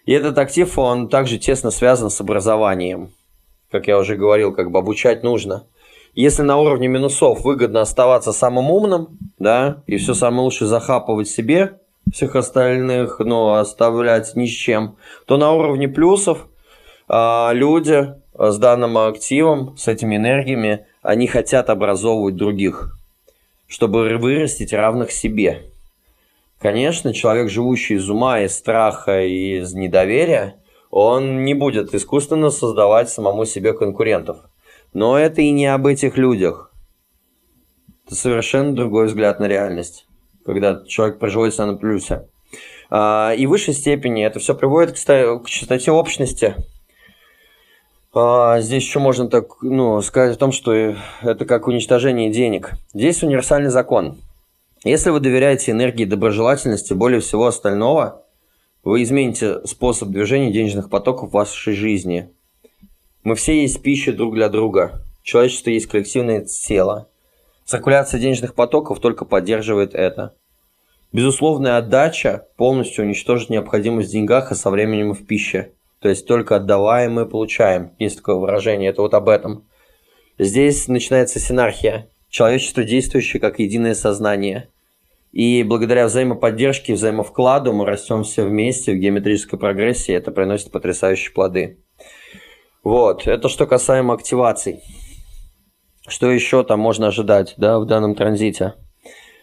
И 0.05 0.11
этот 0.11 0.37
актив, 0.37 0.77
он 0.77 1.09
также 1.09 1.39
тесно 1.39 1.71
связан 1.71 2.11
с 2.11 2.21
образованием. 2.21 3.09
Как 3.71 3.87
я 3.87 3.97
уже 3.97 4.17
говорил, 4.17 4.53
как 4.53 4.69
бы 4.69 4.77
обучать 4.77 5.23
нужно. 5.23 5.65
Если 6.13 6.43
на 6.43 6.59
уровне 6.59 6.87
минусов 6.87 7.43
выгодно 7.43 7.81
оставаться 7.81 8.33
самым 8.33 8.69
умным, 8.69 9.17
да, 9.39 9.81
и 9.87 9.97
все 9.97 10.13
самое 10.13 10.43
лучшее 10.43 10.67
захапывать 10.67 11.27
себе, 11.27 11.79
всех 12.13 12.35
остальных, 12.35 13.17
ну, 13.17 13.53
оставлять 13.53 14.35
ни 14.35 14.45
с 14.45 14.51
чем, 14.51 14.97
то 15.25 15.37
на 15.37 15.53
уровне 15.53 15.87
плюсов 15.87 16.45
а, 17.07 17.49
люди 17.51 18.13
с 18.37 18.59
данным 18.59 18.95
активом, 18.99 19.75
с 19.75 19.87
этими 19.87 20.17
энергиями, 20.17 20.85
они 21.01 21.25
хотят 21.25 21.71
образовывать 21.71 22.35
других, 22.35 22.95
чтобы 23.67 24.17
вырастить 24.17 24.73
равных 24.73 25.11
себе. 25.11 25.63
Конечно, 26.59 27.13
человек, 27.13 27.49
живущий 27.49 27.95
из 27.95 28.09
ума, 28.09 28.41
из 28.41 28.55
страха 28.55 29.23
и 29.23 29.59
из 29.59 29.73
недоверия, 29.73 30.55
он 30.89 31.43
не 31.43 31.53
будет 31.53 31.93
искусственно 31.93 32.49
создавать 32.49 33.09
самому 33.09 33.45
себе 33.45 33.73
конкурентов. 33.73 34.37
Но 34.93 35.19
это 35.19 35.41
и 35.41 35.51
не 35.51 35.67
об 35.67 35.87
этих 35.87 36.17
людях. 36.17 36.71
Это 38.05 38.15
совершенно 38.15 38.73
другой 38.73 39.07
взгляд 39.07 39.39
на 39.39 39.47
реальность 39.47 40.05
когда 40.45 40.83
человек 40.87 41.17
производится 41.17 41.65
на 41.65 41.75
плюсе. 41.75 42.27
А, 42.89 43.33
и 43.35 43.45
в 43.47 43.49
высшей 43.49 43.73
степени 43.73 44.23
это 44.23 44.39
все 44.39 44.53
приводит 44.53 44.91
к 44.91 45.47
частоте 45.47 45.91
общности. 45.91 46.55
А, 48.17 48.61
здесь 48.61 48.83
еще 48.83 48.99
можно 48.99 49.27
так 49.27 49.61
ну, 49.61 50.01
сказать 50.01 50.37
о 50.37 50.39
том, 50.39 50.53
что 50.53 50.73
это 50.73 51.45
как 51.45 51.67
уничтожение 51.67 52.31
денег. 52.31 52.71
Здесь 52.93 53.21
универсальный 53.21 53.69
закон. 53.69 54.17
Если 54.85 55.09
вы 55.09 55.19
доверяете 55.19 55.71
энергии 55.71 56.05
доброжелательности 56.05 56.93
более 56.93 57.19
всего 57.19 57.47
остального, 57.47 58.23
вы 58.85 59.03
измените 59.03 59.65
способ 59.65 60.09
движения 60.09 60.53
денежных 60.53 60.89
потоков 60.89 61.29
в 61.29 61.33
вашей 61.33 61.73
жизни. 61.73 62.29
Мы 63.25 63.35
все 63.35 63.61
есть 63.61 63.81
пища 63.81 64.13
друг 64.13 64.35
для 64.35 64.47
друга. 64.47 65.01
Человечество 65.21 65.71
есть 65.71 65.87
коллективное 65.87 66.45
тело. 66.45 67.09
Циркуляция 67.65 68.21
денежных 68.21 68.53
потоков 68.53 69.01
только 69.01 69.25
поддерживает 69.25 69.93
это. 69.93 70.35
Безусловная 71.11 71.77
отдача 71.77 72.47
полностью 72.55 73.03
уничтожит 73.03 73.49
необходимость 73.49 74.09
в 74.09 74.13
деньгах, 74.13 74.53
а 74.53 74.55
со 74.55 74.69
временем 74.69 75.11
и 75.11 75.15
в 75.15 75.25
пище. 75.25 75.74
То 76.05 76.09
есть 76.09 76.27
только 76.27 76.57
отдаваем 76.57 77.13
мы 77.13 77.25
получаем. 77.25 77.95
Есть 77.97 78.17
такое 78.17 78.35
выражение, 78.35 78.91
это 78.91 79.01
вот 79.01 79.15
об 79.15 79.27
этом. 79.27 79.67
Здесь 80.37 80.87
начинается 80.87 81.39
синархия. 81.39 82.11
Человечество, 82.29 82.83
действующее 82.83 83.41
как 83.41 83.57
единое 83.57 83.95
сознание. 83.95 84.69
И 85.31 85.63
благодаря 85.63 86.05
взаимоподдержке 86.05 86.93
взаимовкладу 86.93 87.73
мы 87.73 87.87
растем 87.87 88.21
все 88.21 88.43
вместе 88.43 88.91
в 88.91 88.97
геометрической 88.97 89.57
прогрессии. 89.57 90.13
Это 90.13 90.29
приносит 90.29 90.69
потрясающие 90.69 91.33
плоды. 91.33 91.83
Вот, 92.83 93.25
это 93.25 93.49
что 93.49 93.65
касаемо 93.65 94.13
активаций. 94.13 94.83
Что 96.07 96.29
еще 96.29 96.63
там 96.63 96.81
можно 96.81 97.07
ожидать 97.07 97.55
да, 97.57 97.79
в 97.79 97.87
данном 97.87 98.13
транзите? 98.13 98.75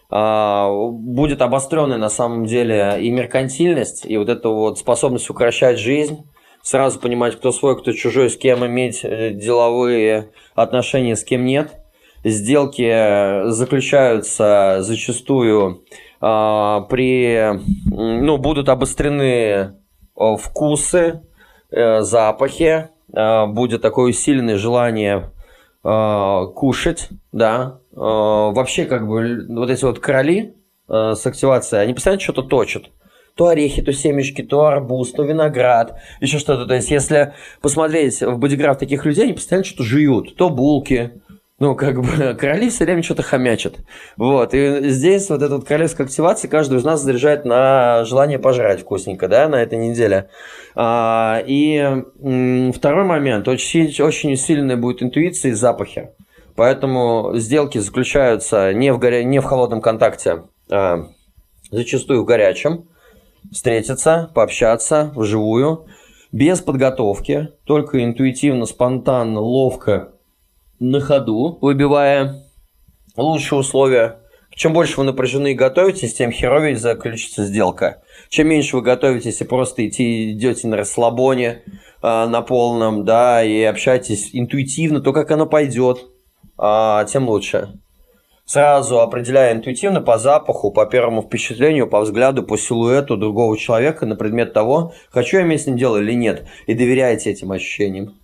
А, 0.09 0.71
будет 0.71 1.41
обостренная 1.41 1.97
на 1.97 2.09
самом 2.09 2.45
деле 2.45 2.99
и 3.01 3.11
меркантильность, 3.11 4.05
и 4.05 4.15
вот 4.15 4.29
эта 4.29 4.47
вот 4.47 4.79
способность 4.79 5.29
укращать 5.29 5.77
жизнь, 5.77 6.23
сразу 6.63 6.99
понимать, 6.99 7.35
кто 7.35 7.51
свой, 7.51 7.77
кто 7.77 7.91
чужой, 7.91 8.31
с 8.31 8.37
кем 8.37 8.65
иметь 8.65 9.01
э, 9.03 9.29
деловые 9.31 10.31
отношения, 10.55 11.15
с 11.15 11.23
кем 11.23 11.45
нет. 11.45 11.73
Сделки 12.23 13.49
заключаются 13.49 14.77
зачастую 14.79 15.83
а, 16.21 16.81
при, 16.89 17.59
ну, 17.91 18.37
будут 18.37 18.69
обострены 18.69 19.23
э, 19.23 19.73
вкусы, 20.15 21.21
э, 21.69 22.01
запахи, 22.01 22.87
а, 23.13 23.45
будет 23.47 23.81
такое 23.81 24.11
усиленное 24.11 24.57
желание 24.57 25.31
э, 25.83 26.41
кушать, 26.55 27.09
да. 27.33 27.79
Э, 27.91 27.97
вообще, 27.97 28.85
как 28.85 29.05
бы, 29.05 29.45
вот 29.49 29.69
эти 29.69 29.83
вот 29.83 29.99
короли 29.99 30.55
э, 30.87 31.13
с 31.15 31.25
активацией, 31.25 31.83
они 31.83 31.93
постоянно 31.93 32.21
что-то 32.21 32.43
точат. 32.43 32.85
То 33.35 33.47
орехи, 33.47 33.81
то 33.81 33.91
семечки, 33.91 34.43
то 34.43 34.65
арбуз, 34.65 35.11
то 35.11 35.23
виноград, 35.23 35.99
еще 36.21 36.37
что-то. 36.37 36.65
То 36.65 36.75
есть, 36.75 36.91
если 36.91 37.33
посмотреть 37.61 38.21
в 38.21 38.37
бодиграф 38.37 38.77
таких 38.77 39.05
людей, 39.05 39.25
они 39.25 39.33
постоянно 39.33 39.65
что-то 39.65 39.83
жуют. 39.83 40.35
То 40.35 40.49
булки, 40.49 41.21
ну, 41.63 41.75
как 41.75 42.01
бы, 42.01 42.33
короли 42.39 42.69
все 42.69 42.83
время 42.83 43.03
что-то 43.03 43.23
хомячат. 43.23 43.77
Вот, 44.17 44.53
и 44.53 44.89
здесь 44.89 45.29
вот 45.29 45.41
эта 45.41 45.55
вот 45.55 45.65
королевская 45.65 46.05
активация 46.05 46.49
каждый 46.49 46.79
из 46.79 46.83
нас 46.83 47.01
заряжает 47.01 47.45
на 47.45 48.03
желание 48.05 48.37
пожрать 48.37 48.81
вкусненько, 48.81 49.27
да, 49.27 49.47
на 49.47 49.61
этой 49.61 49.77
неделе. 49.77 50.29
А, 50.75 51.41
и 51.45 52.03
второй 52.75 53.05
момент, 53.05 53.47
очень, 53.47 53.93
очень 54.03 54.35
сильная 54.35 54.77
будет 54.77 55.03
интуиция 55.03 55.51
и 55.51 55.53
запахи. 55.53 56.09
Поэтому 56.55 57.31
сделки 57.35 57.77
заключаются 57.77 58.73
не 58.73 58.91
в, 58.91 58.99
горя... 58.99 59.23
не 59.23 59.39
в 59.39 59.43
холодном 59.43 59.81
контакте, 59.81 60.43
а 60.69 61.07
зачастую 61.71 62.23
в 62.23 62.25
горячем. 62.25 62.89
Встретиться, 63.51 64.31
пообщаться 64.33 65.11
вживую, 65.15 65.85
без 66.31 66.61
подготовки, 66.61 67.49
только 67.65 68.03
интуитивно, 68.03 68.65
спонтанно, 68.65 69.39
ловко 69.39 70.13
на 70.79 70.99
ходу, 70.99 71.59
выбивая 71.61 72.43
лучшие 73.15 73.59
условия. 73.59 74.19
Чем 74.55 74.73
больше 74.73 74.97
вы 74.97 75.05
напряжены 75.05 75.53
и 75.53 75.55
готовитесь, 75.55 76.13
тем 76.13 76.31
херовее 76.31 76.75
заключится 76.75 77.43
сделка. 77.43 78.03
Чем 78.29 78.49
меньше 78.49 78.75
вы 78.75 78.81
готовитесь 78.83 79.41
и 79.41 79.45
просто 79.45 79.87
идти, 79.87 80.31
идете 80.31 80.67
на 80.67 80.77
расслабоне, 80.77 81.63
э, 82.01 82.25
на 82.25 82.41
полном, 82.41 83.03
да, 83.05 83.43
и 83.43 83.63
общаетесь 83.63 84.29
интуитивно, 84.33 85.01
то, 85.01 85.11
как 85.11 85.31
оно 85.31 85.47
пойдет, 85.47 86.05
э, 86.61 87.05
тем 87.09 87.29
лучше. 87.29 87.79
Сразу 88.45 88.99
определяя 88.99 89.53
интуитивно 89.53 90.01
по 90.01 90.17
запаху, 90.17 90.71
по 90.71 90.85
первому 90.85 91.21
впечатлению, 91.21 91.87
по 91.87 92.01
взгляду, 92.01 92.43
по 92.43 92.57
силуэту 92.57 93.15
другого 93.15 93.57
человека 93.57 94.05
на 94.05 94.15
предмет 94.15 94.53
того, 94.53 94.93
хочу 95.09 95.37
я 95.37 95.43
иметь 95.43 95.61
с 95.61 95.65
ним 95.67 95.77
дело 95.77 95.97
или 95.97 96.13
нет, 96.13 96.45
и 96.67 96.73
доверяете 96.73 97.31
этим 97.31 97.51
ощущениям. 97.51 98.15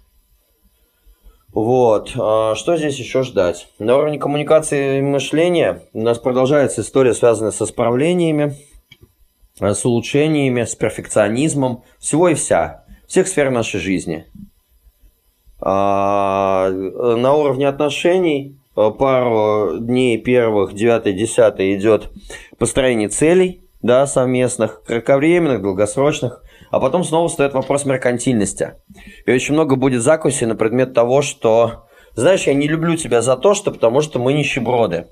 Вот. 1.53 2.11
А 2.15 2.53
что 2.55 2.77
здесь 2.77 2.99
еще 2.99 3.23
ждать? 3.23 3.69
На 3.79 3.97
уровне 3.97 4.19
коммуникации 4.19 4.99
и 4.99 5.01
мышления 5.01 5.83
у 5.93 6.01
нас 6.01 6.19
продолжается 6.19 6.81
история, 6.81 7.13
связанная 7.13 7.51
со 7.51 7.65
справлениями, 7.65 8.55
с 9.59 9.85
улучшениями, 9.85 10.63
с 10.63 10.75
перфекционизмом, 10.75 11.83
всего 11.97 12.29
и 12.29 12.33
вся, 12.33 12.85
всех 13.07 13.27
сфер 13.27 13.49
нашей 13.51 13.79
жизни. 13.79 14.25
А 15.61 16.69
на 16.69 17.33
уровне 17.33 17.67
отношений 17.67 18.58
пару 18.97 19.79
дней 19.79 20.17
первых, 20.17 20.73
9-10 20.73 21.75
идет 21.75 22.09
построение 22.57 23.09
целей, 23.09 23.63
да, 23.81 24.05
совместных, 24.07 24.83
кратковременных, 24.83 25.61
долгосрочных. 25.61 26.43
А 26.71 26.79
потом 26.79 27.03
снова 27.03 27.27
встает 27.27 27.53
вопрос 27.53 27.85
меркантильности. 27.85 28.75
И 29.25 29.31
очень 29.31 29.53
много 29.53 29.75
будет 29.75 30.01
закуси 30.01 30.45
на 30.45 30.55
предмет 30.55 30.93
того, 30.93 31.21
что, 31.21 31.87
знаешь, 32.13 32.43
я 32.43 32.53
не 32.53 32.67
люблю 32.67 32.95
тебя 32.95 33.21
за 33.21 33.35
то, 33.35 33.53
что 33.53 33.71
потому 33.71 34.01
что 34.01 34.19
мы 34.19 34.33
нищеброды. 34.33 35.07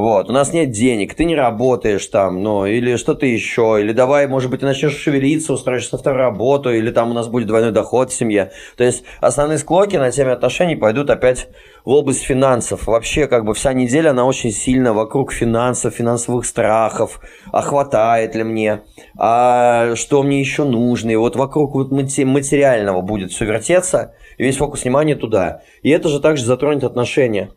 Вот, 0.00 0.30
у 0.30 0.32
нас 0.32 0.54
нет 0.54 0.70
денег, 0.70 1.12
ты 1.12 1.26
не 1.26 1.36
работаешь 1.36 2.06
там, 2.06 2.42
ну, 2.42 2.64
или 2.64 2.96
что-то 2.96 3.26
еще, 3.26 3.76
или 3.78 3.92
давай, 3.92 4.26
может 4.28 4.50
быть, 4.50 4.60
ты 4.60 4.66
начнешь 4.66 4.96
шевелиться, 4.96 5.52
устроишься 5.52 5.92
на 5.92 5.98
вторую 5.98 6.22
работу, 6.22 6.72
или 6.72 6.90
там 6.90 7.10
у 7.10 7.12
нас 7.12 7.28
будет 7.28 7.48
двойной 7.48 7.70
доход 7.70 8.10
в 8.10 8.14
семье. 8.14 8.50
То 8.78 8.84
есть 8.84 9.04
основные 9.20 9.58
склоки 9.58 9.96
на 9.96 10.10
теме 10.10 10.32
отношений 10.32 10.74
пойдут 10.74 11.10
опять 11.10 11.48
в 11.84 11.90
область 11.90 12.22
финансов. 12.22 12.86
Вообще, 12.86 13.26
как 13.26 13.44
бы 13.44 13.52
вся 13.52 13.74
неделя, 13.74 14.12
она 14.12 14.24
очень 14.24 14.52
сильно 14.52 14.94
вокруг 14.94 15.34
финансов, 15.34 15.92
финансовых 15.92 16.46
страхов, 16.46 17.20
а 17.52 17.60
хватает 17.60 18.34
ли 18.34 18.42
мне, 18.42 18.80
а 19.18 19.94
что 19.96 20.22
мне 20.22 20.40
еще 20.40 20.64
нужно, 20.64 21.10
и 21.10 21.16
вот 21.16 21.36
вокруг 21.36 21.74
вот 21.74 21.90
материального 21.90 23.02
будет 23.02 23.32
все 23.32 23.44
вертеться, 23.44 24.14
и 24.38 24.44
весь 24.44 24.56
фокус 24.56 24.84
внимания 24.84 25.14
туда. 25.14 25.60
И 25.82 25.90
это 25.90 26.08
же 26.08 26.20
также 26.20 26.46
затронет 26.46 26.84
отношения 26.84 27.50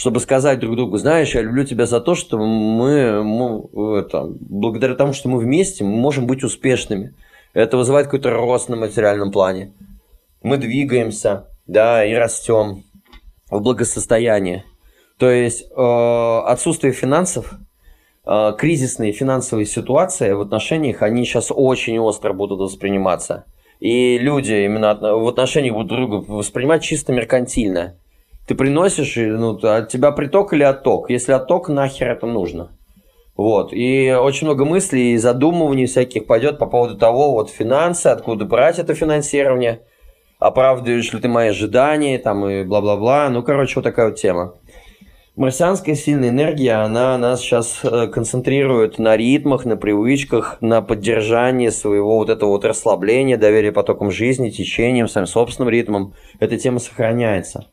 чтобы 0.00 0.18
сказать 0.20 0.60
друг 0.60 0.76
другу, 0.76 0.96
знаешь, 0.96 1.34
я 1.34 1.42
люблю 1.42 1.62
тебя 1.64 1.84
за 1.84 2.00
то, 2.00 2.14
что 2.14 2.38
мы, 2.38 3.22
мы 3.22 3.98
это, 3.98 4.24
благодаря 4.40 4.94
тому, 4.94 5.12
что 5.12 5.28
мы 5.28 5.38
вместе, 5.38 5.84
мы 5.84 5.90
можем 5.90 6.26
быть 6.26 6.42
успешными. 6.42 7.14
Это 7.52 7.76
вызывает 7.76 8.06
какой-то 8.06 8.30
рост 8.30 8.70
на 8.70 8.76
материальном 8.76 9.30
плане. 9.30 9.74
Мы 10.42 10.56
двигаемся, 10.56 11.48
да, 11.66 12.02
и 12.02 12.14
растем 12.14 12.84
в 13.50 13.60
благосостоянии. 13.60 14.64
То 15.18 15.28
есть 15.28 15.66
э, 15.70 16.40
отсутствие 16.46 16.94
финансов, 16.94 17.52
э, 18.24 18.54
кризисные 18.56 19.12
финансовые 19.12 19.66
ситуации 19.66 20.32
в 20.32 20.40
отношениях, 20.40 21.02
они 21.02 21.26
сейчас 21.26 21.52
очень 21.54 21.98
остро 21.98 22.32
будут 22.32 22.58
восприниматься. 22.58 23.44
И 23.80 24.16
люди 24.16 24.64
именно 24.64 24.94
в 24.94 25.28
отношениях 25.28 25.74
будут 25.74 25.88
друг 25.88 26.08
друга 26.08 26.32
воспринимать 26.32 26.82
чисто 26.82 27.12
меркантильно 27.12 27.96
ты 28.50 28.56
приносишь, 28.56 29.14
ну, 29.14 29.56
от 29.62 29.90
тебя 29.90 30.10
приток 30.10 30.52
или 30.52 30.64
отток? 30.64 31.08
Если 31.08 31.30
отток, 31.30 31.68
нахер 31.68 32.10
это 32.10 32.26
нужно? 32.26 32.76
Вот. 33.36 33.72
И 33.72 34.10
очень 34.10 34.48
много 34.48 34.64
мыслей 34.64 35.12
и 35.12 35.18
задумываний 35.18 35.86
всяких 35.86 36.26
пойдет 36.26 36.58
по 36.58 36.66
поводу 36.66 36.98
того, 36.98 37.30
вот 37.30 37.48
финансы, 37.48 38.08
откуда 38.08 38.46
брать 38.46 38.80
это 38.80 38.96
финансирование, 38.96 39.82
оправдываешь 40.40 41.12
ли 41.12 41.20
ты 41.20 41.28
мои 41.28 41.50
ожидания, 41.50 42.18
там 42.18 42.44
и 42.44 42.64
бла-бла-бла. 42.64 43.28
Ну, 43.28 43.44
короче, 43.44 43.76
вот 43.76 43.84
такая 43.84 44.08
вот 44.08 44.16
тема. 44.16 44.54
Марсианская 45.36 45.94
сильная 45.94 46.30
энергия, 46.30 46.82
она 46.82 47.16
нас 47.18 47.42
сейчас 47.42 47.78
э, 47.84 48.08
концентрирует 48.08 48.98
на 48.98 49.16
ритмах, 49.16 49.64
на 49.64 49.76
привычках, 49.76 50.58
на 50.60 50.82
поддержании 50.82 51.68
своего 51.68 52.16
вот 52.16 52.30
этого 52.30 52.50
вот 52.50 52.64
расслабления, 52.64 53.36
доверия 53.36 53.70
потокам 53.70 54.10
жизни, 54.10 54.50
течением, 54.50 55.06
своим 55.06 55.28
собственным 55.28 55.70
ритмом. 55.70 56.14
Эта 56.40 56.58
тема 56.58 56.80
сохраняется. 56.80 57.68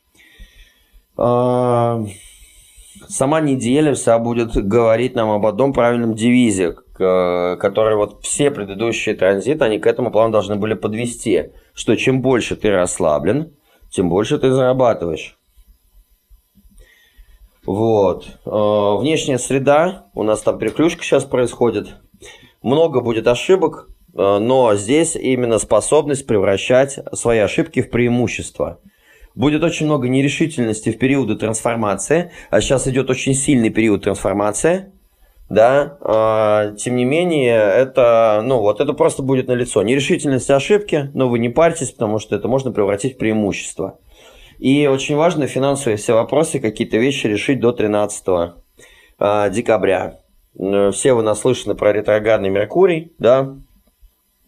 Сама 1.18 2.06
неделя 3.42 3.94
вся 3.94 4.20
будет 4.20 4.56
говорить 4.56 5.16
нам 5.16 5.32
об 5.32 5.46
одном 5.46 5.74
правильном 5.74 6.14
девизе, 6.14 6.76
который 6.94 7.96
вот 7.96 8.24
все 8.24 8.52
предыдущие 8.52 9.16
транзиты, 9.16 9.66
они 9.66 9.80
к 9.80 9.88
этому 9.88 10.12
плану 10.12 10.32
должны 10.32 10.56
были 10.56 10.74
подвести, 10.74 11.52
что 11.74 11.96
чем 11.96 12.22
больше 12.22 12.56
ты 12.56 12.70
расслаблен, 12.70 13.56
тем 13.90 14.10
больше 14.10 14.38
ты 14.38 14.52
зарабатываешь. 14.52 15.38
Вот. 17.66 18.40
А, 18.46 18.96
внешняя 18.96 19.38
среда, 19.38 20.06
у 20.14 20.24
нас 20.24 20.42
там 20.42 20.58
переключка 20.58 21.04
сейчас 21.04 21.26
происходит. 21.26 21.96
Много 22.62 23.02
будет 23.02 23.28
ошибок, 23.28 23.90
а, 24.16 24.40
но 24.40 24.76
здесь 24.76 25.16
именно 25.16 25.60
способность 25.60 26.26
превращать 26.26 27.00
свои 27.14 27.40
ошибки 27.40 27.82
в 27.82 27.90
преимущество– 27.90 28.80
Будет 29.38 29.64
очень 29.64 29.86
много 29.86 30.08
нерешительности 30.08 30.90
в 30.90 30.98
периоды 30.98 31.36
трансформации, 31.36 32.32
а 32.50 32.60
сейчас 32.60 32.88
идет 32.88 33.12
очень 33.12 33.36
сильный 33.36 33.70
период 33.70 34.04
трансформации, 34.04 34.92
да, 35.48 36.00
а, 36.02 36.72
тем 36.72 36.96
не 36.96 37.06
менее, 37.06 37.56
это, 37.56 38.42
ну, 38.44 38.62
вот 38.62 38.82
это 38.82 38.94
просто 38.94 39.22
будет 39.22 39.48
на 39.48 39.52
лицо. 39.52 39.84
Нерешительность 39.84 40.50
ошибки, 40.50 41.12
но 41.14 41.30
вы 41.30 41.38
не 41.38 41.50
парьтесь, 41.50 41.92
потому 41.92 42.18
что 42.18 42.36
это 42.36 42.48
можно 42.48 42.72
превратить 42.72 43.14
в 43.14 43.18
преимущество. 43.20 44.00
И 44.58 44.88
очень 44.88 45.16
важно 45.16 45.46
финансовые 45.46 45.98
все 45.98 46.16
вопросы, 46.16 46.60
какие-то 46.60 46.98
вещи 46.98 47.28
решить 47.28 47.60
до 47.60 47.74
13 47.74 48.24
а, 49.20 49.50
декабря. 49.50 50.20
Все 50.56 51.14
вы 51.14 51.22
наслышаны 51.22 51.76
про 51.76 51.94
ретроградный 51.94 52.50
Меркурий, 52.50 53.14
да, 53.20 53.56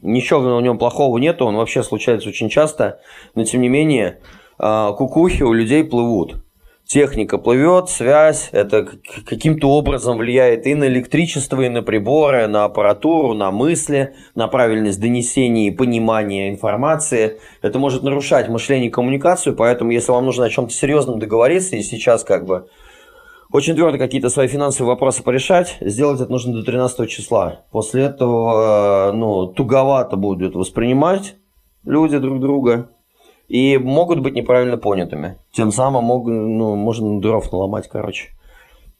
ничего 0.02 0.40
в 0.40 0.62
нем 0.64 0.80
плохого 0.80 1.16
нету, 1.20 1.46
он 1.46 1.58
вообще 1.58 1.84
случается 1.84 2.30
очень 2.30 2.50
часто, 2.50 3.02
но 3.36 3.44
тем 3.44 3.62
не 3.62 3.70
менее, 3.70 4.18
кукухи 4.60 5.43
у 5.43 5.53
людей 5.53 5.84
плывут. 5.84 6.43
Техника 6.86 7.38
плывет, 7.38 7.88
связь, 7.88 8.49
это 8.51 8.88
каким-то 9.28 9.70
образом 9.70 10.18
влияет 10.18 10.66
и 10.66 10.74
на 10.74 10.86
электричество, 10.86 11.62
и 11.62 11.70
на 11.70 11.84
приборы, 11.84 12.47
на 12.47 12.66
аппаратуру, 12.66 13.36
на 13.36 13.51
мысли, 13.51 14.16
на 14.34 14.47
правильность 14.47 14.99
донесения 14.99 15.68
и 15.68 15.72
понимания 15.72 16.49
информации. 16.49 17.38
Это 17.62 17.78
может 17.78 18.01
нарушать 18.01 18.49
мышление 18.49 18.88
и 18.88 18.91
коммуникацию, 18.91 19.55
поэтому 19.55 19.91
если 19.91 20.12
вам 20.12 20.26
нужно 20.26 20.45
о 20.45 20.49
чем-то 20.49 20.74
серьезном 20.74 21.20
договориться, 21.20 21.76
и 21.76 21.84
сейчас 21.84 22.24
как 22.24 22.47
бы 22.47 22.66
очень 23.51 23.76
твердо 23.76 23.99
какие-то 23.99 24.30
свои 24.30 24.47
финансовые 24.47 24.93
вопросы 24.93 25.22
порешать, 25.22 25.78
сделать 25.82 26.22
это 26.22 26.32
нужно 26.32 26.53
до 26.53 26.64
13 26.64 27.07
числа. 27.07 27.66
После 27.72 28.05
этого 28.05 29.12
ну, 29.14 29.45
туговато 29.45 30.18
будут 30.18 30.55
воспринимать 30.55 31.36
люди 31.84 32.18
друг 32.18 32.39
друга, 32.39 32.89
и 33.50 33.80
могут 33.80 34.20
быть 34.20 34.36
неправильно 34.36 34.78
понятыми. 34.78 35.38
Тем 35.52 35.72
самым 35.72 36.06
могут, 36.06 36.32
ну, 36.32 36.76
можно 36.76 37.20
дров 37.20 37.52
наломать, 37.52 37.89
короче. 37.89 38.30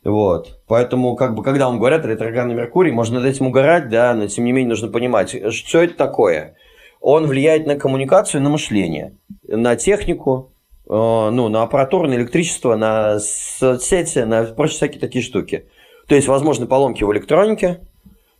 Вот. 0.04 0.60
Поэтому, 0.68 1.16
как 1.16 1.36
бы, 1.36 1.44
когда 1.44 1.68
вам 1.68 1.78
говорят 1.78 2.04
ретроградный 2.06 2.56
Меркурий, 2.56 2.92
можно 2.92 3.20
над 3.20 3.30
этим 3.30 3.48
угорать, 3.48 3.90
да, 3.90 4.14
но 4.16 4.28
тем 4.28 4.46
не 4.46 4.52
менее 4.52 4.70
нужно 4.70 4.90
понимать, 4.90 5.54
что 5.54 5.84
это 5.84 5.94
такое. 5.94 6.56
Он 7.00 7.28
влияет 7.28 7.68
на 7.68 7.76
коммуникацию, 7.76 8.42
на 8.42 8.50
мышление, 8.50 9.16
на 9.48 9.76
технику, 9.76 10.52
э, 10.86 10.90
ну, 10.90 11.48
на 11.48 11.62
аппаратуру, 11.62 12.08
на 12.08 12.16
электричество, 12.16 12.76
на 12.76 13.20
соцсети, 13.20 14.20
на 14.20 14.46
прочие 14.46 14.78
всякие 14.78 15.00
такие 15.00 15.24
штуки. 15.24 15.68
То 16.08 16.16
есть, 16.16 16.28
возможны 16.28 16.66
поломки 16.66 17.04
в 17.04 17.14
электронике, 17.14 17.82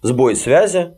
сбой 0.02 0.36
связи, 0.36 0.96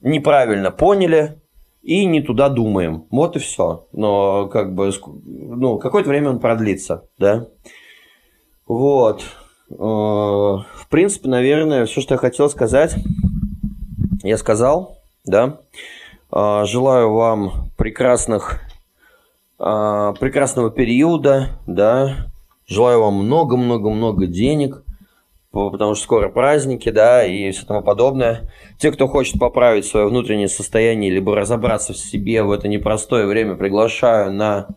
неправильно 0.00 0.72
поняли, 0.72 1.41
и 1.82 2.04
не 2.06 2.22
туда 2.22 2.48
думаем. 2.48 3.06
Вот 3.10 3.36
и 3.36 3.38
все. 3.38 3.86
Но 3.92 4.46
как 4.48 4.74
бы, 4.74 4.90
ну, 5.04 5.78
какое-то 5.78 6.08
время 6.08 6.30
он 6.30 6.38
продлится, 6.38 7.08
да. 7.18 7.48
Вот. 8.66 9.22
Э, 9.70 9.74
в 9.74 10.86
принципе, 10.88 11.28
наверное, 11.28 11.86
все, 11.86 12.00
что 12.00 12.14
я 12.14 12.18
хотел 12.18 12.48
сказать, 12.48 12.94
я 14.22 14.38
сказал, 14.38 14.98
да. 15.24 15.60
Э, 16.32 16.64
желаю 16.66 17.12
вам 17.12 17.70
прекрасных, 17.76 18.60
э, 19.58 20.14
прекрасного 20.20 20.70
периода, 20.70 21.60
да. 21.66 22.30
Желаю 22.66 23.00
вам 23.02 23.14
много-много-много 23.14 24.26
денег– 24.26 24.81
потому 25.52 25.94
что 25.94 26.04
скоро 26.04 26.28
праздники, 26.28 26.88
да, 26.90 27.24
и 27.24 27.50
все 27.50 27.66
тому 27.66 27.82
подобное. 27.82 28.50
Те, 28.78 28.90
кто 28.90 29.06
хочет 29.06 29.38
поправить 29.38 29.84
свое 29.84 30.06
внутреннее 30.06 30.48
состояние, 30.48 31.12
либо 31.12 31.36
разобраться 31.36 31.92
в 31.92 31.98
себе 31.98 32.42
в 32.42 32.50
это 32.50 32.68
непростое 32.68 33.26
время, 33.26 33.56
приглашаю 33.56 34.32
на 34.32 34.68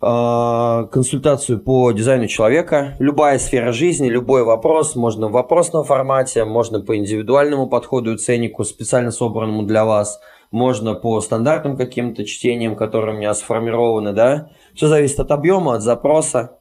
а, 0.00 0.84
консультацию 0.86 1.60
по 1.60 1.90
дизайну 1.92 2.26
человека. 2.26 2.96
Любая 2.98 3.38
сфера 3.38 3.72
жизни, 3.72 4.08
любой 4.08 4.44
вопрос, 4.44 4.96
можно 4.96 5.28
в 5.28 5.32
вопросном 5.32 5.84
формате, 5.84 6.44
можно 6.44 6.80
по 6.80 6.96
индивидуальному 6.96 7.68
подходу 7.68 8.14
и 8.14 8.16
ценнику, 8.16 8.64
специально 8.64 9.10
собранному 9.10 9.62
для 9.62 9.84
вас, 9.84 10.20
можно 10.50 10.94
по 10.94 11.20
стандартным 11.20 11.76
каким-то 11.76 12.24
чтениям, 12.24 12.76
которые 12.76 13.14
у 13.14 13.18
меня 13.18 13.34
сформированы, 13.34 14.12
да. 14.12 14.50
Все 14.74 14.88
зависит 14.88 15.20
от 15.20 15.30
объема, 15.30 15.74
от 15.74 15.82
запроса 15.82 16.57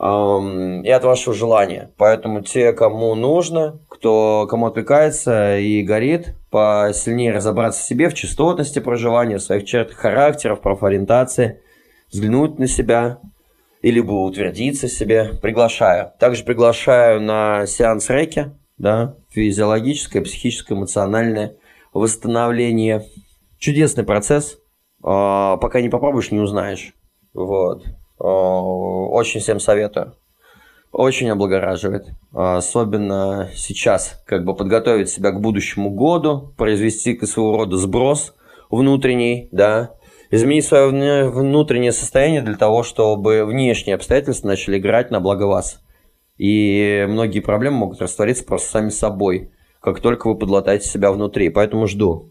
эм, 0.00 0.82
и 0.82 0.88
от 0.90 1.04
вашего 1.04 1.34
желания. 1.34 1.92
Поэтому 1.96 2.42
те, 2.42 2.72
кому 2.72 3.14
нужно, 3.14 3.78
кто, 3.88 4.46
кому 4.50 4.66
отвлекается 4.66 5.58
и 5.58 5.82
горит, 5.82 6.34
посильнее 6.50 7.32
разобраться 7.32 7.82
в 7.82 7.84
себе, 7.84 8.08
в 8.08 8.14
частотности 8.14 8.78
проживания, 8.78 9.38
в 9.38 9.42
своих 9.42 9.64
чертах 9.64 9.96
характера, 9.96 10.56
в 10.56 10.60
профориентации– 10.60 11.60
взглянуть 12.12 12.58
на 12.58 12.66
себя, 12.66 13.20
или 13.82 14.00
бы 14.00 14.24
утвердиться 14.24 14.88
в 14.88 14.92
себе, 14.92 15.30
приглашаю. 15.40 16.12
Также 16.18 16.44
приглашаю 16.44 17.20
на 17.20 17.66
сеанс 17.66 18.10
рейки, 18.10 18.52
да, 18.76 19.16
физиологическое, 19.30 20.22
психическое, 20.22 20.74
эмоциональное 20.74 21.56
восстановление. 21.92 23.06
Чудесный 23.58 24.04
процесс. 24.04 24.58
А, 25.02 25.56
пока 25.56 25.80
не 25.80 25.88
попробуешь, 25.88 26.30
не 26.30 26.40
узнаешь. 26.40 26.94
Вот. 27.32 27.84
А, 28.20 28.26
очень 28.26 29.40
всем 29.40 29.58
советую. 29.60 30.14
Очень 30.92 31.30
облагораживает. 31.30 32.08
Особенно 32.32 33.48
сейчас, 33.54 34.22
как 34.26 34.44
бы 34.44 34.54
подготовить 34.54 35.08
себя 35.08 35.30
к 35.30 35.40
будущему 35.40 35.90
году, 35.90 36.52
произвести 36.56 37.18
своего 37.26 37.56
рода 37.56 37.76
сброс 37.76 38.34
внутренний, 38.70 39.48
да, 39.52 39.94
изменить 40.30 40.66
свое 40.66 41.28
внутреннее 41.28 41.92
состояние 41.92 42.42
для 42.42 42.56
того, 42.56 42.82
чтобы 42.82 43.44
внешние 43.44 43.94
обстоятельства 43.94 44.48
начали 44.48 44.78
играть 44.78 45.10
на 45.10 45.20
благо 45.20 45.44
вас. 45.44 45.80
И 46.38 47.06
многие 47.08 47.40
проблемы 47.40 47.78
могут 47.78 48.00
раствориться 48.00 48.44
просто 48.44 48.70
сами 48.70 48.88
собой, 48.90 49.52
как 49.80 50.00
только 50.00 50.28
вы 50.28 50.36
подлатаете 50.36 50.88
себя 50.88 51.12
внутри. 51.12 51.50
Поэтому 51.50 51.86
жду. 51.86 52.30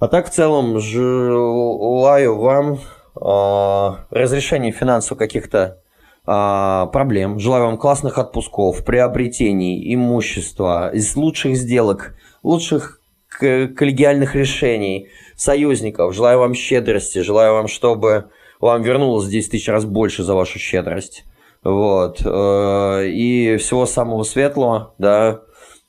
А 0.00 0.08
так, 0.08 0.28
в 0.28 0.30
целом, 0.30 0.78
желаю 0.78 2.36
вам 2.36 2.80
э, 3.16 3.90
разрешения 4.10 4.72
финансовых 4.72 5.18
каких-то 5.18 5.78
э, 6.26 6.86
проблем. 6.92 7.38
Желаю 7.38 7.64
вам 7.64 7.78
классных 7.78 8.18
отпусков, 8.18 8.84
приобретений, 8.84 9.94
имущества, 9.94 10.90
из 10.92 11.14
лучших 11.16 11.56
сделок, 11.56 12.14
лучших 12.42 13.00
коллегиальных 13.38 14.34
решений, 14.36 15.08
союзников. 15.36 16.14
Желаю 16.14 16.38
вам 16.38 16.54
щедрости, 16.54 17.18
желаю 17.20 17.54
вам, 17.54 17.68
чтобы 17.68 18.30
вам 18.60 18.82
вернулось 18.82 19.26
10 19.26 19.50
тысяч 19.50 19.68
раз 19.68 19.84
больше 19.84 20.22
за 20.22 20.34
вашу 20.34 20.58
щедрость. 20.58 21.24
Вот. 21.62 22.20
Э, 22.24 23.06
и 23.06 23.56
всего 23.56 23.86
самого 23.86 24.22
светлого, 24.22 24.94
да. 24.98 25.40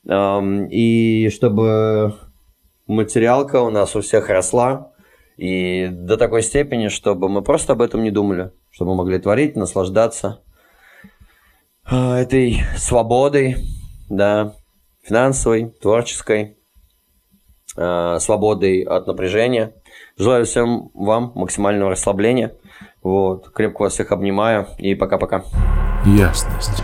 Эм, 0.08 0.66
и 0.66 1.28
чтобы 1.30 2.14
материалка 2.86 3.60
у 3.60 3.70
нас 3.70 3.96
у 3.96 4.00
всех 4.00 4.28
росла. 4.28 4.92
И 5.36 5.88
до 5.88 6.16
такой 6.16 6.42
степени, 6.42 6.88
чтобы 6.88 7.28
мы 7.28 7.42
просто 7.42 7.74
об 7.74 7.82
этом 7.82 8.02
не 8.02 8.10
думали. 8.10 8.52
Чтобы 8.70 8.92
мы 8.92 8.98
могли 8.98 9.18
творить, 9.18 9.56
наслаждаться 9.56 10.42
э, 11.90 11.96
этой 11.96 12.62
свободой, 12.76 13.56
да, 14.08 14.54
финансовой, 15.02 15.70
творческой, 15.80 16.56
э, 17.76 18.18
свободой 18.18 18.82
от 18.82 19.06
напряжения. 19.06 19.74
Желаю 20.16 20.46
всем 20.46 20.90
вам 20.94 21.32
максимального 21.34 21.90
расслабления. 21.90 22.54
Вот. 23.02 23.50
Крепко 23.50 23.82
вас 23.82 23.92
всех 23.92 24.12
обнимаю 24.12 24.66
и 24.78 24.94
пока-пока. 24.94 25.44
Ясность. 26.06 26.82